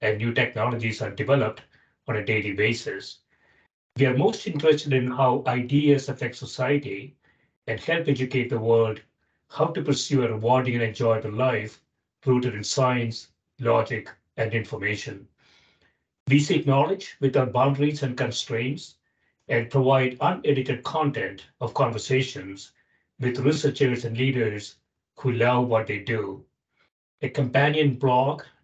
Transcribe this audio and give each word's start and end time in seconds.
and 0.00 0.18
new 0.18 0.32
technologies 0.32 1.02
are 1.02 1.10
developed 1.10 1.62
on 2.08 2.16
a 2.16 2.24
daily 2.24 2.52
basis. 2.52 3.20
We 3.96 4.06
are 4.06 4.16
most 4.16 4.46
interested 4.46 4.92
in 4.92 5.10
how 5.10 5.42
ideas 5.46 6.08
affect 6.08 6.36
society 6.36 7.16
and 7.66 7.80
help 7.80 8.08
educate 8.08 8.48
the 8.48 8.58
world 8.58 9.00
how 9.50 9.66
to 9.66 9.82
pursue 9.82 10.22
a 10.22 10.32
rewarding 10.32 10.74
and 10.74 10.82
enjoyable 10.82 11.32
life 11.32 11.80
rooted 12.24 12.54
in 12.54 12.64
science, 12.64 13.32
logic, 13.58 14.10
and 14.36 14.54
information. 14.54 15.28
We 16.28 16.38
seek 16.40 16.66
knowledge 16.66 17.16
without 17.20 17.52
boundaries 17.52 18.02
and 18.02 18.16
constraints 18.16 18.96
and 19.48 19.70
provide 19.70 20.16
unedited 20.20 20.82
content 20.84 21.46
of 21.60 21.74
conversations 21.74 22.72
with 23.18 23.40
researchers 23.40 24.04
and 24.04 24.16
leaders 24.16 24.76
who 25.16 25.32
love 25.32 25.68
what 25.68 25.86
they 25.86 25.98
do. 25.98 26.44
A 27.22 27.28
companion 27.28 27.96
blog 27.96 28.42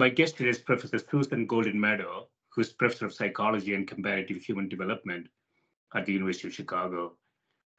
My 0.00 0.08
guest 0.08 0.38
today 0.38 0.48
is 0.48 0.58
Professor 0.58 0.98
Susan 0.98 1.46
Goldin-Meadow, 1.46 2.26
who's 2.48 2.72
Professor 2.72 3.04
of 3.04 3.12
Psychology 3.12 3.74
and 3.74 3.86
Comparative 3.86 4.38
Human 4.38 4.66
Development 4.66 5.28
at 5.94 6.06
the 6.06 6.14
University 6.14 6.48
of 6.48 6.54
Chicago. 6.54 7.18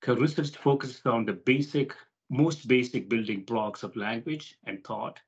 Her 0.03 0.13
research 0.13 0.55
focuses 0.55 1.01
on 1.07 1.25
the 1.25 1.33
basic, 1.33 1.95
most 2.29 2.67
basic 2.67 3.09
building 3.09 3.41
blocks 3.41 3.81
of 3.81 3.95
language 3.95 4.55
and 4.67 4.83
thought 4.83 5.19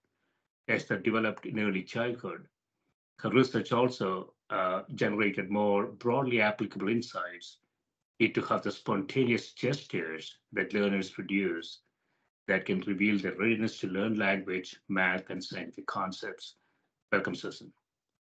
as 0.67 0.85
they're 0.85 0.99
developed 0.99 1.47
in 1.47 1.57
early 1.57 1.81
childhood. 1.81 2.45
Her 3.17 3.31
research 3.31 3.71
also 3.71 4.35
uh, 4.51 4.83
generated 4.93 5.49
more 5.49 5.87
broadly 5.87 6.41
applicable 6.41 6.89
insights 6.89 7.57
into 8.19 8.39
how 8.43 8.59
the 8.59 8.71
spontaneous 8.71 9.53
gestures 9.53 10.37
that 10.51 10.75
learners 10.75 11.09
produce 11.09 11.79
that 12.47 12.67
can 12.67 12.81
reveal 12.81 13.17
their 13.17 13.33
readiness 13.33 13.79
to 13.79 13.87
learn 13.87 14.13
language, 14.13 14.75
math, 14.89 15.31
and 15.31 15.43
scientific 15.43 15.87
concepts. 15.87 16.53
Welcome, 17.13 17.35
Susan. 17.35 17.71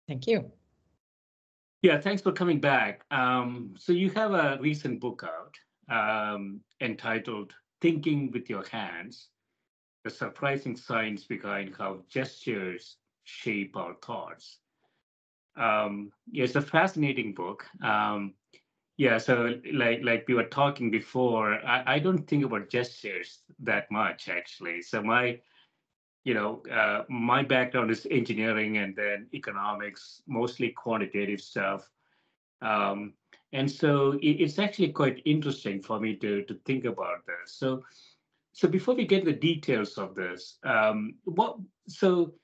Thank 0.09 0.27
you. 0.27 0.51
Yeah, 1.83 2.01
thanks 2.01 2.23
for 2.23 2.33
coming 2.33 2.59
back. 2.59 3.05
Um, 3.13 3.75
so 3.79 3.93
you 3.93 4.11
have 4.11 4.33
a 4.33 4.59
recent 4.61 4.99
book 5.01 5.25
out 5.25 5.55
um, 5.89 6.61
entitled 6.81 7.55
Thinking 7.81 8.33
with 8.33 8.51
Your 8.51 8.65
Hands, 8.67 9.29
the 10.03 10.11
surprising 10.11 10.77
science 10.77 11.23
behind 11.23 11.77
how 11.79 12.01
gestures 12.09 12.97
shape 13.23 13.77
our 13.77 13.95
thoughts. 14.03 14.59
Um, 15.57 16.11
yeah, 16.33 16.43
it's 16.43 16.57
a 16.57 16.61
fascinating 16.61 17.33
book. 17.33 17.65
Um, 17.81 18.35
yeah, 18.97 19.19
so 19.19 19.55
like 19.73 20.01
like 20.03 20.25
we 20.27 20.35
were 20.35 20.51
talking 20.51 20.91
before, 20.91 21.65
I, 21.65 21.95
I 21.95 21.99
don't 22.01 22.27
think 22.27 22.45
about 22.45 22.71
gestures 22.71 23.39
that 23.61 23.89
much 23.93 24.29
actually. 24.29 24.83
So 24.83 25.01
my 25.01 25.39
you 26.25 26.33
know, 26.33 26.63
uh, 26.73 27.05
my 27.09 27.43
background 27.43 27.91
is 27.91 28.07
engineering 28.11 28.79
and 28.79 28.97
then 28.97 29.29
economics, 29.35 30.23
mostly 30.27 30.71
quantitative 30.71 31.41
stuff. 31.41 31.89
Um, 32.63 33.13
and 33.53 33.71
so 33.71 34.13
it, 34.13 34.41
it's 34.41 34.59
actually 34.59 34.89
quite 34.89 35.23
interesting 35.27 35.83
for 35.83 36.01
me 36.01 36.17
to, 36.17 36.43
to 36.45 36.55
think 36.65 36.87
about 36.87 37.27
this. 37.27 37.55
So, 37.55 37.85
so 38.53 38.69
before 38.69 38.95
we 38.95 39.07
get 39.07 39.25
the 39.25 39.33
details 39.33 39.99
of 39.99 40.15
this, 40.15 40.59
um, 40.65 41.15
what 41.25 41.57
so 41.89 42.35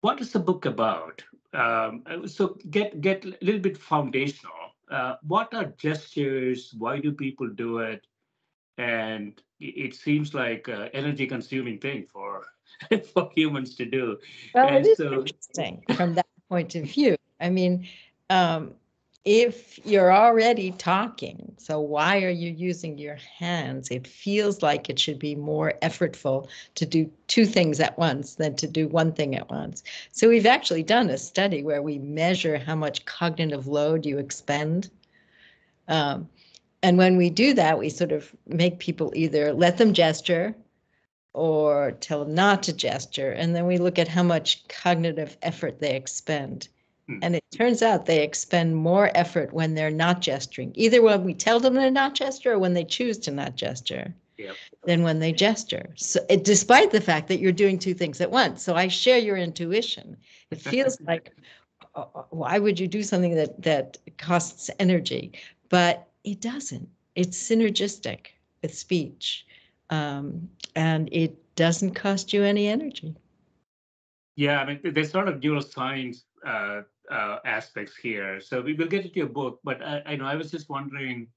what 0.00 0.20
is 0.20 0.32
the 0.32 0.38
book 0.38 0.64
about? 0.64 1.22
Um, 1.52 2.04
so 2.26 2.56
get 2.70 3.00
get 3.00 3.24
a 3.24 3.36
little 3.42 3.60
bit 3.60 3.76
foundational. 3.76 4.52
Uh, 4.90 5.16
what 5.22 5.52
are 5.52 5.66
gestures? 5.76 6.74
Why 6.78 6.98
do 6.98 7.12
people 7.12 7.48
do 7.48 7.78
it? 7.78 8.06
And 8.78 9.40
it 9.60 9.94
seems 9.94 10.32
like 10.32 10.68
an 10.68 10.88
energy 10.94 11.26
consuming 11.26 11.78
thing 11.78 12.06
for 12.10 12.46
for 13.12 13.30
humans 13.34 13.74
to 13.76 13.84
do. 13.84 14.18
Well, 14.54 14.68
and 14.68 14.86
it 14.86 14.90
is 14.90 14.98
so, 14.98 15.12
interesting 15.12 15.84
from 15.94 16.14
that 16.14 16.26
point 16.48 16.74
of 16.74 16.84
view. 16.84 17.16
I 17.40 17.50
mean, 17.50 17.86
um, 18.30 18.74
if 19.24 19.78
you're 19.84 20.12
already 20.12 20.70
talking, 20.72 21.52
so 21.58 21.80
why 21.80 22.22
are 22.22 22.30
you 22.30 22.50
using 22.50 22.96
your 22.96 23.16
hands? 23.16 23.90
It 23.90 24.06
feels 24.06 24.62
like 24.62 24.88
it 24.88 24.98
should 24.98 25.18
be 25.18 25.34
more 25.34 25.74
effortful 25.82 26.48
to 26.76 26.86
do 26.86 27.10
two 27.26 27.44
things 27.44 27.78
at 27.78 27.98
once 27.98 28.36
than 28.36 28.56
to 28.56 28.66
do 28.66 28.88
one 28.88 29.12
thing 29.12 29.36
at 29.36 29.50
once. 29.50 29.82
So 30.12 30.28
we've 30.28 30.46
actually 30.46 30.82
done 30.82 31.10
a 31.10 31.18
study 31.18 31.62
where 31.62 31.82
we 31.82 31.98
measure 31.98 32.56
how 32.56 32.74
much 32.74 33.04
cognitive 33.04 33.66
load 33.66 34.06
you 34.06 34.18
expend. 34.18 34.88
Um, 35.88 36.28
and 36.82 36.96
when 36.96 37.16
we 37.16 37.28
do 37.28 37.52
that, 37.54 37.78
we 37.78 37.90
sort 37.90 38.12
of 38.12 38.34
make 38.46 38.78
people 38.78 39.12
either 39.14 39.52
let 39.52 39.76
them 39.76 39.92
gesture 39.92 40.54
or 41.34 41.92
tell 41.92 42.24
them 42.24 42.34
not 42.34 42.62
to 42.64 42.72
gesture. 42.72 43.32
And 43.32 43.54
then 43.54 43.66
we 43.66 43.78
look 43.78 43.98
at 43.98 44.08
how 44.08 44.22
much 44.22 44.66
cognitive 44.68 45.36
effort 45.42 45.78
they 45.78 45.94
expend. 45.94 46.68
Hmm. 47.06 47.18
And 47.22 47.36
it 47.36 47.44
turns 47.52 47.82
out 47.82 48.06
they 48.06 48.22
expend 48.22 48.76
more 48.76 49.10
effort 49.14 49.52
when 49.52 49.74
they're 49.74 49.90
not 49.90 50.20
gesturing, 50.20 50.72
either 50.74 51.02
when 51.02 51.24
we 51.24 51.34
tell 51.34 51.60
them 51.60 51.74
to 51.74 51.90
not 51.90 52.14
gesture 52.14 52.52
or 52.52 52.58
when 52.58 52.74
they 52.74 52.84
choose 52.84 53.18
to 53.18 53.30
not 53.30 53.56
gesture. 53.56 54.14
Yep. 54.36 54.54
Than 54.84 55.02
when 55.02 55.18
they 55.18 55.32
gesture. 55.32 55.90
So, 55.96 56.24
it, 56.30 56.44
despite 56.44 56.92
the 56.92 57.00
fact 57.00 57.26
that 57.26 57.40
you're 57.40 57.50
doing 57.50 57.76
two 57.76 57.92
things 57.92 58.20
at 58.20 58.30
once. 58.30 58.62
So, 58.62 58.76
I 58.76 58.86
share 58.86 59.18
your 59.18 59.36
intuition. 59.36 60.16
It 60.52 60.60
feels 60.60 61.00
like, 61.08 61.34
uh, 61.96 62.04
uh, 62.14 62.22
why 62.30 62.60
would 62.60 62.78
you 62.78 62.86
do 62.86 63.02
something 63.02 63.34
that 63.34 63.60
that 63.62 63.98
costs 64.16 64.70
energy? 64.78 65.32
But 65.70 66.06
it 66.22 66.40
doesn't. 66.40 66.88
It's 67.16 67.36
synergistic 67.36 68.26
with 68.62 68.78
speech 68.78 69.44
um, 69.90 70.48
and 70.74 71.08
it 71.12 71.36
doesn't 71.56 71.94
cost 71.94 72.32
you 72.32 72.44
any 72.44 72.68
energy. 72.68 73.16
Yeah, 74.36 74.60
I 74.60 74.66
mean, 74.66 74.80
there's 74.94 75.10
sort 75.10 75.28
of 75.28 75.40
neuroscience 75.40 76.22
uh, 76.46 76.82
uh, 77.10 77.38
aspects 77.44 77.96
here. 77.96 78.40
So 78.40 78.60
we 78.60 78.74
will 78.74 78.86
get 78.86 79.04
into 79.04 79.16
your 79.16 79.28
book, 79.28 79.60
but 79.64 79.82
I, 79.82 80.02
I 80.06 80.16
know 80.16 80.26
I 80.26 80.36
was 80.36 80.50
just 80.50 80.68
wondering. 80.68 81.28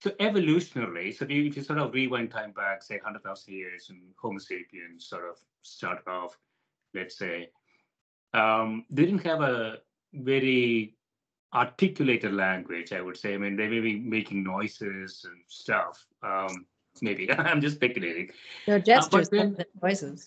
So 0.00 0.10
evolutionarily, 0.20 1.12
so 1.16 1.24
if 1.24 1.56
you 1.56 1.62
sort 1.64 1.80
of 1.80 1.92
rewind 1.92 2.30
time 2.30 2.52
back, 2.52 2.84
say 2.84 2.98
100,000 2.98 3.52
years, 3.52 3.86
and 3.90 4.00
Homo 4.22 4.38
sapiens 4.38 5.08
sort 5.08 5.24
of 5.28 5.36
started 5.62 6.08
off, 6.08 6.38
let's 6.94 7.18
say, 7.18 7.50
um, 8.32 8.84
they 8.90 9.06
didn't 9.06 9.26
have 9.26 9.40
a 9.40 9.78
very 10.14 10.94
articulated 11.52 12.32
language, 12.32 12.92
I 12.92 13.00
would 13.00 13.16
say. 13.16 13.34
I 13.34 13.38
mean, 13.38 13.56
they 13.56 13.66
may 13.66 13.80
be 13.80 13.98
making 13.98 14.44
noises 14.44 15.24
and 15.24 15.42
stuff. 15.48 16.06
Um, 16.22 16.66
maybe 17.02 17.30
I'm 17.48 17.60
just 17.60 17.76
speculating. 17.76 18.30
Their 18.66 18.80
gestures, 18.80 19.28
uh, 19.28 19.30
then, 19.32 19.56
voices. 19.80 20.26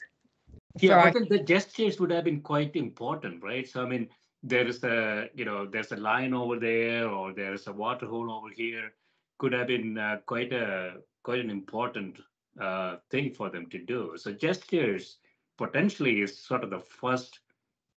Yeah, 0.79 1.03
but 1.03 1.13
then 1.13 1.27
the 1.29 1.43
gestures 1.43 1.99
would 1.99 2.11
have 2.11 2.23
been 2.23 2.41
quite 2.41 2.75
important, 2.75 3.43
right? 3.43 3.67
So 3.67 3.83
I 3.83 3.85
mean, 3.85 4.07
there 4.43 4.67
is 4.67 4.83
a 4.83 5.29
you 5.33 5.45
know 5.45 5.65
there's 5.65 5.91
a 5.91 5.97
line 5.97 6.33
over 6.33 6.57
there, 6.59 7.07
or 7.07 7.33
there's 7.33 7.67
a 7.67 7.73
water 7.73 8.05
hole 8.05 8.31
over 8.31 8.49
here. 8.55 8.93
Could 9.37 9.53
have 9.53 9.67
been 9.67 9.97
uh, 9.97 10.17
quite 10.25 10.53
a 10.53 10.95
quite 11.23 11.39
an 11.39 11.49
important 11.49 12.17
uh, 12.59 12.97
thing 13.09 13.33
for 13.33 13.49
them 13.49 13.67
to 13.69 13.79
do. 13.79 14.13
So 14.17 14.31
gestures 14.31 15.17
potentially 15.57 16.21
is 16.21 16.37
sort 16.37 16.63
of 16.63 16.69
the 16.69 16.79
first 16.79 17.39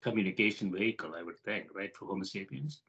communication 0.01 0.71
vehicle, 0.71 1.13
I 1.17 1.23
would 1.23 1.39
think, 1.45 1.67
right, 1.73 1.95
for 1.95 2.05
Homo 2.05 2.23
sapiens. 2.23 2.81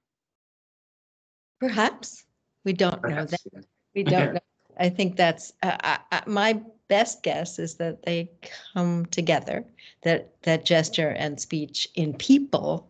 Perhaps 1.60 2.24
we 2.64 2.72
don't 2.72 3.00
Perhaps, 3.00 3.32
know 3.32 3.38
that. 3.38 3.40
Yeah. 3.52 3.60
We 3.94 4.02
don't 4.02 4.34
know 4.34 4.40
I 4.78 4.88
think 4.88 5.16
that's 5.16 5.52
uh, 5.62 5.76
I, 5.82 5.98
I, 6.12 6.22
my 6.26 6.60
best 6.88 7.22
guess 7.22 7.58
is 7.58 7.74
that 7.76 8.02
they 8.04 8.30
come 8.74 9.06
together. 9.06 9.64
That 10.02 10.32
that 10.42 10.64
gesture 10.64 11.08
and 11.10 11.40
speech 11.40 11.88
in 11.94 12.14
people 12.14 12.88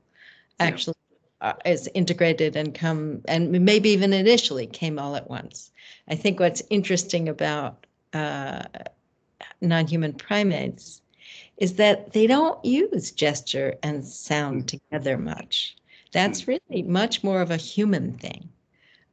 actually 0.60 0.94
uh, 1.40 1.54
is 1.64 1.88
integrated 1.94 2.56
and 2.56 2.74
come 2.74 3.22
and 3.26 3.50
maybe 3.64 3.90
even 3.90 4.12
initially 4.12 4.66
came 4.66 4.98
all 4.98 5.16
at 5.16 5.28
once. 5.30 5.70
I 6.08 6.14
think 6.16 6.40
what's 6.40 6.62
interesting 6.70 7.28
about 7.28 7.86
uh, 8.12 8.64
non-human 9.60 10.14
primates 10.14 11.02
is 11.58 11.74
that 11.76 12.12
they 12.12 12.26
don't 12.26 12.62
use 12.64 13.10
gesture 13.12 13.74
and 13.82 14.04
sound 14.04 14.64
Mm. 14.64 14.66
together 14.66 15.18
much. 15.18 15.76
That's 16.12 16.46
really 16.48 16.82
much 16.82 17.22
more 17.24 17.40
of 17.40 17.50
a 17.50 17.56
human 17.56 18.12
thing. 18.18 18.48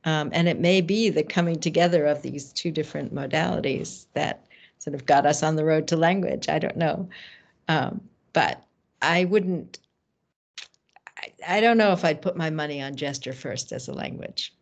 Um, 0.04 0.30
and 0.34 0.48
it 0.48 0.60
may 0.60 0.82
be 0.82 1.10
the 1.10 1.24
coming 1.24 1.60
together 1.60 2.06
of 2.06 2.22
these 2.22 2.52
two 2.54 2.72
different 2.72 3.14
modalities 3.14 4.06
that 4.14 4.46
sort 4.80 4.96
of 4.96 5.06
got 5.06 5.26
us 5.26 5.44
on 5.44 5.56
the 5.56 5.66
road 5.66 5.88
to 5.90 5.96
language. 5.96 6.50
I 6.50 6.58
don't 6.58 6.78
know. 6.78 7.08
Um, 7.68 8.02
but 8.34 8.64
I 9.02 9.26
wouldn't, 9.26 9.80
I, 11.18 11.58
I 11.58 11.62
don't 11.62 11.78
know 11.78 11.92
if 11.92 12.04
I'd 12.04 12.22
put 12.22 12.36
my 12.36 12.50
money 12.50 12.82
on 12.82 12.96
gesture 12.96 13.34
first 13.34 13.72
as 13.72 13.88
a 13.88 13.94
language. 13.94 14.54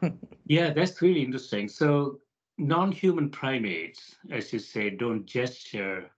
Yeah, 0.50 0.72
that's 0.72 1.00
really 1.00 1.22
interesting. 1.22 1.68
So 1.68 2.18
non-human 2.58 3.30
primates, 3.30 4.16
as 4.32 4.52
you 4.52 4.58
say, 4.58 4.90
don't 4.90 5.24
gesture 5.24 6.10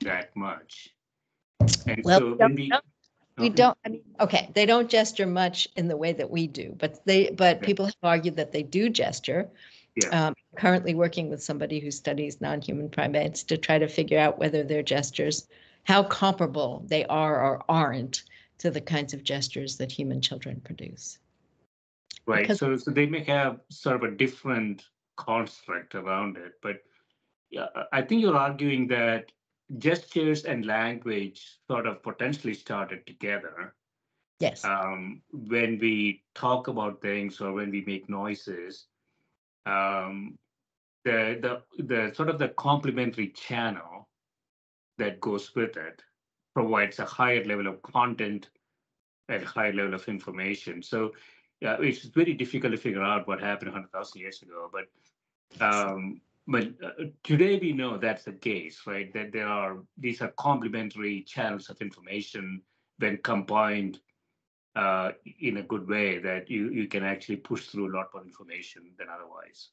that 0.00 0.34
much. 0.34 0.88
And 1.86 2.02
Well, 2.04 2.18
so 2.18 2.32
we 2.32 2.38
don't 2.38 2.54
we, 2.56 2.66
know. 2.66 2.80
We 3.40 3.48
don't, 3.48 3.76
I 3.84 3.88
mean, 3.88 4.02
okay, 4.20 4.50
they 4.54 4.66
don't 4.66 4.88
gesture 4.88 5.26
much 5.26 5.68
in 5.76 5.88
the 5.88 5.96
way 5.96 6.12
that 6.12 6.30
we 6.30 6.46
do, 6.46 6.74
but 6.78 7.04
they, 7.06 7.30
but 7.30 7.60
Yeah. 7.60 7.66
people 7.66 7.86
have 7.86 7.96
argued 8.02 8.36
that 8.36 8.52
they 8.52 8.62
do 8.62 8.88
gesture. 8.88 9.48
Yeah. 9.96 10.26
Um, 10.28 10.34
currently 10.56 10.94
working 10.94 11.28
with 11.30 11.42
somebody 11.42 11.80
who 11.80 11.90
studies 11.90 12.40
non-human 12.40 12.88
primates 12.90 13.42
to 13.44 13.58
try 13.58 13.78
to 13.78 13.88
figure 13.88 14.18
out 14.18 14.38
whether 14.38 14.62
their 14.62 14.82
gestures, 14.82 15.48
how 15.84 16.04
comparable 16.04 16.84
they 16.86 17.04
are 17.06 17.42
or 17.42 17.64
aren't 17.68 18.22
to 18.58 18.70
the 18.70 18.80
kinds 18.80 19.12
of 19.14 19.24
gestures 19.24 19.76
that 19.78 19.90
human 19.90 20.20
children 20.20 20.60
produce. 20.60 21.18
right, 22.26 22.42
because- 22.42 22.58
so, 22.58 22.76
so 22.76 22.90
they 22.92 23.06
may 23.06 23.24
have 23.24 23.58
sort 23.70 23.96
of 23.96 24.02
a 24.04 24.10
different 24.14 24.84
construct 25.16 25.94
around 25.94 26.36
it, 26.36 26.52
but 26.62 26.82
yeah, 27.50 27.66
I 27.92 28.02
think 28.02 28.22
you're 28.22 28.36
arguing 28.36 28.86
that 28.88 29.32
gestures 29.78 30.44
and 30.44 30.66
language 30.66 31.58
sort 31.68 31.86
of 31.86 32.02
potentially 32.02 32.54
started 32.54 33.06
together. 33.06 33.74
Yes, 34.40 34.64
um, 34.64 35.20
when 35.32 35.78
we 35.78 36.22
talk 36.34 36.68
about 36.68 37.02
things 37.02 37.40
or 37.40 37.52
when 37.52 37.70
we 37.70 37.82
make 37.86 38.08
noises, 38.08 38.86
um, 39.66 40.38
the 41.04 41.38
the 41.40 41.82
the 41.84 42.14
sort 42.14 42.30
of 42.30 42.38
the 42.38 42.48
complementary 42.48 43.28
channel 43.28 44.08
that 44.98 45.20
goes 45.20 45.54
with 45.54 45.76
it 45.76 46.02
provides 46.54 46.98
a 46.98 47.04
higher 47.04 47.44
level 47.44 47.66
of 47.66 47.80
content 47.82 48.48
and 49.28 49.44
higher 49.44 49.72
level 49.72 49.94
of 49.94 50.08
information. 50.08 50.82
So 50.82 51.12
yeah, 51.60 51.76
it's 51.80 52.04
very 52.04 52.34
difficult 52.34 52.72
to 52.72 52.78
figure 52.78 53.02
out 53.02 53.28
what 53.28 53.40
happened 53.40 53.72
100,000 53.72 54.20
years 54.20 54.42
ago, 54.42 54.70
but 54.72 54.86
um, 55.60 56.20
but 56.50 56.66
uh, 56.84 57.04
today 57.22 57.60
we 57.60 57.72
know 57.72 57.96
that's 57.96 58.24
the 58.24 58.32
case, 58.32 58.80
right? 58.84 59.14
That 59.14 59.32
there 59.32 59.46
are 59.46 59.78
these 59.96 60.20
are 60.20 60.32
complementary 60.36 61.22
channels 61.22 61.70
of 61.70 61.80
information 61.80 62.60
when 62.98 63.18
combined 63.18 64.00
uh, 64.74 65.12
in 65.40 65.58
a 65.58 65.62
good 65.62 65.88
way 65.88 66.18
that 66.18 66.50
you, 66.50 66.70
you 66.70 66.88
can 66.88 67.04
actually 67.04 67.36
push 67.36 67.66
through 67.66 67.90
a 67.90 67.94
lot 67.96 68.08
more 68.12 68.24
information 68.24 68.82
than 68.98 69.06
otherwise. 69.08 69.70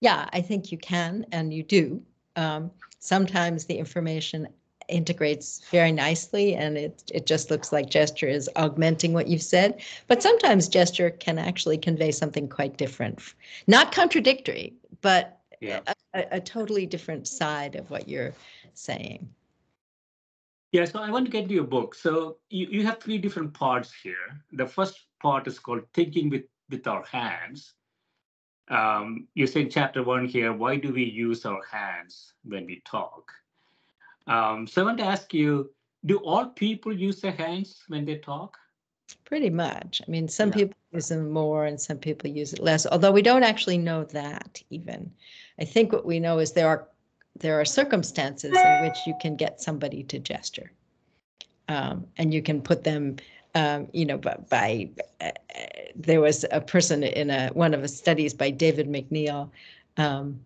yeah, 0.00 0.28
I 0.32 0.42
think 0.42 0.70
you 0.70 0.78
can 0.78 1.24
and 1.32 1.52
you 1.52 1.62
do. 1.62 2.02
Um, 2.36 2.70
sometimes 2.98 3.64
the 3.64 3.78
information 3.78 4.48
integrates 4.88 5.62
very 5.70 5.92
nicely 5.92 6.54
and 6.54 6.76
it, 6.76 7.02
it 7.14 7.24
just 7.24 7.50
looks 7.50 7.72
like 7.72 7.88
gesture 7.88 8.28
is 8.28 8.50
augmenting 8.56 9.14
what 9.14 9.28
you've 9.28 9.42
said. 9.42 9.80
But 10.06 10.22
sometimes 10.22 10.68
gesture 10.68 11.10
can 11.10 11.38
actually 11.38 11.78
convey 11.78 12.10
something 12.10 12.48
quite 12.48 12.76
different, 12.76 13.34
not 13.66 13.92
contradictory, 13.92 14.74
but 15.00 15.40
Yeah. 15.68 15.80
a, 16.14 16.24
a, 16.32 16.40
totally 16.40 16.86
different 16.86 17.26
side 17.26 17.76
of 17.76 17.90
what 17.90 18.08
you're 18.08 18.34
saying. 18.74 19.28
Yeah, 20.72 20.84
so 20.84 20.98
I 20.98 21.10
want 21.10 21.24
to 21.26 21.30
get 21.30 21.48
to 21.48 21.54
your 21.54 21.64
book. 21.64 21.94
So 21.94 22.38
you, 22.50 22.66
you 22.70 22.84
have 22.84 22.98
three 22.98 23.18
different 23.18 23.54
parts 23.54 23.92
here. 24.02 24.42
The 24.52 24.66
first 24.66 25.06
part 25.22 25.46
is 25.46 25.58
called 25.58 25.82
Thinking 25.94 26.30
with, 26.30 26.44
with 26.70 26.86
Our 26.86 27.04
Hands. 27.04 27.74
Um, 28.68 29.28
you 29.34 29.46
say 29.46 29.60
in 29.60 29.70
chapter 29.70 30.02
one 30.02 30.26
here, 30.26 30.52
why 30.52 30.76
do 30.76 30.92
we 30.92 31.04
use 31.04 31.44
our 31.44 31.62
hands 31.70 32.32
when 32.44 32.66
we 32.66 32.82
talk? 32.84 33.30
Um, 34.26 34.66
so 34.66 34.82
I 34.82 34.84
want 34.86 34.98
to 34.98 35.04
ask 35.04 35.34
you, 35.34 35.70
do 36.06 36.18
all 36.18 36.46
people 36.46 36.92
use 36.92 37.20
their 37.20 37.32
hands 37.32 37.84
when 37.88 38.04
they 38.04 38.16
talk? 38.16 38.56
Pretty 39.24 39.50
much. 39.50 40.00
I 40.06 40.10
mean, 40.10 40.28
some 40.28 40.48
Yeah. 40.48 40.54
people 40.54 40.76
use 40.92 41.08
them 41.08 41.30
more 41.30 41.66
and 41.66 41.80
some 41.80 41.98
people 41.98 42.30
use 42.30 42.52
it 42.52 42.60
less, 42.60 42.86
although 42.86 43.12
we 43.12 43.22
don't 43.22 43.42
actually 43.42 43.78
know 43.78 44.04
that 44.04 44.62
even. 44.70 45.12
I 45.58 45.64
think 45.64 45.92
what 45.92 46.06
we 46.06 46.20
know 46.20 46.38
is 46.38 46.52
there 46.52 46.68
are 46.68 46.88
there 47.36 47.60
are 47.60 47.64
circumstances 47.64 48.56
in 48.56 48.82
which 48.82 49.06
you 49.08 49.14
can 49.20 49.34
get 49.34 49.60
somebody 49.60 50.04
to 50.04 50.20
gesture. 50.20 50.70
Um, 51.68 52.06
and 52.16 52.32
you 52.32 52.42
can 52.42 52.62
put 52.62 52.84
them, 52.84 53.16
um, 53.56 53.88
you 53.92 54.04
know, 54.04 54.18
by, 54.18 54.36
by 54.48 54.90
uh, 55.20 55.30
there 55.96 56.20
was 56.20 56.44
a 56.52 56.60
person 56.60 57.02
in 57.02 57.30
a 57.30 57.48
one 57.48 57.74
of 57.74 57.82
the 57.82 57.88
studies 57.88 58.34
by 58.34 58.50
David 58.50 58.88
McNeill, 58.88 59.50
um, 59.96 60.38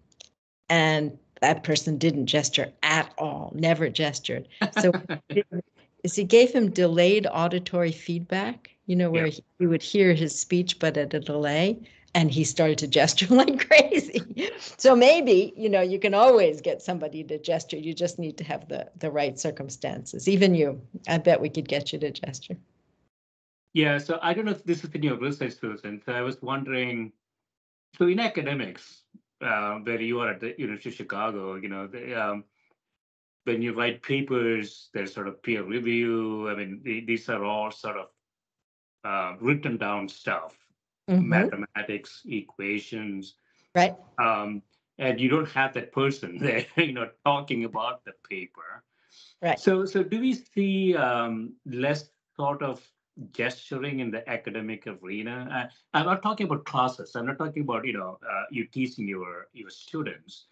and 0.71 1.19
that 1.41 1.63
person 1.63 1.99
didn't 1.99 2.27
gesture 2.27 2.73
at 2.83 3.13
all, 3.19 3.53
never 3.55 3.89
gestured. 3.89 4.49
So 4.81 4.93
is 6.05 6.15
he 6.15 6.25
gave 6.25 6.53
him 6.53 6.71
delayed 6.71 7.27
auditory 7.31 7.93
feedback, 7.93 8.71
you 8.87 8.97
know, 8.97 9.11
where 9.11 9.27
Yeah. 9.27 9.27
he, 9.27 9.43
he 9.59 9.67
would 9.67 9.83
hear 9.83 10.15
his 10.15 10.39
speech 10.39 10.79
but 10.79 10.97
at 10.97 11.15
a 11.15 11.21
delay, 11.21 11.79
and 12.15 12.31
he 12.31 12.45
started 12.45 12.79
to 12.79 12.87
gesture 13.01 13.27
like 13.35 13.69
crazy. 13.69 14.23
So 14.77 14.95
maybe, 14.97 15.53
you 15.57 15.69
know, 15.69 15.81
you 15.83 15.99
can 15.99 16.15
always 16.15 16.61
get 16.61 16.83
somebody 16.83 17.25
to 17.25 17.39
gesture. 17.39 17.77
You 17.77 17.95
just 17.95 18.19
need 18.19 18.37
to 18.39 18.45
have 18.45 18.69
the 18.69 18.91
the 18.99 19.11
right 19.11 19.39
circumstances. 19.39 20.29
Even 20.29 20.55
you, 20.55 20.81
I 21.09 21.19
bet 21.19 21.41
we 21.41 21.49
could 21.51 21.69
get 21.69 21.93
you 21.93 21.99
to 22.01 22.11
gesture. 22.11 22.57
Yeah, 23.75 23.99
so 23.99 24.19
I 24.23 24.35
don't 24.35 24.45
know 24.47 24.53
if 24.53 24.65
this 24.65 24.85
is 24.85 24.91
in 24.91 25.03
your 25.03 25.19
research, 25.19 25.55
Susan. 25.61 26.03
So 26.05 26.13
I 26.13 26.23
was 26.23 26.41
wondering, 26.43 27.13
so 27.99 28.07
in 28.07 28.19
academics, 28.21 29.05
uh, 29.41 29.77
where 29.79 30.01
you 30.01 30.21
are 30.21 30.31
at 30.31 30.41
the 30.41 30.55
University 30.59 30.89
of 30.91 30.95
Chicago, 30.97 31.55
you 31.57 31.69
know, 31.69 31.87
the, 31.87 32.15
um, 32.15 32.45
when 33.49 33.63
you 33.63 33.73
write 33.73 34.03
papers, 34.03 34.91
there's 34.93 35.15
sort 35.15 35.27
of 35.27 35.43
peer 35.43 35.63
review. 35.63 36.49
I 36.51 36.55
mean, 36.55 36.81
the, 36.85 37.01
these 37.01 37.29
are 37.31 37.43
all 37.43 37.71
sort 37.71 37.97
of 37.97 38.09
uh, 39.05 39.37
written 39.41 39.79
down 39.79 40.09
stuff, 40.09 40.55
Mhm, 41.09 41.25
mathematics, 41.27 42.23
equations, 42.27 43.37
Right. 43.75 43.97
um, 44.19 44.63
and 44.99 45.19
you 45.19 45.29
don't 45.31 45.49
have 45.49 45.73
that 45.75 45.93
person 45.93 46.39
there, 46.47 46.67
you 46.77 46.93
know, 46.93 47.09
talking 47.25 47.65
about 47.65 48.05
the 48.05 48.13
paper. 48.29 48.85
Right. 49.41 49.59
So, 49.59 49.87
so 49.87 50.03
do 50.03 50.21
we 50.21 50.35
see 50.35 50.95
um, 50.95 51.55
less 51.65 52.11
sort 52.37 52.63
of 52.63 52.87
gesturing 53.33 54.01
in 54.01 54.11
the 54.11 54.29
academic 54.29 54.87
arena? 54.87 55.37
Uh, 55.51 55.67
I'm 55.95 56.07
not 56.07 56.23
talking 56.23 56.47
about 56.47 56.67
classes. 56.67 57.17
I'm 57.17 57.27
not 57.27 57.39
talking 57.39 57.63
about 57.63 57.87
you 57.87 57.95
know 57.95 58.19
uh, 58.23 58.45
you 58.51 58.67
teaching 58.67 59.09
your 59.09 59.47
your 59.55 59.71
students, 59.71 60.49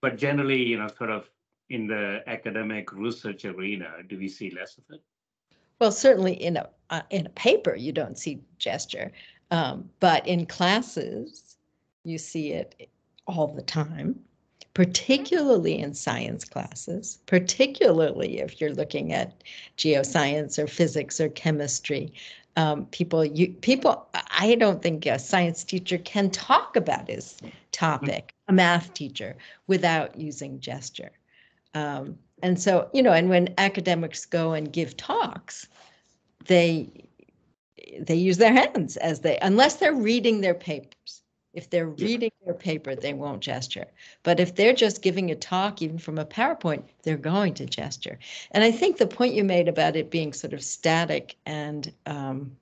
but 0.00 0.16
generally, 0.16 0.62
you 0.62 0.78
know, 0.78 0.88
sort 0.88 1.10
of 1.10 1.28
in 1.70 1.86
the 1.86 2.22
academic 2.26 2.92
research 2.92 3.44
arena, 3.44 3.88
do 4.08 4.18
we 4.18 4.28
see 4.28 4.50
less 4.50 4.78
of 4.78 4.84
it? 4.90 5.02
Well, 5.78 5.92
certainly 5.92 6.34
in 6.34 6.56
a 6.56 6.68
uh, 6.90 7.02
in 7.10 7.26
a 7.26 7.30
paper 7.30 7.74
you 7.74 7.92
don't 7.92 8.16
see 8.16 8.40
gesture, 8.58 9.12
um, 9.50 9.90
but 10.00 10.26
in 10.26 10.46
classes 10.46 11.56
you 12.04 12.18
see 12.18 12.52
it 12.52 12.88
all 13.26 13.48
the 13.48 13.62
time, 13.62 14.18
particularly 14.74 15.78
in 15.78 15.92
science 15.92 16.44
classes, 16.44 17.18
particularly 17.26 18.38
if 18.38 18.60
you're 18.60 18.74
looking 18.74 19.12
at 19.12 19.42
geoscience 19.76 20.58
or 20.58 20.66
physics 20.66 21.20
or 21.20 21.28
chemistry. 21.30 22.12
Um, 22.56 22.86
people, 22.86 23.22
you 23.22 23.48
people, 23.48 24.08
I 24.30 24.54
don't 24.54 24.82
think 24.82 25.04
a 25.04 25.18
science 25.18 25.62
teacher 25.62 25.98
can 25.98 26.30
talk 26.30 26.76
about 26.76 27.08
his 27.08 27.36
topic, 27.72 28.32
a 28.48 28.52
math 28.52 28.94
teacher, 28.94 29.36
without 29.66 30.18
using 30.18 30.58
gesture. 30.60 31.10
Um, 31.76 32.18
and 32.42 32.60
so, 32.60 32.88
you 32.94 33.02
know, 33.02 33.12
and 33.12 33.28
when 33.28 33.54
academics 33.58 34.24
go 34.26 34.52
and 34.54 34.72
give 34.72 34.96
talks, 34.96 35.66
they 36.46 36.88
they 38.00 38.14
use 38.14 38.38
their 38.38 38.52
hands 38.52 38.96
as 38.96 39.20
they 39.20 39.38
unless 39.42 39.76
they're 39.76 39.94
reading 39.94 40.40
their 40.40 40.54
papers. 40.54 41.22
If 41.52 41.70
they're 41.70 41.88
reading 41.88 42.30
their 42.44 42.54
paper, 42.54 42.94
they 42.94 43.14
won't 43.14 43.40
gesture. 43.40 43.86
But 44.22 44.40
if 44.40 44.54
they're 44.54 44.74
just 44.74 45.02
giving 45.02 45.30
a 45.30 45.34
talk, 45.34 45.80
even 45.82 45.98
from 45.98 46.18
a 46.18 46.26
PowerPoint, 46.26 46.82
they're 47.02 47.16
going 47.16 47.54
to 47.54 47.66
gesture. 47.66 48.18
And 48.50 48.62
I 48.62 48.70
think 48.70 48.98
the 48.98 49.06
point 49.06 49.34
you 49.34 49.44
made 49.44 49.68
about 49.68 49.96
it 49.96 50.10
being 50.10 50.34
sort 50.34 50.52
of 50.52 50.62
static 50.62 51.36
and 51.46 51.92
um, 52.06 52.56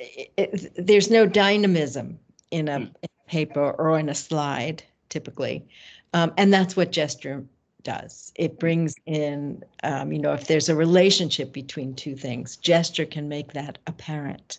it, 0.00 0.30
it- 0.36 0.86
there's 0.86 1.10
no 1.10 1.26
dynamism 1.26 2.18
in 2.50 2.68
a, 2.68 2.78
Hmm. 2.78 2.84
in 2.84 3.10
a 3.26 3.30
paper 3.30 3.70
or 3.72 3.98
in 3.98 4.08
a 4.08 4.14
slide 4.14 4.82
typically, 5.08 5.66
um, 6.14 6.32
and 6.38 6.52
that's 6.52 6.76
what 6.76 6.92
gesture 6.92 7.44
does. 7.82 8.32
It 8.34 8.58
brings 8.58 8.94
in, 9.06 9.62
um, 9.82 10.12
you 10.12 10.18
know, 10.18 10.32
if 10.32 10.46
there's 10.46 10.68
a 10.68 10.76
relationship 10.76 11.52
between 11.52 11.94
two 11.94 12.16
things, 12.16 12.56
gesture 12.56 13.06
can 13.06 13.28
make 13.28 13.52
that 13.52 13.78
apparent. 13.86 14.58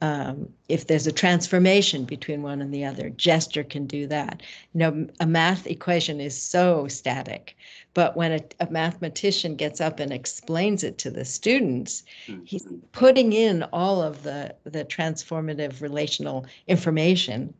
Um, 0.00 0.48
if 0.68 0.88
there's 0.88 1.06
a 1.06 1.12
transformation 1.12 2.04
between 2.04 2.42
one 2.42 2.60
and 2.60 2.74
the 2.74 2.84
other, 2.84 3.08
gesture 3.10 3.62
can 3.62 3.86
do 3.86 4.08
that. 4.08 4.42
You 4.74 4.78
know, 4.80 5.06
a 5.20 5.26
math 5.26 5.64
equation 5.68 6.20
is 6.20 6.36
so 6.36 6.88
static, 6.88 7.56
but 7.94 8.16
when 8.16 8.32
a, 8.32 8.40
a 8.58 8.68
mathematician 8.68 9.54
gets 9.54 9.80
up 9.80 10.00
and 10.00 10.12
explains 10.12 10.82
it 10.82 10.98
to 10.98 11.10
the 11.10 11.24
students, 11.24 12.02
he's 12.44 12.66
putting 12.90 13.32
in 13.32 13.62
all 13.72 14.02
of 14.02 14.24
the 14.24 14.56
the 14.64 14.84
transformative 14.84 15.80
relational 15.80 16.46
information 16.66 17.54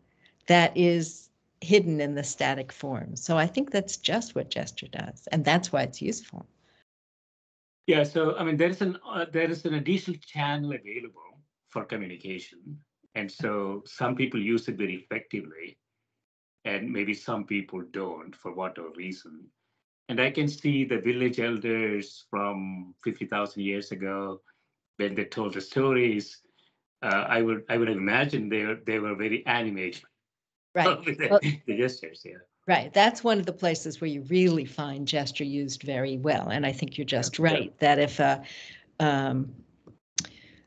that 0.46 0.76
is 0.76 1.21
hidden 1.62 2.00
in 2.00 2.14
the 2.14 2.24
static 2.24 2.72
form. 2.72 3.16
So 3.16 3.38
I 3.38 3.46
think 3.46 3.70
that's 3.70 3.96
just 3.96 4.34
what 4.34 4.50
gesture 4.50 4.88
does, 4.88 5.28
and 5.32 5.44
that's 5.44 5.72
why 5.72 5.82
it's 5.82 6.02
useful. 6.02 6.46
Yeah, 7.86 8.04
so 8.04 8.36
I 8.36 8.44
mean, 8.44 8.56
there 8.56 8.70
is 8.70 8.82
an 8.82 8.98
uh, 9.06 9.26
there 9.32 9.50
is 9.50 9.64
an 9.64 9.74
additional 9.74 10.18
channel 10.26 10.72
available 10.72 11.40
for 11.70 11.84
communication, 11.84 12.78
and 13.14 13.30
so 13.30 13.82
some 13.86 14.14
people 14.16 14.40
use 14.40 14.68
it 14.68 14.76
very 14.76 14.94
effectively, 14.94 15.78
and 16.64 16.92
maybe 16.92 17.14
some 17.14 17.44
people 17.44 17.82
don't 17.90 18.36
for 18.36 18.52
whatever 18.52 18.90
reason. 18.96 19.46
And 20.08 20.20
I 20.20 20.30
can 20.30 20.48
see 20.48 20.84
the 20.84 20.98
village 20.98 21.40
elders 21.40 22.26
from 22.30 22.94
fifty 23.02 23.26
thousand 23.26 23.62
years 23.62 23.92
ago, 23.92 24.40
when 24.96 25.14
they 25.14 25.24
told 25.24 25.54
the 25.54 25.60
stories. 25.60 26.40
Uh, 27.02 27.24
I 27.28 27.42
would 27.42 27.64
I 27.68 27.78
would 27.78 27.90
imagine 27.90 28.48
they 28.48 28.64
were 28.64 28.80
they 28.86 28.98
were 29.00 29.16
very 29.16 29.44
animated 29.46 30.04
Right. 30.74 31.04
the, 31.04 31.28
Well- 31.30 31.40
the 31.66 31.76
gestures. 31.76 32.22
Yeah. 32.24 32.38
Right. 32.66 32.94
That's 32.94 33.24
one 33.24 33.40
of 33.40 33.46
the 33.46 33.52
places 33.52 34.00
where 34.00 34.08
you 34.08 34.22
really 34.28 34.64
find 34.64 35.06
gesture 35.06 35.44
used 35.44 35.82
very 35.82 36.16
well. 36.18 36.48
And 36.48 36.64
I 36.64 36.72
think 36.72 36.96
you're 36.96 37.04
just 37.04 37.38
Yeah. 37.38 37.44
right 37.44 37.78
that 37.80 37.98
if 37.98 38.20
a 38.20 38.42
um, 39.00 39.52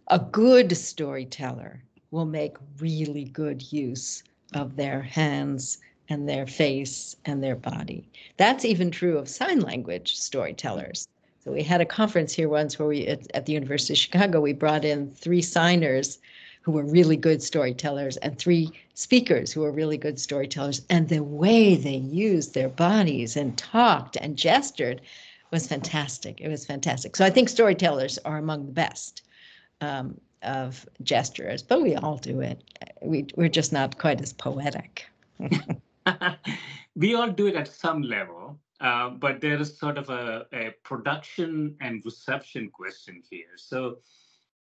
a 0.09 0.19
good 0.19 0.75
storyteller 0.75 1.81
will 2.11 2.25
make 2.25 2.57
really 2.79 3.23
good 3.25 3.71
use 3.71 4.23
of 4.53 4.75
their 4.75 5.01
hands 5.01 5.79
and 6.09 6.29
their 6.29 6.45
face 6.45 7.15
and 7.25 7.41
their 7.43 7.55
body. 7.55 8.07
That's 8.37 8.65
even 8.65 8.91
true 8.91 9.17
of 9.17 9.27
sign 9.27 9.61
language 9.61 10.15
storytellers. 10.15 11.07
So 11.43 11.51
we 11.51 11.63
had 11.63 11.81
a 11.81 11.85
conference 11.85 12.33
here 12.33 12.49
once 12.49 12.77
where 12.77 12.87
we 12.87 13.07
at, 13.07 13.25
at 13.35 13.45
the 13.45 13.53
University 13.53 13.93
of 13.93 13.97
Chicago 13.97 14.41
we 14.41 14.53
brought 14.53 14.85
in 14.85 15.11
three 15.11 15.41
signers 15.41 16.19
who 16.65 16.71
were 16.71 16.83
really 16.83 17.15
good 17.15 17.43
storytellers 17.43 18.17
and 18.17 18.39
three 18.39 18.71
speakers 18.95 19.53
who 19.53 19.61
were 19.61 19.71
really 19.71 19.99
good 19.99 20.19
storytellers. 20.19 20.81
And 20.89 21.07
the 21.07 21.21
way 21.21 21.75
they 21.75 21.97
used 21.97 22.55
their 22.55 22.69
bodies 22.69 23.37
and 23.37 23.55
talked 23.55 24.17
and 24.17 24.35
gestured 24.35 24.99
was 25.51 25.67
fantastic. 25.67 26.41
It 26.41 26.47
was 26.47 26.65
fantastic. 26.65 27.15
So 27.15 27.23
i 27.23 27.29
think 27.29 27.49
storytellers 27.49 28.17
are 28.25 28.37
among 28.37 28.65
the 28.65 28.71
best 28.71 29.21
um, 29.81 30.19
of 30.41 30.87
gestures 31.03 31.61
but 31.61 31.83
we 31.83 31.95
all 31.95 32.17
do 32.17 32.41
it. 32.41 32.63
We, 32.99 33.27
we're 33.35 33.47
just 33.47 33.71
not 33.71 33.99
quite 33.99 34.19
as 34.19 34.33
poetic. 34.33 35.05
We 36.95 37.13
all 37.13 37.29
do 37.29 37.47
it 37.47 37.55
at 37.55 37.67
some 37.67 38.03
level, 38.03 38.57
uh, 38.79 39.09
but 39.09 39.41
there 39.41 39.59
is 39.59 39.77
sort 39.77 39.97
of 39.97 40.09
a, 40.09 40.45
a 40.53 40.73
production 40.83 41.75
and 41.81 42.01
reception 42.05 42.69
question 42.69 43.21
here. 43.29 43.57
So, 43.57 43.97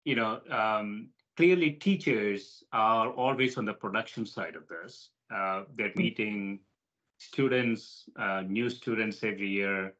you 0.04 0.14
know, 0.14 0.40
um, 0.48 1.08
clearly 1.36 1.70
teachers 1.72 2.64
are 2.72 3.10
always 3.10 3.56
on 3.56 3.64
the 3.64 3.72
production 3.72 4.26
side 4.26 4.56
of 4.56 4.66
this. 4.68 5.10
Uh, 5.34 5.62
they're 5.76 5.92
meeting 5.96 6.60
students, 7.18 8.04
uh, 8.18 8.42
new 8.42 8.68
students 8.68 9.22
every 9.22 9.48
year, 9.48 9.94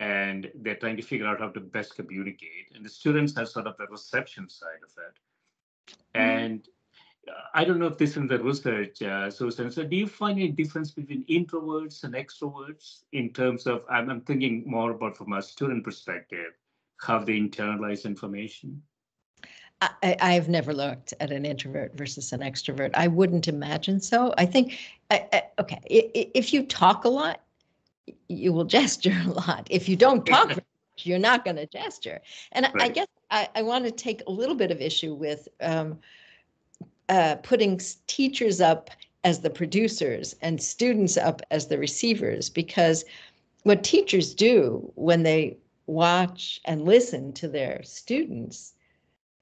and 0.00 0.50
they're 0.56 0.76
trying 0.76 0.96
to 0.96 1.02
figure 1.02 1.26
out 1.26 1.40
how 1.40 1.48
to 1.48 1.60
best 1.60 1.94
communicate. 1.94 2.72
And 2.74 2.84
the 2.84 2.88
students 2.88 3.36
are 3.36 3.46
sort 3.46 3.66
of 3.66 3.76
the 3.78 3.86
reception 3.86 4.48
side 4.48 4.82
of 4.82 4.90
it. 5.06 5.96
And 6.14 6.66
uh, 7.28 7.32
I 7.54 7.64
don't 7.64 7.78
know 7.78 7.86
if 7.86 7.98
this 7.98 8.10
is 8.10 8.16
in 8.16 8.26
the 8.26 8.38
research, 8.38 9.02
uh, 9.02 9.30
Susan. 9.30 9.70
So, 9.70 9.84
do 9.84 9.96
you 9.96 10.06
find 10.06 10.38
any 10.38 10.50
difference 10.50 10.90
between 10.90 11.24
introverts 11.26 12.04
and 12.04 12.14
extroverts 12.14 13.02
in 13.12 13.32
terms 13.32 13.66
of? 13.66 13.84
I'm, 13.90 14.10
I'm 14.10 14.22
thinking 14.22 14.64
more 14.66 14.92
about 14.92 15.16
from 15.16 15.32
a 15.34 15.42
student 15.42 15.84
perspective, 15.84 16.52
how 16.98 17.18
they 17.18 17.38
internalize 17.38 18.04
information. 18.04 18.82
I, 19.80 19.90
I- 20.02 20.16
I've 20.20 20.48
never 20.48 20.72
looked 20.72 21.14
at 21.20 21.30
an 21.30 21.44
introvert 21.44 21.96
versus 21.96 22.32
an 22.32 22.40
extrovert. 22.40 22.90
I 22.94 23.06
wouldn't 23.08 23.48
imagine 23.48 24.00
so. 24.00 24.34
I 24.38 24.46
think, 24.46 24.78
I, 25.10 25.26
I, 25.32 25.42
okay, 25.58 25.80
if 25.88 26.52
you 26.52 26.64
talk 26.64 27.04
a 27.04 27.08
lot, 27.08 27.40
you 28.28 28.52
will 28.52 28.64
gesture 28.78 29.16
a 29.26 29.30
lot. 29.30 29.66
If 29.70 29.88
you 29.88 29.96
don't 29.96 30.24
talk, 30.26 30.58
you're 30.98 31.18
not 31.18 31.44
going 31.44 31.56
to 31.56 31.66
gesture. 31.66 32.20
And 32.52 32.66
I, 32.66 32.72
I 32.80 32.88
guess 32.88 33.06
I, 33.30 33.48
I 33.54 33.62
want 33.62 33.84
to 33.84 33.90
take 33.90 34.22
a 34.26 34.30
little 34.30 34.54
bit 34.54 34.70
of 34.70 34.80
issue 34.80 35.14
with 35.14 35.48
um, 35.60 35.98
uh, 37.08 37.36
putting 37.42 37.80
teachers 38.06 38.60
up 38.60 38.90
as 39.24 39.40
the 39.40 39.50
producers 39.50 40.34
and 40.40 40.62
students 40.62 41.16
up 41.16 41.42
as 41.50 41.66
the 41.66 41.78
receivers, 41.78 42.48
because 42.48 43.04
what 43.64 43.84
teachers 43.84 44.34
do 44.34 44.90
when 44.94 45.22
they 45.22 45.56
watch 45.86 46.60
and 46.64 46.84
listen 46.84 47.32
to 47.34 47.48
their 47.48 47.82
students 47.82 48.74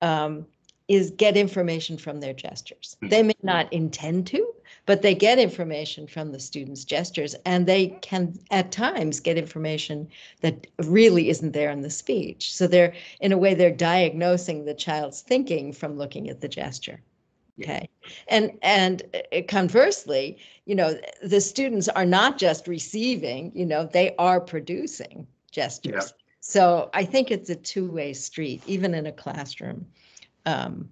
um, 0.02 0.46
is 0.88 1.10
get 1.10 1.36
information 1.36 1.98
from 1.98 2.20
their 2.20 2.32
gestures. 2.32 2.96
Mhm. 3.02 3.10
They 3.10 3.22
may 3.22 3.36
not 3.42 3.70
intend 3.72 4.26
to, 4.28 4.54
but 4.86 5.02
they 5.02 5.14
get 5.14 5.38
information 5.38 6.06
from 6.06 6.32
the 6.32 6.40
students' 6.40 6.84
gestures, 6.84 7.34
and 7.44 7.66
they 7.66 7.88
can 8.00 8.38
at 8.50 8.72
times 8.72 9.20
get 9.20 9.36
information 9.36 10.08
that 10.40 10.66
really 10.78 11.28
isn't 11.28 11.52
there 11.52 11.70
in 11.70 11.82
the 11.82 11.90
speech. 11.90 12.54
So 12.54 12.66
they're, 12.66 12.94
in 13.20 13.32
a 13.32 13.38
way, 13.38 13.52
they're 13.54 13.70
diagnosing 13.70 14.64
the 14.64 14.74
child's 14.74 15.20
thinking 15.20 15.72
from 15.72 15.98
looking 15.98 16.30
at 16.30 16.40
the 16.40 16.48
gesture. 16.48 17.02
Okay, 17.60 17.88
and 18.28 18.52
and 18.62 19.02
uh, 19.32 19.42
conversely, 19.48 20.38
you 20.64 20.76
know, 20.76 20.96
the 21.22 21.40
students 21.40 21.88
are 21.88 22.06
not 22.06 22.38
just 22.38 22.68
receiving, 22.68 23.50
you 23.54 23.66
know, 23.66 23.84
they 23.92 24.14
are 24.16 24.40
producing 24.40 25.26
gestures. 25.50 26.14
So 26.48 26.88
I 26.94 27.04
think 27.04 27.30
it's 27.30 27.50
a 27.50 27.54
two-way 27.54 28.14
street, 28.14 28.62
even 28.66 28.94
in 28.94 29.04
a 29.04 29.12
classroom. 29.12 29.86
Um, 30.46 30.88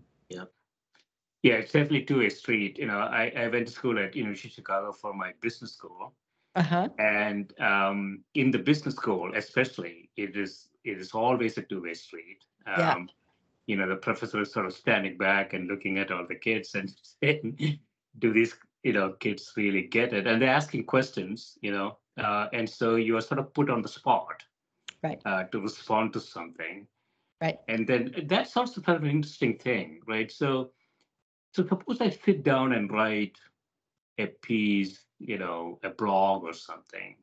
Yeah, 1.42 1.54
it's 1.54 1.72
definitely 1.72 2.02
two-way 2.02 2.28
street. 2.28 2.76
You 2.76 2.84
know, 2.84 2.98
I, 2.98 3.32
I 3.34 3.48
went 3.48 3.66
to 3.68 3.72
school 3.72 3.98
at 3.98 4.14
University 4.14 4.48
of 4.48 4.52
Chicago 4.52 4.92
for 4.92 5.14
my 5.14 5.32
business 5.40 5.72
school, 5.72 6.12
uh-huh. 6.56 6.90
and 6.98 7.58
um, 7.58 8.22
in 8.34 8.50
the 8.50 8.58
business 8.58 8.96
school, 8.96 9.32
especially, 9.34 10.10
it 10.18 10.36
is 10.36 10.68
it 10.84 10.98
is 10.98 11.12
always 11.12 11.56
a 11.56 11.62
two-way 11.62 11.94
street. 11.94 12.44
Um, 12.66 12.78
Yeah. 12.78 13.04
You 13.66 13.76
know, 13.76 13.88
the 13.88 13.96
professor 13.96 14.42
is 14.42 14.52
sort 14.52 14.66
of 14.66 14.74
standing 14.74 15.16
back 15.16 15.54
and 15.54 15.68
looking 15.68 15.98
at 15.98 16.10
all 16.10 16.26
the 16.28 16.34
kids 16.34 16.74
and 16.74 16.92
saying, 17.22 17.78
"Do 18.18 18.30
these 18.30 18.54
you 18.82 18.92
know 18.92 19.12
kids 19.20 19.54
really 19.56 19.84
get 19.84 20.12
it?" 20.12 20.26
And 20.26 20.42
they're 20.42 20.60
asking 20.60 20.84
questions. 20.84 21.56
You 21.62 21.72
know, 21.72 21.98
uh, 22.18 22.48
and 22.52 22.68
so 22.68 22.96
you 22.96 23.16
are 23.16 23.22
sort 23.22 23.40
of 23.40 23.54
put 23.54 23.70
on 23.70 23.80
the 23.80 23.88
spot, 23.88 24.42
Right. 25.06 25.20
uh, 25.24 25.44
to 25.44 25.60
respond 25.60 26.12
to 26.14 26.20
something. 26.20 26.86
Right. 27.40 27.58
And 27.68 27.86
then 27.86 28.24
that's 28.26 28.56
also 28.56 28.80
kind 28.80 28.96
of 28.96 29.04
an 29.04 29.10
interesting 29.10 29.58
thing, 29.58 30.00
right? 30.06 30.32
So, 30.32 30.70
so 31.54 31.66
suppose 31.66 32.00
I 32.00 32.10
sit 32.10 32.42
down 32.42 32.72
and 32.72 32.90
write 32.90 33.36
a 34.18 34.26
piece, 34.26 35.00
you 35.18 35.38
know, 35.38 35.78
a 35.82 35.90
blog 35.90 36.44
or 36.44 36.52
something. 36.52 37.16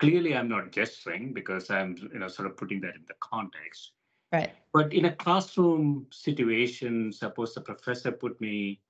Clearly, 0.00 0.36
I'm 0.36 0.48
not 0.48 0.72
gesturing 0.72 1.32
because 1.32 1.70
I'm, 1.70 1.96
you 2.12 2.18
know, 2.18 2.28
sort 2.28 2.48
of 2.48 2.56
putting 2.56 2.80
that 2.82 2.94
in 2.94 3.04
the 3.08 3.14
context. 3.20 3.92
Right. 4.32 4.50
But 4.72 4.92
in 4.92 5.06
a 5.06 5.16
classroom 5.16 6.06
situation, 6.10 7.12
suppose 7.12 7.54
the 7.54 7.62
professor 7.62 8.12
put 8.12 8.40
me 8.40 8.80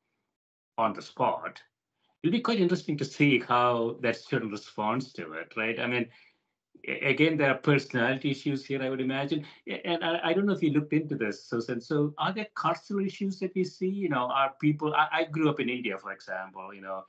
on 0.76 0.92
the 0.92 1.02
spot, 1.02 1.62
it'll 2.22 2.32
be 2.32 2.40
quite 2.40 2.60
interesting 2.60 2.96
to 2.98 3.04
see 3.04 3.38
how 3.38 3.96
that 4.00 4.16
student 4.16 4.50
responds 4.50 5.12
to 5.12 5.32
it, 5.32 5.52
right? 5.56 5.78
I 5.78 5.86
mean, 5.86 6.08
again, 6.86 7.36
there 7.36 7.50
are 7.50 7.56
personality 7.58 8.30
issues 8.30 8.64
here, 8.64 8.82
I 8.82 8.90
would 8.90 9.00
imagine. 9.00 9.44
And 9.84 10.04
I, 10.04 10.20
I 10.24 10.32
don't 10.32 10.46
know 10.46 10.52
if 10.52 10.62
you 10.62 10.70
looked 10.70 10.92
into 10.92 11.16
this, 11.16 11.44
Susan. 11.44 11.80
So 11.80 12.14
are 12.18 12.32
there 12.32 12.46
cultural 12.54 13.04
issues 13.04 13.38
that 13.40 13.54
we 13.54 13.64
see? 13.64 13.88
You 13.88 14.08
know, 14.08 14.26
are 14.30 14.54
people, 14.60 14.94
I, 14.94 15.08
I 15.12 15.24
grew 15.24 15.48
up 15.48 15.60
in 15.60 15.68
India, 15.68 15.98
for 15.98 16.12
example, 16.12 16.72
you 16.74 16.80
know, 16.80 17.04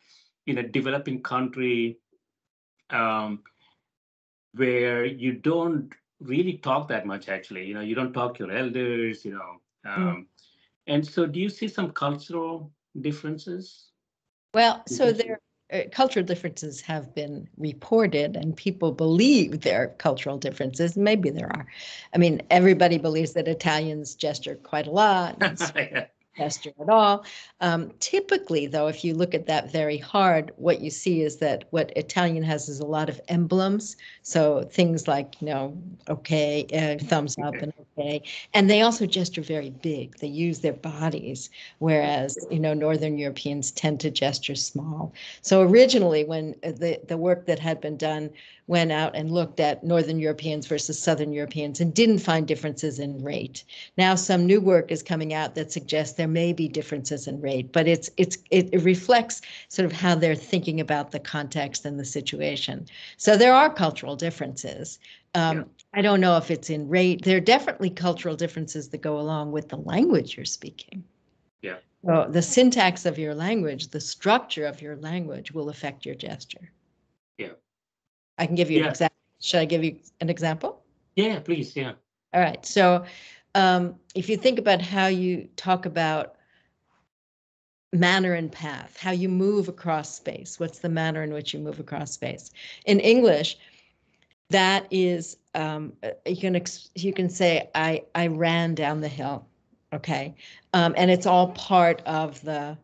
in 0.48 0.58
a 0.58 0.64
developing 0.68 1.22
country 1.22 1.98
um, 2.90 3.44
where 4.54 5.06
you 5.06 5.34
don't 5.34 5.94
really 6.20 6.58
talk 6.58 6.88
that 6.90 7.06
much, 7.06 7.30
actually. 7.30 7.66
You 7.66 7.74
know, 7.76 7.82
you 7.82 7.96
don't 7.96 8.14
talk 8.14 8.36
to 8.38 8.46
your 8.46 8.56
elders, 8.56 9.24
you 9.24 9.34
know. 9.34 9.62
Um, 9.86 10.28
And 10.88 11.06
so 11.06 11.28
do 11.28 11.40
you 11.40 11.50
see 11.50 11.68
some 11.68 11.92
cultural 11.92 12.72
differences? 13.00 13.92
Well, 14.56 14.82
so 14.88 15.12
there, 15.12 15.40
uh, 15.72 15.82
cultural 15.92 16.26
differences 16.26 16.82
have 16.82 17.14
been 17.14 17.48
reported 17.58 18.36
and 18.36 18.56
people 18.56 18.92
believe 18.92 19.62
there 19.62 19.84
are 19.84 19.88
cultural 19.88 20.38
differences. 20.38 20.98
Maybe 20.98 21.30
there 21.30 21.48
are. 21.48 21.68
I 22.14 22.18
mean, 22.18 22.42
everybody 22.50 22.98
believes 22.98 23.34
that 23.34 23.48
Italians 23.48 24.16
gesture 24.16 24.56
quite 24.56 24.88
a 24.88 24.92
lot. 24.92 25.38
and 25.42 25.60
gesture 26.38 26.72
at 26.80 26.90
all. 26.90 27.26
Um, 27.62 27.92
typically, 28.00 28.68
though, 28.68 28.88
if 28.88 29.04
you 29.04 29.14
look 29.14 29.34
at 29.34 29.48
that 29.48 29.72
very 29.72 29.98
hard, 29.98 30.52
what 30.56 30.82
you 30.82 30.90
see 30.90 31.22
is 31.22 31.38
that 31.38 31.66
what 31.72 31.92
Italian 31.96 32.44
has 32.44 32.70
is 32.70 32.80
a 32.80 32.86
lot 32.86 33.10
of 33.10 33.20
emblems. 33.28 33.98
So 34.22 34.64
things 34.72 35.08
like, 35.08 35.42
you 35.42 35.48
know, 35.48 35.78
okay, 36.08 36.66
uh, 36.74 37.04
thumbs 37.06 37.38
up 37.44 37.56
and 37.56 37.74
okay. 37.98 38.22
And 38.54 38.70
they 38.70 38.82
also 38.82 39.06
gesture 39.06 39.42
very 39.42 39.70
big. 39.70 40.18
They 40.18 40.28
use 40.28 40.60
their 40.60 40.74
bodies, 40.74 41.50
whereas, 41.80 42.38
you 42.50 42.60
know, 42.60 42.74
Northern 42.74 43.18
Europeans 43.18 43.72
tend 43.72 44.00
to 44.02 44.10
gesture 44.10 44.56
small. 44.56 45.14
So 45.42 45.62
originally, 45.62 46.24
when 46.24 46.56
uh, 46.64 46.72
the, 46.72 47.00
the 47.08 47.18
work 47.18 47.46
that 47.48 47.60
had 47.60 47.82
been 47.82 47.98
done 47.98 48.30
went 48.70 48.92
out 48.92 49.16
and 49.16 49.32
looked 49.32 49.60
at 49.60 49.84
Northern 49.84 50.20
Europeans 50.20 50.68
versus 50.68 51.02
Southern 51.02 51.34
Europeans 51.34 51.80
and 51.80 51.92
didn't 51.92 52.20
find 52.20 52.48
differences 52.48 53.00
in 53.00 53.24
rate. 53.24 53.64
Now 53.98 54.14
some 54.14 54.46
new 54.46 54.62
work 54.62 54.92
is 54.92 55.02
coming 55.02 55.34
out 55.34 55.56
that 55.56 55.72
suggests 55.72 56.16
there 56.16 56.28
may 56.28 56.54
be 56.54 56.68
differences 56.68 57.28
in 57.28 57.42
rate, 57.42 57.72
but 57.72 57.88
it's 57.88 58.12
it's 58.18 58.38
it, 58.52 58.70
it 58.72 58.84
reflects 58.84 59.42
sort 59.70 59.88
of 59.88 59.92
how 59.92 60.14
they're 60.14 60.36
thinking 60.36 60.80
about 60.80 61.10
the 61.10 61.20
context 61.20 61.84
and 61.84 62.00
the 62.00 62.06
situation. 62.06 62.86
So 63.18 63.36
there 63.36 63.56
are 63.56 63.74
cultural 63.74 64.16
differences. 64.16 65.00
Um, 65.34 65.58
yeah. 65.58 65.64
I 65.96 66.02
don't 66.04 66.22
know 66.22 66.38
if 66.38 66.52
it's 66.52 66.70
in 66.70 66.88
rate. 66.88 67.24
There 67.24 67.38
are 67.38 67.52
definitely 67.56 67.90
cultural 67.90 68.36
differences 68.36 68.90
that 68.90 69.02
go 69.02 69.20
along 69.20 69.52
with 69.52 69.70
the 69.70 69.78
language 69.78 70.38
you're 70.38 70.46
speaking. 70.46 71.04
Yeah. 71.64 71.78
So 72.06 72.28
the 72.30 72.44
syntax 72.44 73.08
of 73.08 73.18
your 73.18 73.34
language, 73.34 73.88
the 73.88 74.00
structure 74.00 74.66
of 74.66 74.80
your 74.80 74.96
language 74.98 75.52
will 75.52 75.70
affect 75.70 76.06
your 76.06 76.14
gesture. 76.14 76.72
I 78.40 78.46
can 78.46 78.56
give 78.56 78.72
you 78.72 78.80
yeah. 78.80 78.86
an 78.86 78.90
example. 78.90 79.16
Should 79.42 79.60
I 79.60 79.66
give 79.66 79.84
you 79.84 80.00
an 80.22 80.30
example? 80.30 80.84
Yeah, 81.16 81.40
please. 81.40 81.76
Yeah. 81.76 81.94
All 82.34 82.42
right. 82.42 82.66
So 82.66 83.06
um, 83.56 83.96
if 84.16 84.30
you 84.30 84.38
think 84.38 84.58
about 84.58 84.82
how 84.82 85.08
you 85.08 85.48
talk 85.56 85.86
about 85.86 86.36
manner 87.92 88.34
and 88.34 88.52
path, 88.52 88.98
how 88.98 89.12
you 89.12 89.30
move 89.30 89.68
across 89.68 90.16
space, 90.16 90.60
what's 90.60 90.80
the 90.80 90.90
manner 90.90 91.24
in 91.24 91.34
which 91.34 91.54
you 91.54 91.60
move 91.60 91.80
across 91.80 92.12
space? 92.12 92.52
In 92.86 93.00
English, 93.00 93.58
that 94.50 94.88
is 94.92 95.38
um, 95.56 95.94
you 96.26 96.38
can 96.38 96.62
you 96.96 97.14
can 97.14 97.30
say 97.30 97.70
I 97.76 98.04
I 98.16 98.28
ran 98.28 98.76
down 98.76 99.02
the 99.02 99.08
hill, 99.08 99.46
okay, 99.94 100.36
um, 100.74 100.94
and 100.98 101.12
it's 101.12 101.26
all 101.26 101.50
part 101.50 102.02
of 102.06 102.42
the 102.42 102.78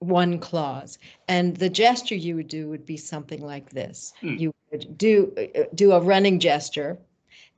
one 0.00 0.38
clause. 0.38 0.98
And 1.26 1.56
the 1.56 1.68
gesture 1.68 2.14
you 2.14 2.36
would 2.36 2.48
do 2.48 2.68
would 2.68 2.86
be 2.86 2.96
something 2.96 3.42
like 3.42 3.70
this. 3.70 4.12
Hmm. 4.20 4.36
You 4.36 4.54
would 4.70 4.96
do 4.96 5.32
do 5.74 5.92
a 5.92 6.00
running 6.00 6.38
gesture 6.38 6.98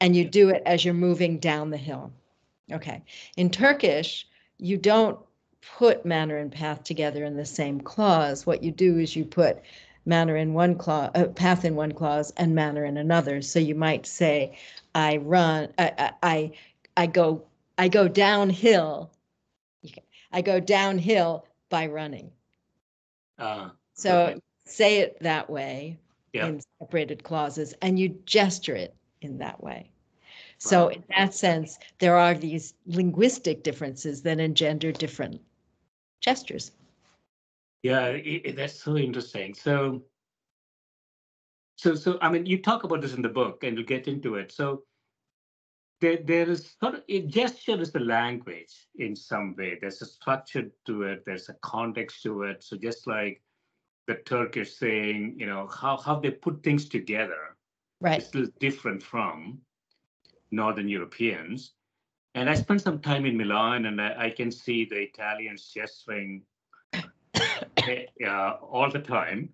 and 0.01 0.17
you 0.17 0.25
do 0.25 0.49
it 0.49 0.63
as 0.65 0.85
you're 0.85 0.95
moving 0.95 1.39
down 1.39 1.71
the 1.71 1.77
hill. 1.77 2.13
Okay. 2.73 3.03
In 3.37 3.51
Turkish, 3.51 4.27
you 4.59 4.77
don't 4.77 5.19
put 5.77 6.07
manner 6.07 6.39
and 6.39 6.51
path 6.51 6.85
together 6.85 7.25
in 7.25 7.37
the 7.37 7.45
same 7.45 7.81
clause. 7.81 8.47
What 8.47 8.63
you 8.63 8.71
do 8.71 8.99
is 8.99 9.15
you 9.15 9.25
put 9.25 9.61
manner 10.07 10.37
in 10.37 10.55
one 10.55 10.77
clause, 10.77 11.11
uh, 11.15 11.25
path 11.27 11.65
in 11.65 11.77
one 11.77 11.93
clause, 11.93 12.33
and 12.39 12.55
manner 12.55 12.85
in 12.85 12.97
another. 12.97 13.43
So 13.43 13.59
you 13.59 13.75
might 13.75 14.07
say, 14.07 14.57
"I 14.95 15.19
run, 15.19 15.73
I, 15.79 16.13
I, 16.23 16.53
I 16.97 17.07
go, 17.07 17.43
I 17.77 17.89
go 17.89 18.09
downhill. 18.09 19.11
I 20.33 20.43
go 20.43 20.61
downhill 20.61 21.45
by 21.71 21.87
running. 21.87 22.31
Uh, 23.39 23.71
so 23.95 24.27
okay. 24.27 24.41
say 24.67 24.99
it 24.99 25.17
that 25.21 25.49
way 25.49 25.99
yeah. 26.35 26.47
in 26.47 26.61
separated 26.79 27.25
clauses 27.25 27.75
and 27.81 27.99
you 27.99 28.11
gesture 28.27 28.75
it 28.75 28.95
in 29.23 29.39
that 29.39 29.63
way. 29.63 29.91
So 30.59 30.89
in 30.89 31.03
that 31.17 31.33
sense, 31.33 31.79
there 32.01 32.17
are 32.17 32.35
these 32.35 32.75
linguistic 32.85 33.63
differences 33.63 34.21
that 34.23 34.39
engender 34.41 34.93
different 34.93 35.41
gestures. 36.21 36.73
Yeah, 37.83 38.09
it, 38.09 38.43
it, 38.45 38.57
that's 38.57 38.79
so 38.79 38.99
interesting. 38.99 39.55
So, 39.55 40.03
so, 41.77 41.95
so 41.95 42.19
I 42.21 42.31
mean, 42.31 42.45
you 42.45 42.61
talk 42.61 42.85
about 42.85 43.01
this 43.01 43.15
in 43.15 43.23
the 43.23 43.29
book, 43.31 43.65
and 43.65 43.75
we'll 43.75 43.87
get 43.87 44.07
into 44.07 44.35
it. 44.35 44.53
So, 44.53 44.83
there, 46.01 46.19
there 46.25 46.49
is 46.49 46.75
sort 46.81 46.95
of 46.95 47.03
a 47.09 47.23
gesture 47.23 47.81
is 47.81 47.93
the 47.93 48.01
language 48.01 48.75
in 48.97 49.15
some 49.15 49.55
way. 49.57 49.79
There's 49.81 50.03
a 50.03 50.07
structure 50.07 50.71
to 50.87 51.03
it. 51.03 51.25
There's 51.27 51.49
a 51.49 51.55
context 51.63 52.23
to 52.23 52.45
it. 52.45 52.63
So 52.65 52.77
just 52.77 53.07
like 53.07 53.43
the 54.07 54.15
Turkish 54.15 54.75
saying, 54.75 55.37
you 55.39 55.47
know, 55.47 55.69
how 55.69 55.97
how 55.99 56.19
they 56.19 56.31
put 56.31 56.63
things 56.63 56.89
together, 56.89 57.57
right, 58.01 58.19
is 58.19 58.29
still 58.29 58.47
different 58.59 59.03
from 59.03 59.61
Northern 60.51 60.89
Europeans. 60.89 61.73
And 62.35 62.49
I 62.49 62.55
spent 62.55 62.81
some 62.81 63.01
time 63.01 63.27
in 63.27 63.37
Milan, 63.37 63.87
and 63.87 64.01
I, 64.01 64.27
I 64.27 64.31
can 64.31 64.51
see 64.51 64.85
the 64.85 65.03
Italians 65.03 65.71
gesturing 65.75 66.43
uh, 66.95 68.51
all 68.63 68.91
the 68.91 69.01
time. 69.01 69.51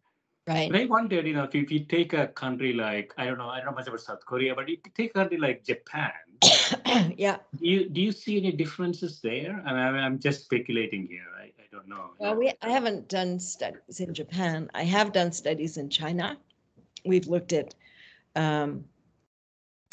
Right. 0.47 0.71
But 0.71 0.81
I 0.81 0.85
wondered, 0.87 1.27
you 1.27 1.35
know, 1.35 1.43
if 1.43 1.55
you, 1.55 1.63
if 1.63 1.73
you 1.73 1.81
take 1.81 2.13
a 2.13 2.29
country 2.29 2.73
like 2.73 3.13
I 3.19 3.25
don't 3.25 3.39
know, 3.39 3.49
I 3.49 3.57
don't 3.57 3.67
know 3.67 3.73
much 3.73 3.89
about 3.89 4.01
South 4.01 4.25
Korea, 4.25 4.55
but 4.55 4.65
if 4.65 4.69
you 4.69 4.93
take 4.95 5.11
a 5.11 5.15
country 5.15 5.39
like 5.39 5.65
Japan, 5.65 6.13
yeah. 7.17 7.39
Do 7.57 7.69
you 7.69 7.89
do 7.89 8.01
you 8.01 8.13
see 8.13 8.39
any 8.39 8.53
differences 8.53 9.21
there? 9.21 9.63
I 9.67 9.73
mean, 9.73 10.03
I'm 10.03 10.19
just 10.19 10.45
speculating 10.45 11.07
here. 11.07 11.27
I, 11.37 11.45
I 11.45 11.67
don't 11.73 11.89
know. 11.89 12.11
Well, 12.19 12.37
we 12.37 12.53
I 12.63 12.71
haven't 12.71 13.09
done 13.09 13.41
studies 13.41 14.01
in 14.01 14.15
Japan. 14.15 14.71
I 14.75 14.85
have 14.85 15.13
done 15.13 15.33
studies 15.33 15.77
in 15.77 15.89
China. 15.89 16.37
We've 17.05 17.27
looked 17.27 17.53
at 17.53 17.75
um, 18.35 18.85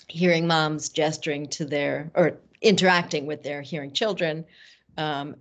hearing 0.08 0.48
moms 0.48 0.90
gesturing 0.90 1.48
to 1.48 1.66
their 1.66 2.12
or 2.16 2.38
interacting 2.62 3.26
with 3.26 3.44
their 3.44 3.62
hearing 3.62 3.92
children, 3.92 4.46
um, 4.98 5.36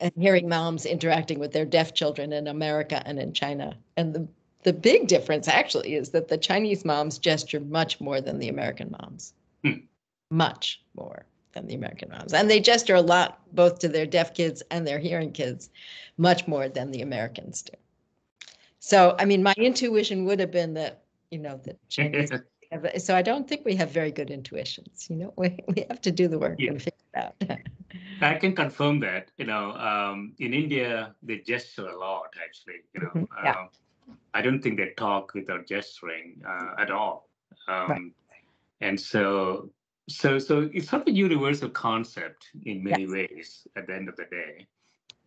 and 0.00 0.12
hearing 0.18 0.48
moms 0.48 0.86
interacting 0.86 1.38
with 1.38 1.52
their 1.52 1.64
deaf 1.64 1.94
children 1.94 2.32
in 2.32 2.46
America 2.46 3.02
and 3.06 3.18
in 3.18 3.32
China. 3.32 3.76
And 3.96 4.14
the 4.14 4.28
the 4.62 4.72
big 4.74 5.08
difference 5.08 5.48
actually 5.48 5.94
is 5.94 6.10
that 6.10 6.28
the 6.28 6.36
Chinese 6.36 6.84
moms 6.84 7.16
gesture 7.16 7.60
much 7.60 7.98
more 7.98 8.20
than 8.20 8.38
the 8.38 8.50
American 8.50 8.94
moms. 9.00 9.32
Hmm 9.64 9.78
much 10.30 10.80
more 10.94 11.24
than 11.52 11.66
the 11.66 11.74
American 11.74 12.08
moms. 12.10 12.32
And 12.32 12.48
they 12.48 12.60
gesture 12.60 12.94
a 12.94 13.02
lot, 13.02 13.40
both 13.52 13.80
to 13.80 13.88
their 13.88 14.06
deaf 14.06 14.34
kids 14.34 14.62
and 14.70 14.86
their 14.86 14.98
hearing 14.98 15.32
kids, 15.32 15.70
much 16.16 16.46
more 16.46 16.68
than 16.68 16.92
the 16.92 17.02
Americans 17.02 17.62
do. 17.62 17.72
So, 18.78 19.16
I 19.18 19.24
mean, 19.24 19.42
my 19.42 19.54
intuition 19.58 20.24
would 20.24 20.40
have 20.40 20.52
been 20.52 20.74
that, 20.74 21.02
you 21.30 21.38
know, 21.38 21.60
that 21.64 21.76
Chinese. 21.88 22.30
Have, 22.70 23.02
so 23.02 23.16
I 23.16 23.22
don't 23.22 23.48
think 23.48 23.64
we 23.64 23.74
have 23.76 23.90
very 23.90 24.10
good 24.10 24.30
intuitions. 24.30 25.06
You 25.10 25.16
know, 25.16 25.34
we, 25.38 25.58
we 25.68 25.84
have 25.88 26.00
to 26.02 26.10
do 26.10 26.28
the 26.28 26.38
work 26.38 26.56
yeah. 26.58 26.70
and 26.70 26.82
figure 26.82 26.98
it 27.14 27.18
out. 27.18 27.34
I 28.20 28.34
can 28.34 28.54
confirm 28.54 29.00
that. 29.00 29.30
You 29.38 29.46
know, 29.46 29.72
um, 29.72 30.34
in 30.38 30.54
India, 30.54 31.14
they 31.22 31.38
gesture 31.38 31.88
a 31.88 31.98
lot. 31.98 32.34
Actually, 32.42 32.82
you 32.94 33.00
know, 33.02 33.08
mm-hmm. 33.08 33.44
yeah. 33.44 33.52
um, 33.52 33.68
I 34.34 34.42
don't 34.42 34.62
think 34.62 34.76
they 34.76 34.90
talk 34.96 35.34
without 35.34 35.66
gesturing 35.66 36.42
uh, 36.46 36.74
at 36.78 36.90
all. 36.90 37.28
Um, 37.68 37.88
right. 37.88 38.12
And 38.80 38.98
so 38.98 39.70
so 40.10 40.38
so 40.38 40.68
it's 40.74 40.88
sort 40.88 41.02
of 41.02 41.08
a 41.08 41.12
universal 41.12 41.68
concept 41.68 42.48
in 42.64 42.82
many 42.82 43.02
yes. 43.02 43.10
ways 43.10 43.66
at 43.76 43.86
the 43.86 43.94
end 43.94 44.08
of 44.08 44.16
the 44.16 44.24
day 44.24 44.66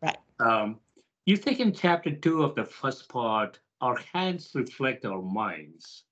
right 0.01 0.17
um, 0.39 0.77
you 1.25 1.37
think 1.37 1.59
in 1.59 1.71
chapter 1.71 2.11
two 2.11 2.43
of 2.43 2.53
the 2.55 2.65
first 2.65 3.07
part 3.07 3.59
our 3.81 3.97
hands 4.13 4.51
reflect 4.53 5.05
our 5.05 5.21
minds 5.21 6.03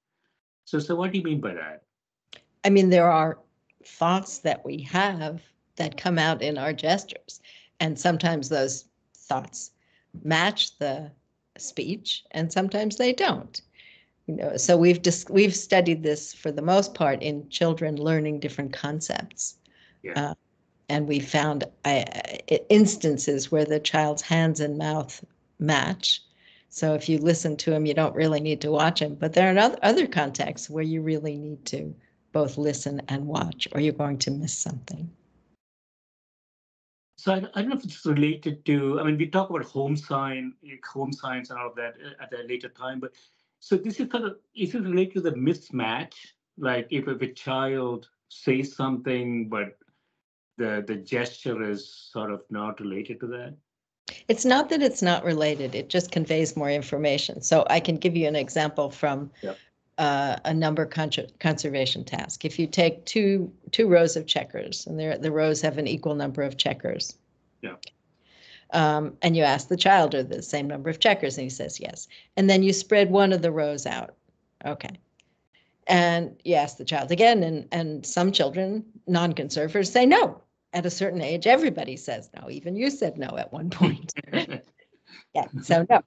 so 0.71 0.79
so 0.79 0.95
what 0.95 1.11
do 1.11 1.17
you 1.17 1.23
mean 1.23 1.41
by 1.41 1.53
that 1.53 1.83
i 2.63 2.69
mean 2.69 2.89
there 2.89 3.11
are 3.11 3.39
thoughts 3.85 4.39
that 4.39 4.63
we 4.63 4.81
have 4.81 5.41
that 5.75 5.97
come 5.97 6.17
out 6.17 6.41
in 6.41 6.57
our 6.57 6.71
gestures 6.71 7.41
and 7.79 7.99
sometimes 7.99 8.47
those 8.47 8.85
thoughts 9.15 9.71
match 10.23 10.77
the 10.79 11.11
speech 11.57 12.23
and 12.31 12.51
sometimes 12.51 12.95
they 12.95 13.11
don't 13.11 13.61
you 14.27 14.35
know, 14.35 14.55
so 14.55 14.77
we've 14.77 15.01
just 15.01 15.29
we've 15.29 15.55
studied 15.55 16.03
this 16.03 16.33
for 16.33 16.51
the 16.51 16.61
most 16.61 16.93
part 16.93 17.21
in 17.21 17.49
children 17.49 17.97
learning 17.97 18.39
different 18.39 18.71
concepts. 18.71 19.57
Yeah. 20.03 20.13
Uh, 20.15 20.33
and 20.89 21.07
we 21.07 21.19
found 21.19 21.63
uh, 21.85 22.03
instances 22.69 23.51
where 23.51 23.65
the 23.65 23.79
child's 23.79 24.21
hands 24.21 24.59
and 24.59 24.77
mouth 24.77 25.23
match. 25.59 26.21
So 26.73 26.93
if 26.93 27.09
you 27.09 27.17
listen 27.17 27.57
to 27.57 27.73
him, 27.73 27.85
you 27.85 27.93
don't 27.93 28.15
really 28.15 28.39
need 28.39 28.61
to 28.61 28.71
watch 28.71 29.01
him. 29.01 29.15
But 29.15 29.33
there 29.33 29.53
are 29.53 29.77
other 29.83 30.07
contexts 30.07 30.69
where 30.69 30.83
you 30.83 31.01
really 31.01 31.37
need 31.37 31.65
to 31.65 31.93
both 32.31 32.57
listen 32.57 33.01
and 33.09 33.27
watch, 33.27 33.67
or 33.73 33.81
you're 33.81 33.91
going 33.91 34.17
to 34.19 34.31
miss 34.31 34.57
something. 34.57 35.11
So 37.17 37.33
I, 37.33 37.37
I, 37.53 37.61
don't 37.61 37.69
know 37.69 37.75
if 37.75 37.83
it's 37.83 38.05
related 38.05 38.65
to. 38.67 39.01
I 39.01 39.03
mean, 39.03 39.17
we 39.17 39.27
talk 39.27 39.49
about 39.49 39.65
home 39.65 39.97
sign, 39.97 40.53
home 40.89 41.11
signs, 41.11 41.49
and 41.49 41.59
all 41.59 41.67
of 41.67 41.75
that 41.75 41.95
uh, 42.03 42.23
at 42.23 42.33
a 42.33 42.47
later 42.47 42.69
time. 42.69 43.01
But 43.01 43.11
so 43.59 43.75
this 43.75 43.99
is 43.99 44.07
kind 44.07 44.23
of 44.23 44.37
is 44.55 44.73
it 44.73 44.83
related 44.83 45.15
to 45.15 45.21
the 45.21 45.33
mismatch? 45.33 46.13
Like 46.57 46.87
if, 46.89 47.09
if 47.09 47.21
a 47.21 47.33
child 47.33 48.07
says 48.29 48.73
something, 48.73 49.49
but 49.49 49.77
the 50.57 50.85
the 50.87 50.95
gesture 50.95 51.69
is 51.69 51.85
sort 51.85 52.31
of 52.31 52.43
not 52.49 52.79
related 52.79 53.19
to 53.19 53.27
that? 53.27 53.55
It's 54.27 54.45
not 54.45 54.69
that 54.69 54.81
it's 54.81 55.01
not 55.01 55.23
related, 55.23 55.75
it 55.75 55.89
just 55.89 56.11
conveys 56.11 56.55
more 56.55 56.69
information. 56.69 57.41
So 57.41 57.65
I 57.69 57.79
can 57.79 57.97
give 57.97 58.15
you 58.15 58.27
an 58.27 58.35
example 58.35 58.89
from 58.89 59.31
yep. 59.41 59.57
uh, 59.97 60.37
a 60.45 60.53
number 60.53 60.85
con 60.85 61.11
conservation 61.39 62.03
task. 62.03 62.45
If 62.45 62.59
you 62.59 62.67
take 62.67 63.05
two 63.05 63.51
two 63.71 63.87
rows 63.87 64.15
of 64.15 64.27
checkers 64.27 64.85
and 64.87 64.99
the 64.99 65.31
rows 65.31 65.61
have 65.61 65.77
an 65.77 65.87
equal 65.87 66.15
number 66.15 66.41
of 66.41 66.57
checkers. 66.57 67.15
Yeah. 67.61 67.75
Um, 68.73 69.17
and 69.21 69.35
you 69.35 69.43
ask 69.43 69.67
the 69.67 69.77
child, 69.77 70.15
are 70.15 70.23
the 70.23 70.41
same 70.41 70.67
number 70.67 70.89
of 70.89 70.99
checkers? 70.99 71.37
And 71.37 71.43
he 71.43 71.49
says 71.49 71.79
yes. 71.79 72.07
And 72.37 72.49
then 72.49 72.63
you 72.63 72.73
spread 72.73 73.11
one 73.11 73.33
of 73.33 73.41
the 73.41 73.51
rows 73.51 73.85
out. 73.85 74.15
Okay. 74.65 74.97
And 75.87 76.39
you 76.45 76.55
ask 76.55 76.77
the 76.77 76.85
child 76.85 77.11
again, 77.11 77.43
and, 77.43 77.67
and 77.71 78.05
some 78.05 78.31
children, 78.31 78.85
non 79.07 79.33
conservers, 79.33 79.91
say 79.91 80.05
no. 80.05 80.41
At 80.73 80.85
a 80.85 80.89
certain 80.89 81.21
age, 81.21 81.47
everybody 81.47 81.97
says 81.97 82.29
no. 82.39 82.49
Even 82.49 82.75
you 82.75 82.89
said 82.89 83.17
no 83.17 83.37
at 83.37 83.51
one 83.51 83.69
point. 83.81 84.13
yeah, 85.33 85.45
so 85.61 85.85
no. 85.89 86.01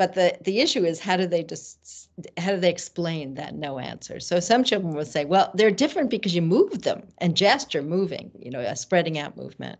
But 0.00 0.14
the, 0.14 0.34
the 0.44 0.60
issue 0.60 0.86
is 0.86 0.98
how 0.98 1.18
do 1.18 1.26
they 1.26 1.42
just 1.42 2.08
how 2.38 2.52
do 2.52 2.56
they 2.56 2.70
explain 2.70 3.34
that 3.34 3.54
no 3.54 3.78
answer? 3.78 4.18
So 4.18 4.40
some 4.40 4.64
children 4.64 4.94
will 4.94 5.04
say, 5.04 5.26
well, 5.26 5.50
they're 5.52 5.70
different 5.70 6.08
because 6.08 6.34
you 6.34 6.40
move 6.40 6.80
them 6.80 7.02
and 7.18 7.36
gesture 7.36 7.82
moving, 7.82 8.30
you 8.38 8.50
know, 8.50 8.60
a 8.60 8.74
spreading 8.76 9.18
out 9.18 9.36
movement. 9.36 9.78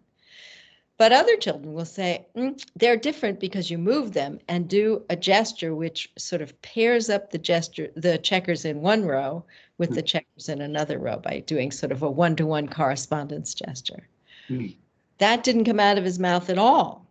But 0.99 1.13
other 1.13 1.39
children 1.39 1.73
will 1.73 1.87
say 1.87 2.27
mm, 2.37 2.63
they're 2.77 2.99
different 2.99 3.41
because 3.41 3.71
you 3.71 3.79
move 3.79 4.13
them 4.13 4.39
and 4.49 4.69
do 4.69 5.03
a 5.09 5.17
gesture 5.17 5.75
which 5.75 6.13
sort 6.19 6.43
of 6.43 6.61
pairs 6.61 7.09
up 7.09 7.31
the 7.31 7.39
gesture, 7.39 7.89
the 7.97 8.19
checkers 8.19 8.67
in 8.67 8.83
one 8.83 9.07
row 9.07 9.43
with 9.79 9.95
the 9.95 10.03
checkers 10.03 10.51
in 10.51 10.61
another 10.61 10.99
row 10.99 11.17
by 11.17 11.41
doing 11.41 11.71
sort 11.71 11.93
of 11.93 12.03
a 12.03 12.11
one-to-one 12.11 12.69
correspondence 12.69 13.55
gesture. 13.55 14.10
Mm. 14.51 14.77
That 15.19 15.45
didn't 15.45 15.65
come 15.65 15.81
out 15.81 15.99
of 15.99 16.05
his 16.05 16.19
mouth 16.19 16.51
at 16.51 16.59
all. 16.59 17.07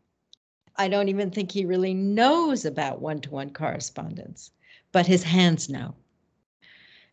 I 0.75 0.87
don't 0.87 1.09
even 1.09 1.31
think 1.31 1.51
he 1.51 1.65
really 1.65 1.93
knows 1.93 2.65
about 2.65 3.01
one-to-one 3.01 3.51
correspondence, 3.51 4.51
but 4.91 5.05
his 5.05 5.23
hands 5.23 5.69
know. 5.69 5.95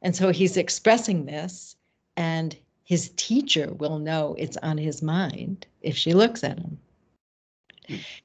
And 0.02 0.14
so 0.14 0.30
he's 0.30 0.56
expressing 0.56 1.26
this 1.26 1.76
and 2.16 2.56
his 2.84 3.10
teacher 3.16 3.72
will 3.74 3.98
know 3.98 4.34
it's 4.38 4.56
on 4.58 4.78
his 4.78 5.02
mind 5.02 5.66
if 5.82 5.96
she 5.96 6.14
looks 6.14 6.44
at 6.44 6.58
him. 6.58 6.78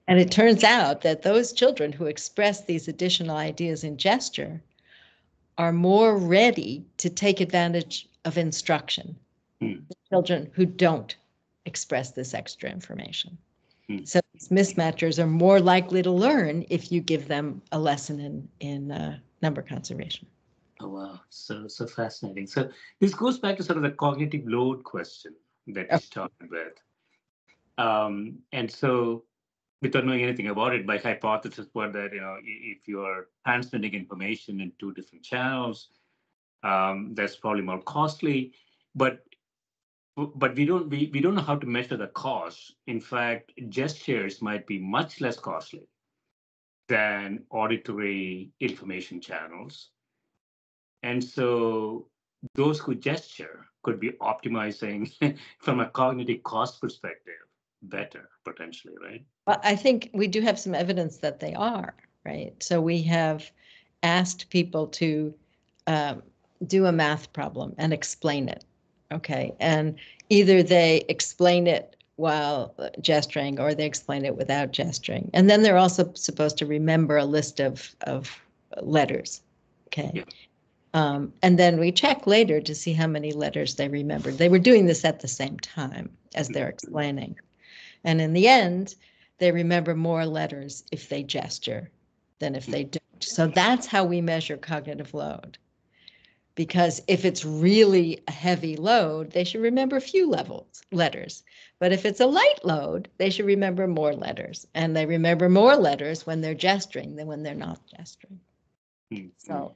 And 0.08 0.20
it 0.20 0.32
turns 0.32 0.64
out 0.64 1.02
that 1.02 1.24
those 1.24 1.54
children 1.54 1.92
who 1.92 2.06
express 2.06 2.66
these 2.66 2.88
additional 2.88 3.38
ideas 3.38 3.84
in 3.84 3.98
gesture 3.98 4.62
are 5.58 5.74
more 5.74 6.18
ready 6.18 6.84
to 6.98 7.10
take 7.10 7.42
advantage 7.42 8.08
of 8.26 8.38
instruction 8.38 9.16
Mm. 9.62 9.88
than 9.88 9.98
children 10.10 10.52
who 10.54 10.66
don't 10.66 11.16
express 11.66 12.12
this 12.12 12.34
extra 12.34 12.70
information. 12.70 13.38
Mm. 13.90 14.08
So 14.08 14.20
these 14.34 14.50
mismatchers 14.50 15.20
are 15.20 15.28
more 15.28 15.60
likely 15.60 16.02
to 16.02 16.12
learn 16.12 16.66
if 16.70 16.92
you 16.92 17.02
give 17.02 17.28
them 17.28 17.62
a 17.72 17.80
lesson 17.80 18.20
in, 18.20 18.48
in 18.60 18.92
uh, 18.92 19.18
number 19.42 19.62
conservation. 19.62 20.28
Oh 20.80 20.90
wow, 20.90 21.20
so 21.30 21.68
so 21.68 21.86
fascinating. 21.86 22.48
So 22.48 22.70
this 23.00 23.14
goes 23.14 23.38
back 23.38 23.58
to 23.58 23.64
sort 23.64 23.78
of 23.78 23.84
the 23.84 23.92
cognitive 23.92 24.42
load 24.46 24.84
question 24.84 25.36
that 25.68 25.88
we 25.92 25.98
started 26.00 26.50
with. 26.50 26.74
Um, 27.78 28.40
and 28.52 28.70
so, 28.70 29.24
without 29.82 30.06
knowing 30.06 30.24
anything 30.24 30.48
about 30.48 30.74
it, 30.74 30.86
my 30.88 30.98
hypothesis 30.98 31.68
was 31.76 31.94
that 31.94 32.14
you 32.14 32.22
know 32.22 32.38
if 32.44 32.88
you're 32.88 33.28
transmitting 33.46 33.94
information 33.94 34.60
in 34.60 34.72
two 34.80 34.92
different 34.94 35.24
channels, 35.24 35.90
um, 36.64 37.14
that's 37.14 37.36
probably 37.36 37.62
more 37.62 37.82
costly. 37.82 38.54
But 38.96 39.24
but 40.16 40.56
we 40.56 40.66
don't 40.66 40.90
we, 40.90 41.10
we 41.14 41.22
don't 41.22 41.36
know 41.36 41.42
how 41.42 41.56
to 41.56 41.66
measure 41.66 41.98
the 41.98 42.08
cost. 42.08 42.76
In 42.88 43.00
fact, 43.00 43.52
gestures 43.70 44.42
might 44.42 44.68
be 44.68 44.80
much 44.80 45.22
less 45.22 45.38
costly 45.38 45.88
than 46.88 47.44
auditory 47.50 48.52
information 48.60 49.22
channels. 49.22 49.90
And 51.04 51.24
so 51.24 52.08
those 52.56 52.80
who 52.80 52.96
gesture 52.96 53.66
could 53.84 54.00
be 54.00 54.12
optimizing 54.22 55.12
from 55.60 55.80
a 55.80 55.90
cognitive 55.90 56.44
cost 56.44 56.82
perspective 56.82 57.34
better 57.84 58.30
potentially, 58.46 58.94
right? 59.02 59.26
Well, 59.48 59.60
I 59.64 59.76
think 59.76 60.12
we 60.14 60.28
do 60.28 60.42
have 60.42 60.60
some 60.60 60.76
evidence 60.76 61.18
that 61.18 61.40
they 61.40 61.54
are, 61.54 61.96
right? 62.26 62.54
So 62.62 62.80
we 62.82 63.02
have 63.04 63.50
asked 64.04 64.50
people 64.50 64.88
to 64.88 65.34
um, 65.88 66.22
do 66.68 66.86
a 66.86 66.92
math 66.92 67.34
problem 67.34 67.74
and 67.78 67.94
explain 67.94 68.50
it. 68.50 68.66
Okay. 69.12 69.54
And 69.60 69.96
either 70.30 70.64
they 70.64 71.04
explain 71.10 71.68
it 71.68 71.96
while 72.16 72.76
gesturing 73.02 73.60
or 73.60 73.74
they 73.74 73.86
explain 73.86 74.26
it 74.26 74.38
without 74.38 74.72
gesturing. 74.72 75.30
And 75.34 75.50
then 75.50 75.64
they're 75.64 75.78
also 75.78 76.12
supposed 76.14 76.58
to 76.60 76.66
remember 76.66 77.18
a 77.18 77.26
list 77.26 77.60
of, 77.60 77.96
of 78.02 78.40
letters. 78.82 79.42
Okay. 79.88 80.12
Yeah. 80.14 80.24
Um, 80.94 81.34
and 81.42 81.58
then 81.58 81.80
we 81.80 81.92
check 81.92 82.28
later 82.28 82.60
to 82.62 82.76
see 82.76 82.94
how 82.94 83.08
many 83.08 83.32
letters 83.32 83.76
they 83.76 83.88
remembered. 83.88 84.38
They 84.38 84.50
were 84.50 84.60
doing 84.60 84.86
this 84.86 85.06
at 85.06 85.22
the 85.22 85.28
same 85.28 85.58
time 85.60 86.10
as 86.36 86.50
they're 86.50 86.70
explaining. 86.70 87.38
And 88.04 88.20
in 88.20 88.34
the 88.34 88.48
end, 88.48 88.96
they 89.38 89.52
remember 89.52 89.96
more 89.96 90.26
letters 90.26 90.84
if 90.92 91.10
they 91.10 91.24
gesture 91.24 91.90
than 92.40 92.56
if 92.56 92.66
they 92.66 92.84
don't. 92.84 93.02
So 93.20 93.48
that's 93.48 93.88
how 93.88 94.04
we 94.04 94.20
measure 94.20 94.58
cognitive 94.58 95.14
load. 95.14 95.58
Because 96.56 97.02
if 97.08 97.24
it's 97.26 97.46
really 97.46 98.22
a 98.28 98.32
heavy 98.32 98.76
load, 98.76 99.32
they 99.32 99.44
should 99.44 99.62
remember 99.62 99.96
a 99.96 100.02
few 100.02 100.30
levels 100.30 100.84
letters. 100.92 101.44
But 101.80 101.94
if 101.94 102.06
it's 102.06 102.20
a 102.20 102.26
light 102.26 102.60
load, 102.64 103.10
they 103.18 103.30
should 103.30 103.46
remember 103.46 103.88
more 103.88 104.14
letters. 104.14 104.68
And 104.76 104.96
they 104.96 105.06
remember 105.06 105.50
more 105.50 105.76
letters 105.76 106.26
when 106.26 106.42
they're 106.42 106.54
gesturing 106.54 107.16
than 107.16 107.28
when 107.28 107.44
they're 107.44 107.56
not 107.56 107.80
gesturing. 107.88 108.40
Hmm. 109.12 109.28
So 109.38 109.76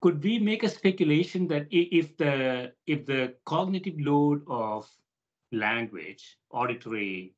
could 0.00 0.22
we 0.22 0.38
make 0.38 0.62
a 0.62 0.68
speculation 0.68 1.48
that 1.48 1.66
if 1.70 2.16
the 2.16 2.72
if 2.86 3.06
the 3.06 3.34
cognitive 3.44 3.98
load 3.98 4.42
of 4.48 4.88
language 5.52 6.38
auditory 6.50 7.34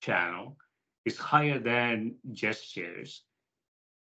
channel 0.00 0.56
is 1.04 1.16
higher 1.16 1.58
than 1.58 2.16
gestures 2.32 3.22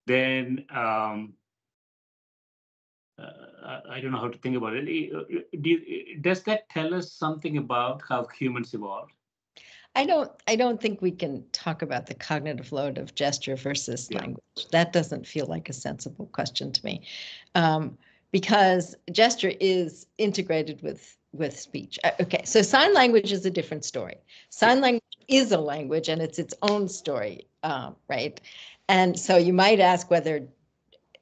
then 0.07 0.65
um, 0.75 1.35
I- 3.21 3.83
I 3.97 4.01
don't 4.01 4.13
know 4.13 4.19
how 4.19 4.29
to 4.29 4.39
think 4.39 4.57
about 4.57 4.75
it. 4.75 4.89
I- 4.89 5.17
uh, 5.17 5.25
Do 5.61 5.71
you, 5.71 6.21
does 6.21 6.43
that 6.45 6.69
tell 6.71 6.95
us 6.95 7.13
something 7.13 7.57
about 7.59 8.03
how 8.09 8.27
humans 8.39 8.75
evolved? 8.75 9.13
I 9.95 10.07
don't 10.07 10.31
I 10.47 10.57
don't 10.57 10.81
think 10.81 11.03
we 11.03 11.11
can 11.11 11.45
talk 11.53 11.83
about 11.83 12.07
the 12.07 12.15
cognitive 12.15 12.73
load 12.73 12.99
of 12.99 13.15
gesture 13.15 13.57
versus 13.57 14.11
Yeah. 14.11 14.21
language. 14.21 14.69
That 14.71 14.93
doesn't 14.93 15.27
feel 15.27 15.47
like 15.47 15.69
a 15.69 15.73
sensible 15.73 16.27
question 16.27 16.73
to 16.73 16.85
me. 16.85 17.03
Um, 17.55 17.99
because 18.33 18.95
gesture 19.11 19.53
is 19.61 20.07
integrated 20.19 20.83
with 20.83 21.17
with 21.33 21.59
speech. 21.59 21.99
Uh, 22.05 22.11
Okay, 22.21 22.43
so 22.45 22.63
sign 22.63 22.95
language 22.95 23.33
is 23.33 23.45
a 23.47 23.51
different 23.51 23.85
story. 23.85 24.17
Sign 24.51 24.81
language 24.81 25.03
is 25.29 25.53
a 25.53 25.59
language 25.61 26.09
and 26.09 26.21
it's 26.23 26.39
its 26.39 26.55
own 26.63 26.89
story, 26.89 27.47
um, 27.63 27.97
right? 28.09 28.41
And 28.89 29.19
so 29.19 29.37
you 29.37 29.53
might 29.53 29.81
ask 29.81 30.11
whether 30.11 30.49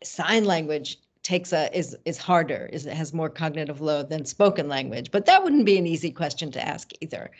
sign 0.02 0.44
language 0.44 0.98
takes 1.22 1.52
a 1.52 1.76
is 1.76 1.96
is 2.04 2.18
harder, 2.18 2.68
is 2.72 2.87
it 2.87 2.94
has 2.94 3.12
more 3.12 3.28
cognitive 3.28 3.81
load 3.81 4.09
than 4.09 4.24
spoken 4.24 4.68
language, 4.68 5.11
but 5.11 5.26
that 5.26 5.42
wouldn't 5.42 5.66
be 5.66 5.78
an 5.78 5.87
easy 5.87 6.11
question 6.11 6.50
to 6.52 6.66
ask 6.66 6.90
either. 7.00 7.31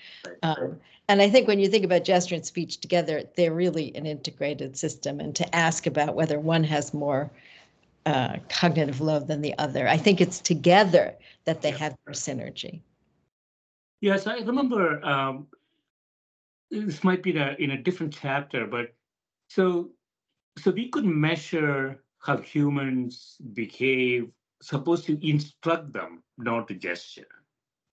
Um, 0.43 0.79
and 1.09 1.23
I 1.23 1.31
think 1.31 1.49
when 1.49 1.59
you 1.59 1.69
think 1.69 1.85
about 1.85 2.05
gesture 2.05 2.35
and 2.35 2.45
speech 2.45 2.81
together, 2.81 3.23
they're 3.37 3.55
really 3.55 3.95
an 3.97 4.05
integrated 4.07 4.77
system. 4.77 5.21
And 5.21 5.35
to 5.37 5.55
ask 5.55 5.87
about 5.87 6.15
whether 6.15 6.39
one 6.39 6.65
has 6.65 6.93
more 6.93 7.31
uh, 8.05 8.37
cognitive 8.51 9.01
load 9.01 9.27
than 9.27 9.41
the 9.41 9.57
other, 9.59 9.89
I 9.89 9.97
think 9.97 10.21
it's 10.21 10.41
together 10.41 11.15
that 11.45 11.63
they 11.63 11.71
have 11.71 11.97
their 12.05 12.15
synergy. 12.15 12.83
Yes, 14.01 14.27
I 14.27 14.39
remember. 14.39 15.03
Um, 15.05 15.47
this 16.71 17.03
might 17.03 17.23
be 17.23 17.31
in 17.31 17.39
a, 17.39 17.57
in 17.59 17.71
a 17.71 17.83
different 17.83 18.13
chapter, 18.13 18.67
but 18.67 18.95
so 19.49 19.91
so 20.59 20.71
we 20.71 20.89
could 20.89 21.05
measure 21.05 22.03
how 22.19 22.39
humans 22.39 23.37
behave. 23.53 24.31
Supposed 24.61 25.05
to 25.07 25.19
instruct 25.25 25.93
them 25.93 26.25
not 26.37 26.67
to 26.67 26.75
gesture, 26.75 27.29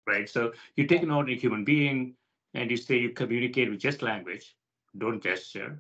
right? 0.07 0.27
So 0.27 0.51
you 0.75 0.88
take 0.88 1.03
an 1.03 1.11
ordinary 1.11 1.39
human 1.39 1.63
being 1.63 2.15
and 2.55 2.71
you 2.71 2.77
say 2.77 2.97
you 2.97 3.11
communicate 3.11 3.69
with 3.69 3.79
just 3.79 4.01
language, 4.01 4.55
don't 4.97 5.21
gesture, 5.21 5.79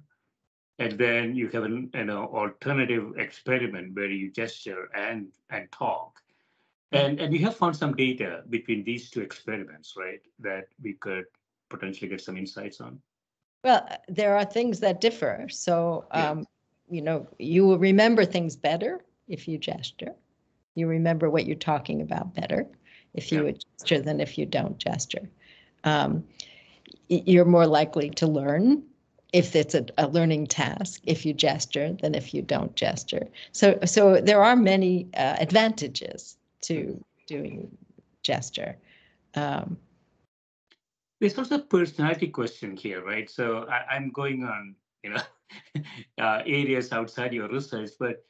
and 0.77 0.91
then 0.97 1.35
you 1.35 1.47
have 1.49 1.63
an 1.63 1.89
know 1.93 2.25
alternative 2.25 3.17
experiment 3.17 3.95
where 3.95 4.11
you 4.11 4.29
gesture 4.31 4.89
and 4.93 5.31
and 5.49 5.71
talk. 5.71 6.21
And, 6.91 7.19
and 7.19 7.31
we 7.31 7.39
have 7.39 7.55
found 7.55 7.75
some 7.75 7.95
data 7.95 8.43
between 8.49 8.83
these 8.83 9.09
two 9.09 9.21
experiments, 9.21 9.95
right, 9.97 10.21
that 10.39 10.67
we 10.81 10.93
could 10.93 11.25
potentially 11.69 12.09
get 12.09 12.21
some 12.21 12.37
insights 12.37 12.79
on. 12.79 13.01
Well, 13.63 13.87
there 14.07 14.37
are 14.37 14.45
things 14.45 14.79
that 14.81 15.01
differ. 15.01 15.47
So, 15.49 16.05
um, 16.11 16.45
you 16.89 17.01
know, 17.01 17.27
you 17.39 17.65
will 17.65 17.79
remember 17.79 18.25
things 18.25 18.55
better 18.55 19.03
if 19.27 19.47
you 19.47 19.57
gesture. 19.57 20.13
You 20.75 20.87
remember 20.87 21.29
what 21.29 21.45
you're 21.45 21.55
talking 21.55 22.01
about 22.01 22.33
better 22.33 22.67
if 23.13 23.31
you 23.31 23.45
Yeah. 23.45 23.53
gesture 23.77 24.01
than 24.01 24.19
if 24.19 24.37
you 24.37 24.45
don't 24.45 24.77
gesture. 24.77 25.29
Um, 25.83 26.25
you're 27.07 27.45
more 27.45 27.67
likely 27.67 28.09
to 28.11 28.27
learn 28.27 28.83
if 29.33 29.55
it's 29.55 29.75
a, 29.75 29.85
a 29.97 30.07
learning 30.07 30.47
task 30.47 31.01
if 31.03 31.25
you 31.25 31.33
gesture 31.33 31.93
than 32.01 32.15
if 32.15 32.33
you 32.33 32.41
don't 32.41 32.75
gesture. 32.75 33.27
So, 33.51 33.79
so 33.85 34.21
there 34.21 34.43
are 34.43 34.55
many 34.55 35.07
uh, 35.15 35.35
advantages 35.39 36.37
to 36.61 37.03
doing 37.27 37.77
gesture. 38.23 38.77
Um, 39.35 39.77
there's 41.19 41.37
also 41.37 41.55
a 41.55 41.59
personality 41.59 42.27
question 42.27 42.75
here, 42.75 43.03
right? 43.03 43.29
So 43.29 43.67
I, 43.69 43.95
am 43.95 44.09
going 44.11 44.43
on, 44.43 44.75
you 45.05 45.11
know, 45.11 45.21
uh, 46.23 46.41
areas 46.45 46.91
outside 46.91 47.31
your 47.33 47.47
research, 47.47 47.91
but 47.99 48.25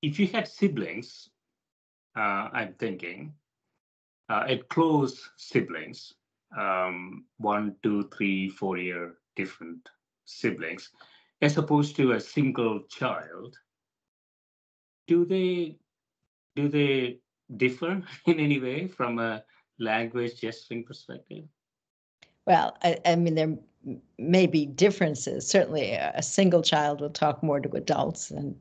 if 0.00 0.18
you 0.18 0.26
had 0.26 0.48
siblings, 0.48 1.28
uh, 2.16 2.48
I'm 2.52 2.74
thinking, 2.78 3.34
uh, 4.30 4.44
at 4.48 4.68
close 4.68 5.30
siblings, 5.36 6.14
um, 6.58 7.24
one, 7.36 7.76
two, 7.82 8.08
three, 8.16 8.48
four 8.48 8.78
year 8.78 9.14
different 9.36 9.86
siblings, 10.24 10.90
as 11.42 11.58
opposed 11.58 11.96
to 11.96 12.12
a 12.12 12.20
single 12.20 12.80
child, 12.88 13.56
do 15.06 15.26
they 15.26 15.76
do 16.56 16.68
they 16.68 17.18
differ 17.56 18.02
in 18.26 18.40
any 18.40 18.58
way 18.60 18.86
from 18.86 19.18
a 19.18 19.44
language 19.78 20.40
gesturing 20.40 20.84
perspective? 20.84 21.44
Well, 22.46 22.76
I, 22.82 22.98
I 23.04 23.16
mean, 23.16 23.34
there 23.34 23.56
may 24.18 24.46
be 24.46 24.66
differences. 24.66 25.46
Certainly, 25.46 25.92
a 25.92 26.22
single 26.22 26.62
child 26.62 27.00
will 27.00 27.10
talk 27.10 27.42
more 27.42 27.60
to 27.60 27.76
adults 27.76 28.30
and 28.30 28.54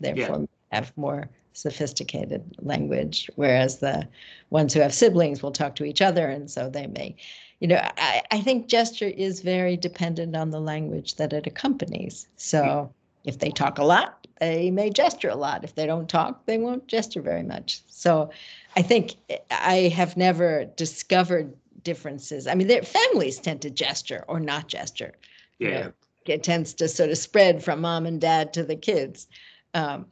therefore 0.00 0.40
yeah. 0.40 0.46
have 0.72 0.92
more 0.96 1.28
sophisticated 1.52 2.42
language, 2.60 3.30
whereas 3.36 3.78
the 3.78 4.06
ones 4.50 4.74
who 4.74 4.80
have 4.80 4.92
siblings 4.92 5.42
will 5.42 5.52
talk 5.52 5.76
to 5.76 5.84
each 5.84 6.02
other, 6.02 6.28
and 6.28 6.50
so 6.50 6.68
they 6.68 6.86
may, 6.86 7.14
you 7.60 7.68
know, 7.68 7.80
I, 7.96 8.22
I 8.30 8.40
think 8.40 8.66
gesture 8.66 9.06
is 9.06 9.40
very 9.40 9.76
dependent 9.76 10.34
on 10.36 10.50
the 10.50 10.60
language 10.60 11.14
that 11.16 11.32
it 11.32 11.46
accompanies. 11.46 12.26
So 12.36 12.92
if 13.24 13.38
they 13.38 13.50
talk 13.50 13.78
a 13.78 13.84
lot, 13.84 14.26
they 14.40 14.70
may 14.70 14.90
gesture 14.90 15.28
a 15.28 15.36
lot. 15.36 15.64
If 15.64 15.76
they 15.76 15.86
don't 15.86 16.08
talk, 16.08 16.44
they 16.46 16.58
won't 16.58 16.88
gesture 16.88 17.22
very 17.22 17.42
much. 17.42 17.82
So 17.86 18.30
I 18.76 18.82
think 18.82 19.14
I 19.50 19.92
have 19.94 20.16
never 20.16 20.64
discovered 20.64 21.54
differences. 21.84 22.46
I 22.46 22.54
mean, 22.54 22.66
their 22.66 22.82
families 22.82 23.38
tend 23.38 23.62
to 23.62 23.70
gesture 23.70 24.24
or 24.26 24.40
not 24.40 24.68
gesture. 24.68 25.12
Yeah. 25.58 25.68
You 25.68 25.74
know, 25.74 25.92
it 26.26 26.42
tends 26.42 26.74
to 26.74 26.88
sort 26.88 27.10
of 27.10 27.18
spread 27.18 27.62
from 27.62 27.82
mom 27.82 28.06
and 28.06 28.20
dad 28.20 28.52
to 28.54 28.64
the 28.64 28.76
kids. 28.76 29.28
Um, 29.74 30.06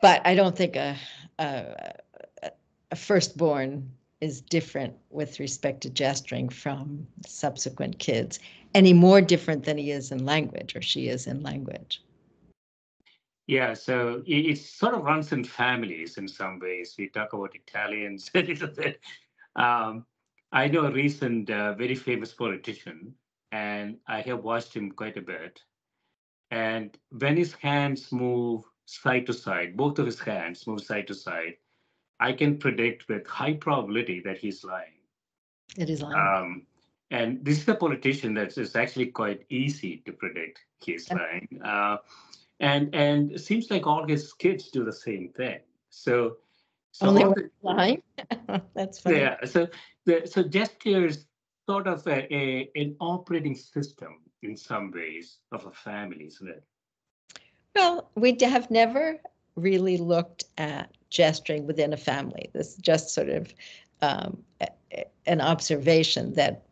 but 0.00 0.22
I 0.24 0.34
don't 0.34 0.56
think 0.56 0.76
a, 0.76 0.96
a, 1.38 1.92
a 2.90 2.96
firstborn 2.96 3.90
is 4.20 4.40
different 4.40 4.94
with 5.10 5.40
respect 5.40 5.82
to 5.82 5.90
gesturing 5.90 6.48
from 6.48 7.06
subsequent 7.26 7.98
kids, 7.98 8.38
any 8.74 8.92
more 8.92 9.20
different 9.20 9.64
than 9.64 9.76
he 9.76 9.90
is 9.90 10.10
in 10.10 10.24
language 10.24 10.74
or 10.76 10.82
she 10.82 11.08
is 11.08 11.26
in 11.26 11.42
language. 11.42 12.02
Yeah, 13.46 13.74
so 13.74 14.22
it, 14.26 14.46
it 14.46 14.58
sort 14.58 14.94
of 14.94 15.04
runs 15.04 15.32
in 15.32 15.44
families 15.44 16.18
in 16.18 16.26
some 16.26 16.58
ways. 16.58 16.94
We 16.98 17.08
talk 17.08 17.32
about 17.32 17.54
Italians 17.54 18.30
a 18.34 18.42
little 18.42 18.68
bit. 18.68 19.00
Um, 19.54 20.04
I 20.56 20.68
know 20.68 20.86
a 20.86 20.90
recent, 20.90 21.50
uh, 21.50 21.74
very 21.74 21.94
famous 21.94 22.32
politician, 22.32 23.14
and 23.52 23.98
I 24.08 24.22
have 24.22 24.42
watched 24.42 24.72
him 24.72 24.90
quite 24.90 25.18
a 25.18 25.20
bit. 25.20 25.60
And 26.50 26.96
when 27.10 27.36
his 27.36 27.52
hands 27.52 28.10
move 28.10 28.64
side 28.86 29.26
to 29.26 29.34
side, 29.34 29.76
both 29.76 29.98
of 29.98 30.06
his 30.06 30.18
hands 30.18 30.66
move 30.66 30.80
side 30.80 31.08
to 31.08 31.14
side, 31.14 31.56
I 32.20 32.32
can 32.32 32.56
predict 32.56 33.06
with 33.06 33.26
high 33.26 33.52
probability 33.52 34.22
that 34.24 34.38
he's 34.38 34.64
lying. 34.64 35.02
It 35.76 35.90
is 35.90 36.00
lying. 36.00 36.16
Um, 36.16 36.62
and 37.10 37.44
this 37.44 37.60
is 37.60 37.68
a 37.68 37.74
politician 37.74 38.32
that 38.34 38.56
is 38.56 38.76
actually 38.76 39.08
quite 39.08 39.44
easy 39.50 40.02
to 40.06 40.12
predict 40.12 40.64
he's 40.80 41.10
lying. 41.12 41.60
Uh, 41.62 41.98
and 42.60 42.94
and 42.94 43.32
it 43.32 43.40
seems 43.40 43.70
like 43.70 43.86
all 43.86 44.08
his 44.08 44.32
kids 44.32 44.70
do 44.70 44.86
the 44.86 44.98
same 45.06 45.28
thing. 45.36 45.60
So, 45.90 46.38
so 46.98 47.08
only 47.08 47.24
the, 47.24 47.50
lying. 47.62 48.02
That's 48.74 48.98
funny. 48.98 49.18
Yeah. 49.18 49.36
So 49.44 49.68
the 50.06 50.22
so 50.26 50.42
gestures 50.42 51.26
sort 51.68 51.86
of 51.86 52.06
a, 52.06 52.34
a 52.34 52.70
an 52.74 52.96
operating 53.00 53.54
system 53.54 54.20
in 54.42 54.56
some 54.56 54.90
ways 54.92 55.38
of 55.52 55.66
a 55.66 55.72
family, 55.72 56.26
isn't 56.26 56.48
it? 56.48 56.64
Well, 57.74 58.10
we 58.14 58.36
have 58.40 58.70
never 58.70 59.20
really 59.56 59.98
looked 59.98 60.44
at 60.56 60.90
gesturing 61.10 61.66
within 61.66 61.92
a 61.92 61.96
family. 61.96 62.50
This 62.54 62.68
is 62.68 62.76
just 62.76 63.10
sort 63.10 63.28
of 63.28 63.52
um, 64.00 64.42
an 65.26 65.40
observation 65.40 66.32
that 66.34 66.62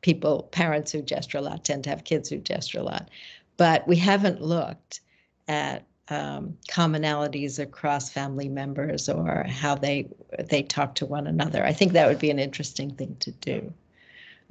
people, 0.00 0.44
parents 0.52 0.92
who 0.92 1.02
gesture 1.02 1.38
a 1.38 1.42
lot, 1.42 1.64
tend 1.64 1.84
to 1.84 1.90
have 1.90 2.04
kids 2.04 2.28
who 2.28 2.38
gesture 2.38 2.78
a 2.78 2.82
lot. 2.82 3.10
But 3.56 3.86
we 3.86 3.96
haven't 3.96 4.40
looked 4.40 5.00
at 5.48 5.84
um, 6.08 6.56
commonalities 6.68 7.58
across 7.58 8.10
family 8.10 8.48
members 8.48 9.08
or 9.08 9.44
how 9.48 9.74
they 9.74 10.08
they 10.50 10.62
talk 10.62 10.94
to 10.96 11.06
one 11.06 11.26
another. 11.26 11.64
I 11.64 11.72
think 11.72 11.92
that 11.92 12.08
would 12.08 12.18
be 12.18 12.30
an 12.30 12.38
interesting 12.38 12.94
thing 12.94 13.16
to 13.20 13.30
do. 13.32 13.72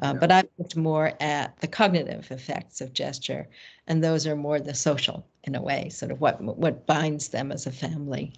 Uh, 0.02 0.08
yeah. 0.08 0.13
But 0.13 0.32
I've 0.32 0.50
looked 0.58 0.76
more 0.76 1.13
at 1.20 1.60
the 1.60 1.68
cognitive 1.68 2.32
effects 2.32 2.82
of 2.82 2.94
gesture, 2.94 3.48
and 3.88 4.04
those 4.04 4.26
are 4.26 4.36
more 4.36 4.60
the 4.60 4.74
social 4.74 5.26
in 5.44 5.56
a 5.56 5.62
way, 5.62 5.89
sort 5.89 6.12
of 6.12 6.20
what 6.20 6.42
what 6.42 6.88
binds 6.88 7.30
them 7.30 7.52
as 7.52 7.68
a 7.68 7.72
family, 7.72 8.34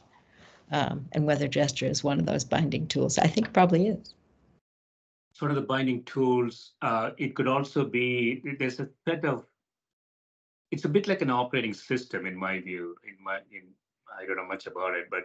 um, 0.72 1.08
and 1.14 1.26
whether 1.26 1.48
gesture 1.48 1.86
is 1.86 2.04
one 2.04 2.20
of 2.20 2.26
those 2.26 2.44
binding 2.44 2.88
tools. 2.88 3.18
I 3.18 3.28
think 3.28 3.54
probably 3.54 3.88
is. 3.88 4.14
Sort 5.34 5.52
of 5.52 5.56
the 5.56 5.62
binding 5.62 6.04
tools. 6.04 6.74
Uh, 6.82 7.12
it 7.18 7.36
could 7.36 7.48
also 7.48 7.86
be 7.86 8.42
there's 8.60 8.80
a 8.80 8.90
set 9.08 9.24
of 9.24 9.46
it's 10.76 10.84
a 10.84 10.90
bit 10.90 11.08
like 11.08 11.22
an 11.22 11.30
operating 11.30 11.74
system 11.74 12.26
in 12.26 12.36
my 12.36 12.60
view. 12.60 12.96
In 13.08 13.16
my, 13.24 13.38
in 13.50 13.64
I 14.20 14.26
don't 14.26 14.36
know 14.36 14.46
much 14.46 14.68
about 14.68 14.94
it, 14.94 15.08
but 15.10 15.24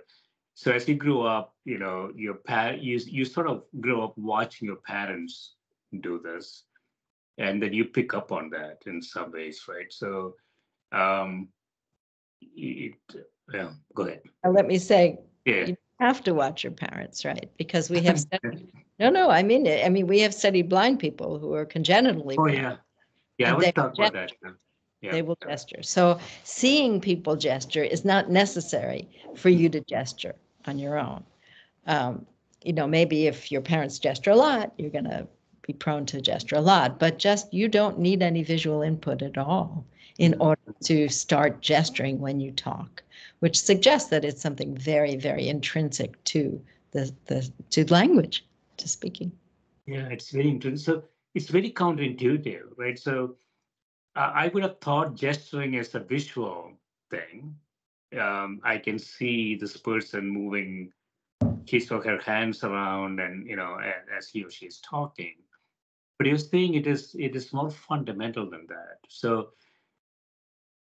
so 0.54 0.70
as 0.70 0.88
you 0.88 0.94
grew 0.94 1.22
up, 1.22 1.54
you 1.64 1.78
know, 1.78 2.12
your 2.14 2.34
par 2.34 2.74
you 2.74 2.98
you 2.98 3.24
sort 3.24 3.48
of 3.48 3.64
grow 3.80 4.04
up 4.04 4.16
watching 4.16 4.66
your 4.66 4.76
parents 4.76 5.54
do 6.08 6.20
this, 6.22 6.64
and 7.38 7.60
then 7.60 7.72
you 7.72 7.84
pick 7.84 8.14
up 8.14 8.30
on 8.30 8.48
that 8.50 8.78
in 8.86 9.02
some 9.02 9.32
ways, 9.32 9.62
right? 9.68 9.92
So, 9.92 10.36
um, 10.92 11.48
it 12.40 12.94
yeah. 13.52 13.70
Go 13.94 14.04
ahead. 14.04 14.22
Now 14.44 14.52
let 14.52 14.68
me 14.68 14.78
say, 14.78 15.18
yeah. 15.44 15.66
you 15.66 15.76
have 15.98 16.22
to 16.24 16.32
watch 16.32 16.62
your 16.62 16.72
parents, 16.72 17.24
right? 17.24 17.50
Because 17.58 17.90
we 17.90 18.00
have 18.02 18.20
studied, 18.26 18.70
no, 19.00 19.10
no, 19.10 19.30
I 19.30 19.42
mean 19.42 19.66
it. 19.66 19.84
I 19.84 19.88
mean, 19.88 20.06
we 20.06 20.20
have 20.20 20.32
studied 20.32 20.68
blind 20.68 21.00
people 21.00 21.40
who 21.40 21.54
are 21.54 21.64
congenitally. 21.64 22.36
Oh 22.38 22.44
blind, 22.44 22.58
yeah, 22.58 22.76
yeah. 23.38 23.52
I 23.52 23.56
was 23.56 23.72
talking 23.72 24.04
about 24.04 24.12
that. 24.12 24.54
Yeah 25.00 25.12
they 25.12 25.22
will 25.22 25.38
gesture. 25.46 25.82
So 25.82 26.18
seeing 26.44 27.00
people 27.00 27.36
gesture 27.36 27.82
is 27.82 28.04
not 28.04 28.30
necessary 28.30 29.08
for 29.34 29.48
you 29.48 29.68
to 29.70 29.80
gesture 29.80 30.34
on 30.66 30.78
your 30.78 30.98
own. 30.98 31.24
Um, 31.86 32.26
you 32.62 32.74
know, 32.74 32.86
maybe 32.86 33.26
if 33.26 33.50
your 33.50 33.62
parents 33.62 33.98
gesture 33.98 34.30
a 34.30 34.36
lot, 34.36 34.72
you're 34.76 34.90
going 34.90 35.04
to 35.04 35.26
be 35.66 35.72
prone 35.72 36.04
to 36.06 36.20
gesture 36.20 36.56
a 36.56 36.60
lot, 36.60 36.98
but 36.98 37.18
just 37.18 37.52
you 37.54 37.68
don't 37.68 37.98
need 37.98 38.22
any 38.22 38.42
visual 38.42 38.82
input 38.82 39.22
at 39.22 39.38
all 39.38 39.86
in 40.18 40.32
mm-hmm. 40.32 40.42
order 40.42 40.74
to 40.84 41.08
start 41.08 41.62
gesturing 41.62 42.20
when 42.20 42.40
you 42.40 42.52
talk, 42.52 43.02
which 43.38 43.58
suggests 43.58 44.10
that 44.10 44.24
it's 44.24 44.42
something 44.42 44.76
very, 44.76 45.16
very 45.16 45.48
intrinsic 45.48 46.22
to 46.24 46.60
the, 46.90 47.12
the 47.26 47.50
to 47.70 47.90
language, 47.92 48.44
to 48.76 48.88
speaking. 48.88 49.32
Yeah, 49.86 50.08
it's 50.08 50.30
very 50.30 50.50
intrinsic. 50.50 50.84
So 50.84 51.04
it's 51.34 51.48
very 51.48 51.70
counterintuitive, 51.70 52.76
right? 52.76 52.98
So 52.98 53.36
I 54.16 54.48
would 54.48 54.62
have 54.62 54.80
thought 54.80 55.14
gesturing 55.14 55.74
is 55.74 55.94
a 55.94 56.00
visual 56.00 56.72
thing. 57.10 57.56
Um, 58.18 58.60
I 58.64 58.78
can 58.78 58.98
see 58.98 59.54
this 59.54 59.76
person 59.76 60.26
moving 60.26 60.92
his 61.66 61.90
or 61.90 62.02
her 62.02 62.18
hands 62.18 62.64
around, 62.64 63.20
and 63.20 63.46
you 63.46 63.56
know, 63.56 63.78
as 64.16 64.28
he 64.28 64.44
or 64.44 64.50
she 64.50 64.66
is 64.66 64.80
talking. 64.80 65.36
But 66.18 66.26
you're 66.26 66.38
saying 66.38 66.74
it 66.74 66.86
is 66.86 67.14
it 67.18 67.36
is 67.36 67.52
more 67.52 67.70
fundamental 67.70 68.50
than 68.50 68.66
that. 68.68 68.98
So, 69.08 69.50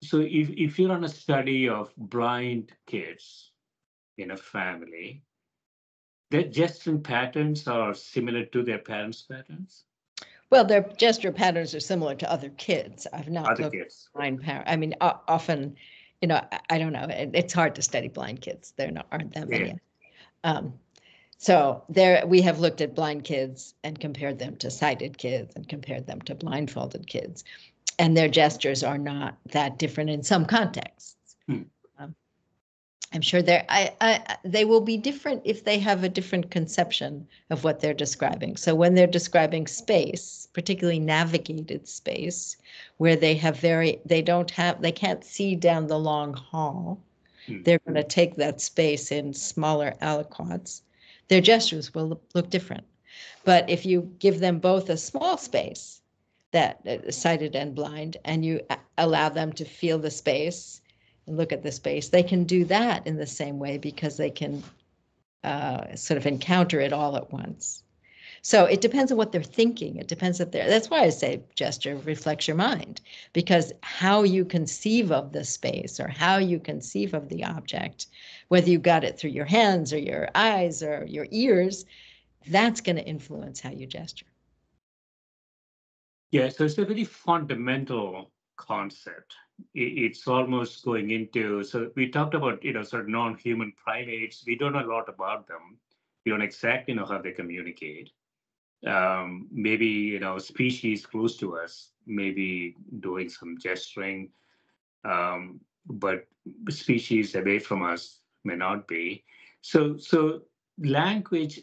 so 0.03 0.21
if 0.21 0.51
if 0.51 0.79
you're 0.79 0.93
on 0.93 1.05
a 1.05 1.09
study 1.09 1.69
of 1.69 1.93
blind 1.97 2.73
kids 2.87 3.53
in 4.19 4.33
a 4.33 4.37
family, 4.37 5.23
their 6.31 6.45
gesturing 6.45 7.03
patterns 7.03 7.67
are 7.67 7.95
similar 7.95 8.45
to 8.47 8.63
their 8.63 8.79
parents' 8.79 9.23
patterns. 9.23 9.85
Well, 10.51 10.65
their 10.65 10.83
gesture 10.97 11.33
patterns 11.33 11.75
are 11.75 11.81
similar 11.81 12.15
to 12.17 12.31
other 12.31 12.51
kids. 12.51 13.07
I've 13.13 13.29
not 13.29 13.53
other 13.53 13.65
looked 13.65 13.77
kids. 13.77 14.09
at 14.09 14.19
blind 14.19 14.43
parents. 14.43 14.71
I 14.71 14.77
mean, 14.77 14.95
uh, 15.01 15.15
often, 15.27 15.77
you 16.21 16.29
know, 16.29 16.41
I, 16.53 16.61
I 16.71 16.79
don't 16.79 16.93
know. 16.93 17.07
It, 17.09 17.31
it's 17.35 17.53
hard 17.53 17.75
to 17.77 17.83
study 17.83 18.09
blind 18.09 18.41
kids. 18.41 18.73
There 18.77 18.91
not, 18.91 19.07
aren't 19.11 19.35
that 19.35 19.49
many. 19.49 19.69
Yeah. 19.69 19.75
Um, 20.45 20.75
so 21.39 21.83
there, 21.89 22.27
we 22.27 22.41
have 22.43 22.61
looked 22.61 22.81
at 22.81 22.95
blind 22.95 23.25
kids 23.25 23.75
and 23.83 23.99
compared 23.99 24.39
them 24.39 24.57
to 24.57 24.71
sighted 24.71 25.19
kids 25.19 25.55
and 25.57 25.69
compared 25.69 26.07
them 26.07 26.21
to 26.23 26.35
blindfolded 26.35 27.07
kids, 27.07 27.45
and 27.99 28.17
their 28.17 28.29
gestures 28.29 28.83
are 28.83 28.99
not 28.99 29.37
that 29.53 29.79
different 29.79 30.11
in 30.11 30.23
some 30.23 30.47
contexts. 30.47 31.14
I'm 33.15 33.21
sure 33.21 33.43
they 33.43 33.65
I, 33.69 33.95
I, 34.01 34.37
they 34.45 34.65
will 34.65 34.81
be 34.81 34.97
different 34.97 35.43
if 35.45 35.63
they 35.65 35.79
have 35.79 36.03
a 36.03 36.09
different 36.09 36.51
conception 36.51 37.29
of 37.49 37.63
what 37.63 37.79
they're 37.79 37.95
describing. 37.95 38.57
So 38.57 38.75
when 38.75 38.95
they're 38.95 39.07
describing 39.07 39.69
space, 39.69 40.49
particularly 40.53 40.99
navigated 40.99 41.87
space, 41.87 42.57
where 42.97 43.15
they 43.15 43.37
have 43.37 43.57
very 43.57 44.01
they 44.05 44.21
don't 44.21 44.51
have 44.51 44.83
they 44.83 44.91
can't 44.91 45.23
see 45.23 45.55
down 45.55 45.87
the 45.87 45.99
long 45.99 46.35
hall, 46.35 47.01
hmm. 47.47 47.63
they're 47.63 47.79
going 47.87 47.95
to 47.95 48.03
take 48.03 48.35
that 48.35 48.61
space 48.61 49.13
in 49.13 49.33
smaller 49.33 49.95
aliquots. 50.03 50.83
Their 51.29 51.41
gestures 51.41 51.95
will 51.95 52.21
look 52.35 52.51
different. 52.51 52.85
But 53.45 53.71
if 53.71 53.87
you 53.87 54.13
give 54.19 54.41
them 54.41 54.59
both 54.59 54.91
a 54.91 54.97
small 54.97 55.37
space, 55.37 56.01
that 56.51 56.81
uh, 56.87 57.11
sighted 57.13 57.55
and 57.55 57.77
blind, 57.77 58.17
and 58.25 58.45
you 58.45 58.61
a- 58.71 58.79
allow 58.99 59.29
them 59.29 59.53
to 59.53 59.65
feel 59.65 59.99
the 59.99 60.11
space 60.11 60.81
and 61.27 61.37
look 61.37 61.53
at 61.53 61.63
the 61.63 61.73
space, 61.73 62.09
they 62.09 62.23
can 62.23 62.45
do 62.45 62.65
that 62.67 63.07
in 63.07 63.17
the 63.17 63.27
same 63.27 63.59
way 63.59 63.79
because 63.79 64.17
they 64.17 64.31
can 64.31 64.63
uh, 65.43 65.95
sort 65.95 66.19
of 66.19 66.27
encounter 66.27 66.81
it 66.81 66.93
all 66.93 67.17
at 67.17 67.33
once. 67.33 67.83
So 68.43 68.67
it 68.67 68.83
depends 68.83 69.11
on 69.11 69.17
what 69.17 69.33
they're 69.33 69.43
thinking. 69.43 69.97
It 69.97 70.07
depends 70.07 70.39
if 70.39 70.51
they're, 70.51 70.69
that's 70.69 70.91
why 70.91 71.01
I 71.01 71.09
say 71.09 71.43
gesture 71.55 71.97
reflects 71.97 72.47
your 72.47 72.59
mind, 72.59 73.01
because 73.33 73.73
how 73.83 74.23
you 74.23 74.45
conceive 74.45 75.11
of 75.11 75.33
the 75.33 75.45
space 75.45 75.99
or 75.99 76.09
how 76.09 76.37
you 76.37 76.61
conceive 76.61 77.15
of 77.15 77.31
the 77.31 77.45
object, 77.45 78.09
whether 78.49 78.69
you 78.69 78.79
got 78.79 79.03
it 79.03 79.19
through 79.19 79.31
your 79.31 79.47
hands 79.47 79.95
or 79.95 79.99
your 79.99 80.29
eyes 80.35 80.83
or 80.83 81.07
your 81.09 81.27
ears, 81.31 81.87
that's 82.49 82.83
going 82.83 82.97
to 82.97 83.05
influence 83.07 83.61
how 83.61 83.71
you 83.71 83.87
gesture. 83.87 84.27
Yeah, 86.31 86.51
so 86.51 86.65
it's 86.65 86.77
a 86.77 86.85
very 86.85 87.05
fundamental 87.05 88.31
concept. 88.57 89.37
It's 89.75 90.27
almost 90.27 90.85
going 90.85 91.11
into, 91.11 91.63
so 91.65 91.91
we 91.97 92.09
talked 92.09 92.35
about, 92.35 92.65
you 92.65 92.73
know, 92.73 92.83
sort 92.83 93.03
of 93.03 93.09
non-human 93.09 93.73
primates. 93.83 94.45
We 94.47 94.57
don't 94.57 94.73
know 94.73 94.85
a 94.85 94.93
lot 94.93 95.09
about 95.09 95.47
them. 95.47 95.79
We 96.25 96.31
don't 96.33 96.43
exactly 96.43 96.95
know 96.95 97.07
how 97.07 97.21
they 97.21 97.33
communicate. 97.33 98.11
Um, 98.87 99.49
maybe, 99.51 99.87
you 99.87 100.21
know, 100.21 100.39
species 100.39 101.07
close 101.07 101.37
to 101.39 101.57
us, 101.57 101.91
maybe 102.07 102.77
doing 103.01 103.29
some 103.29 103.57
gesturing, 103.59 104.31
um, 105.05 105.61
but 105.87 106.27
species 106.69 107.35
away 107.35 107.59
from 107.59 107.83
us 107.83 108.21
may 108.45 108.57
not 108.57 108.87
be. 108.87 109.25
So, 109.63 109.97
so 109.97 110.43
language, 110.79 111.61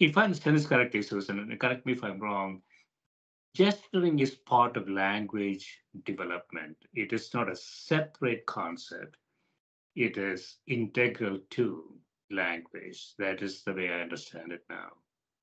if 0.00 0.18
I 0.18 0.24
understand 0.24 0.56
this 0.56 0.66
correctly, 0.66 1.02
Susan, 1.02 1.56
correct 1.58 1.86
me 1.86 1.92
if 1.92 2.04
I'm 2.04 2.20
wrong, 2.20 2.62
gesturing 3.58 4.20
is 4.20 4.36
part 4.36 4.76
of 4.76 4.88
language 4.88 5.80
development. 6.04 6.76
It 6.94 7.12
is 7.12 7.34
not 7.34 7.50
a 7.50 7.56
separate 7.56 8.46
concept. 8.46 9.16
It 9.96 10.16
is 10.16 10.58
integral 10.68 11.40
to 11.50 11.92
language. 12.30 13.14
That 13.18 13.42
is 13.42 13.64
the 13.64 13.74
way 13.74 13.90
I 13.90 14.00
understand 14.00 14.52
it 14.52 14.62
now. 14.70 14.90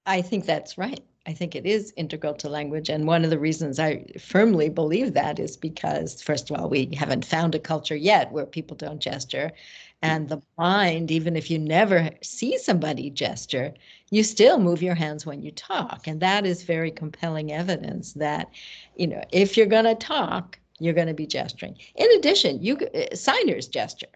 I 0.06 0.22
think 0.22 0.46
that's 0.46 0.78
right. 0.78 1.04
I 1.28 1.34
think 1.34 1.56
it 1.56 1.66
is 1.66 1.92
integral 1.98 2.36
to 2.36 2.48
language. 2.48 2.88
And 2.88 3.06
one 3.06 3.26
of 3.26 3.32
the 3.32 3.40
reasons 3.40 3.80
I 3.80 4.06
firmly 4.18 4.70
believe 4.70 5.14
that 5.14 5.38
is 5.38 5.58
because, 5.58 6.22
first 6.22 6.50
of 6.50 6.58
all, 6.58 6.70
we 6.70 6.92
haven't 6.96 7.26
found 7.26 7.54
a 7.54 7.60
culture 7.60 7.98
yet 7.98 8.32
where 8.32 8.46
people 8.46 8.78
don't 8.78 9.00
gesture. 9.00 9.52
And 10.02 10.30
the 10.30 10.42
mind, 10.58 11.10
even 11.10 11.36
if 11.36 11.50
you 11.50 11.58
never 11.58 12.12
see 12.22 12.58
somebody 12.58 13.10
gesture, 13.10 13.74
you 14.12 14.24
still 14.24 14.60
move 14.60 14.84
your 14.84 14.94
hands 14.94 15.26
when 15.26 15.42
you 15.42 15.52
talk. 15.52 16.08
And 16.08 16.20
that 16.22 16.46
is 16.46 16.64
very 16.64 16.92
compelling 16.92 17.52
evidence 17.52 18.14
that, 18.14 18.52
you 18.96 19.08
know, 19.08 19.24
if 19.32 19.58
you're 19.58 19.66
going 19.66 19.86
to 19.86 19.96
talk, 19.96 20.60
you're 20.80 20.94
going 20.94 21.08
to 21.08 21.14
be 21.14 21.26
gesturing. 21.26 21.76
In 21.96 22.12
addition, 22.18 22.62
you 22.62 22.78
uh, 22.78 23.16
signers 23.16 23.68
gesture. 23.68 24.08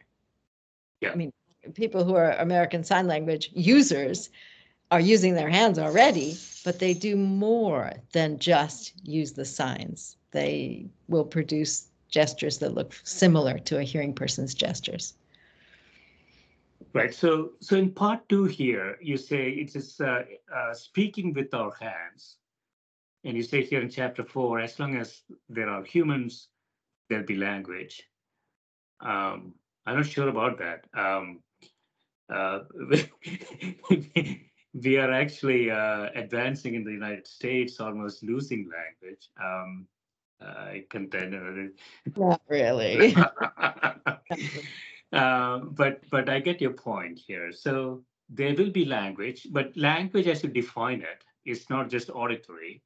Yeah. 1.02 1.12
I 1.12 1.15
mean, 1.15 1.32
people 1.74 2.04
who 2.04 2.15
are 2.15 2.34
American 2.34 2.84
Sign 2.84 3.08
Language 3.08 3.50
users 3.54 4.30
are 4.92 5.00
using 5.00 5.34
their 5.34 5.50
hands 5.50 5.80
already, 5.80 6.38
but 6.65 6.80
they 6.80 6.94
do 6.94 7.15
more 7.15 7.94
than 8.12 8.39
just 8.39 8.94
use 9.08 9.34
the 9.34 9.46
signs. 9.46 10.18
They 10.32 10.88
will 11.08 11.26
produce 11.26 11.88
gestures 12.10 12.58
that 12.60 12.74
look 12.74 13.00
similar 13.04 13.60
to 13.60 13.78
a 13.78 13.84
hearing 13.84 14.13
person's 14.13 14.54
gestures. 14.54 15.13
Right. 16.93 17.13
So, 17.13 17.52
so 17.60 17.75
in 17.75 17.91
part 17.91 18.28
two 18.30 18.45
here, 18.45 18.97
you 19.02 19.17
say 19.17 19.49
it 19.49 19.75
is 19.75 19.99
uh, 20.02 20.23
uh, 20.56 20.73
speaking 20.73 21.34
with 21.34 21.54
our 21.54 21.71
hands, 21.80 22.38
and 23.23 23.38
you 23.38 23.43
say 23.43 23.63
here 23.63 23.82
in 23.82 23.89
chapter 23.89 24.23
four, 24.23 24.60
as 24.60 24.80
long 24.80 24.95
as 24.95 25.21
there 25.49 25.69
are 25.69 25.84
humans, 25.84 26.47
there'll 27.10 27.25
be 27.25 27.36
language. 27.36 28.02
Um, 29.02 29.54
I'm 29.86 29.97
not 29.97 30.08
sure 30.08 30.30
about 30.30 30.58
that. 30.60 30.86
Um, 30.97 31.41
uh, 32.34 32.60
we 34.73 34.97
are 34.97 35.12
actually 35.12 35.69
uh, 35.69 36.10
advancing 36.15 36.73
in 36.73 36.84
the 36.84 36.91
United 36.91 37.28
States, 37.28 37.80
almost 37.80 38.23
losing 38.23 38.69
language. 38.69 39.30
Um, 39.43 39.88
I 40.41 40.86
contend. 40.89 41.73
Not 42.15 42.41
really. 42.47 43.15
uh, 45.13 45.60
but 45.60 46.02
but 46.10 46.30
I 46.30 46.39
get 46.39 46.62
your 46.62 46.74
point 46.74 47.19
here. 47.19 47.52
So 47.52 48.04
there 48.30 48.54
will 48.56 48.72
be 48.72 48.86
language, 48.86 49.48
but 49.52 49.76
language, 49.76 50.28
as 50.28 50.43
you 50.43 50.50
define 50.50 51.02
it, 51.02 51.24
is 51.45 51.69
not 51.69 51.89
just 51.89 52.10
auditory. 52.10 52.82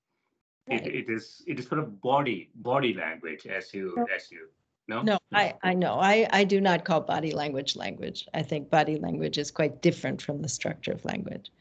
Right. 0.70 0.86
It, 0.86 0.96
it 0.96 1.10
is 1.10 1.44
it 1.46 1.60
is 1.60 1.68
sort 1.68 1.80
of 1.80 2.02
body 2.02 2.50
body 2.56 2.94
language, 2.94 3.46
as 3.48 3.74
you 3.74 4.06
as 4.16 4.32
you 4.32 4.48
no 4.88 5.02
No, 5.02 5.18
I, 5.34 5.54
I 5.64 5.74
know. 5.74 5.96
I, 6.00 6.28
I 6.32 6.44
do 6.44 6.60
not 6.60 6.84
call 6.84 7.02
body 7.02 7.32
language 7.32 7.76
language. 7.76 8.28
I 8.34 8.42
think 8.42 8.70
body 8.70 8.98
language 8.98 9.38
is 9.38 9.52
quite 9.52 9.82
different 9.82 10.22
from 10.22 10.42
the 10.42 10.50
structure 10.50 10.92
of 10.92 11.06
language. 11.06 11.52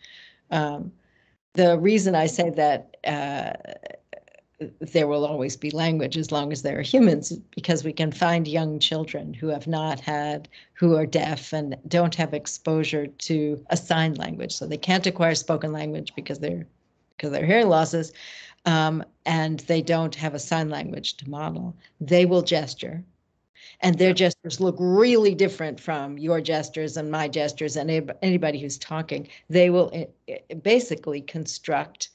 Um, 0.50 0.92
the 1.54 1.78
reason 1.78 2.14
I 2.14 2.26
say 2.26 2.50
that 2.50 2.96
uh, 3.06 3.52
there 4.80 5.06
will 5.06 5.24
always 5.24 5.56
be 5.56 5.70
language 5.70 6.16
as 6.16 6.32
long 6.32 6.52
as 6.52 6.62
there 6.62 6.78
are 6.78 6.82
humans 6.82 7.32
because 7.54 7.84
we 7.84 7.92
can 7.92 8.12
find 8.12 8.46
young 8.46 8.78
children 8.78 9.34
who 9.34 9.48
have 9.48 9.66
not 9.66 10.00
had, 10.00 10.48
who 10.74 10.96
are 10.96 11.06
deaf 11.06 11.52
and 11.52 11.76
don't 11.88 12.14
have 12.14 12.34
exposure 12.34 13.06
to 13.06 13.64
a 13.70 13.76
sign 13.76 14.14
language. 14.14 14.54
So 14.54 14.66
they 14.66 14.76
can't 14.76 15.06
acquire 15.06 15.34
spoken 15.34 15.72
language 15.72 16.12
because 16.14 16.38
they're 16.38 16.66
because 17.16 17.30
they're 17.30 17.46
hearing 17.46 17.68
losses. 17.68 18.12
Um, 18.64 19.04
and 19.26 19.60
they 19.60 19.82
don't 19.82 20.14
have 20.14 20.34
a 20.34 20.38
sign 20.38 20.68
language 20.68 21.16
to 21.16 21.28
model. 21.28 21.76
They 22.00 22.26
will 22.26 22.42
gesture 22.42 23.04
and 23.82 23.98
their 23.98 24.12
gestures 24.12 24.60
look 24.60 24.76
really 24.78 25.34
different 25.34 25.80
from 25.80 26.16
your 26.16 26.40
gestures 26.40 26.96
and 26.96 27.10
my 27.10 27.28
gestures 27.28 27.76
and 27.76 27.90
anybody 28.22 28.60
who's 28.60 28.78
talking. 28.78 29.28
They 29.50 29.70
will 29.70 29.90
eh, 29.92 30.06
eh, 30.28 30.54
basically 30.54 31.20
construct 31.20 32.10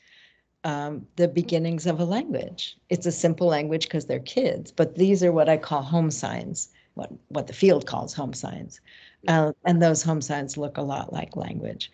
um, 0.64 1.06
the 1.16 1.28
beginnings 1.28 1.86
of 1.86 2.00
a 2.00 2.06
language. 2.06 2.78
It's 2.90 3.06
a 3.06 3.12
simple 3.12 3.48
language 3.48 3.84
because 3.84 4.06
they're 4.06 4.20
kids, 4.20 4.72
but 4.72 4.96
these 4.96 5.24
are 5.24 5.32
what 5.32 5.50
I 5.50 5.58
call 5.58 5.82
home 5.82 6.12
signs, 6.12 6.70
what, 6.96 7.12
what 7.30 7.48
the 7.48 7.54
field 7.54 7.86
calls 7.86 8.14
home 8.14 8.34
signs. 8.34 8.82
Uh, 9.28 9.52
and 9.66 9.82
those 9.82 10.04
home 10.04 10.22
signs 10.22 10.58
look 10.58 10.78
a 10.78 10.82
lot 10.82 11.12
like 11.12 11.36
language. 11.36 11.92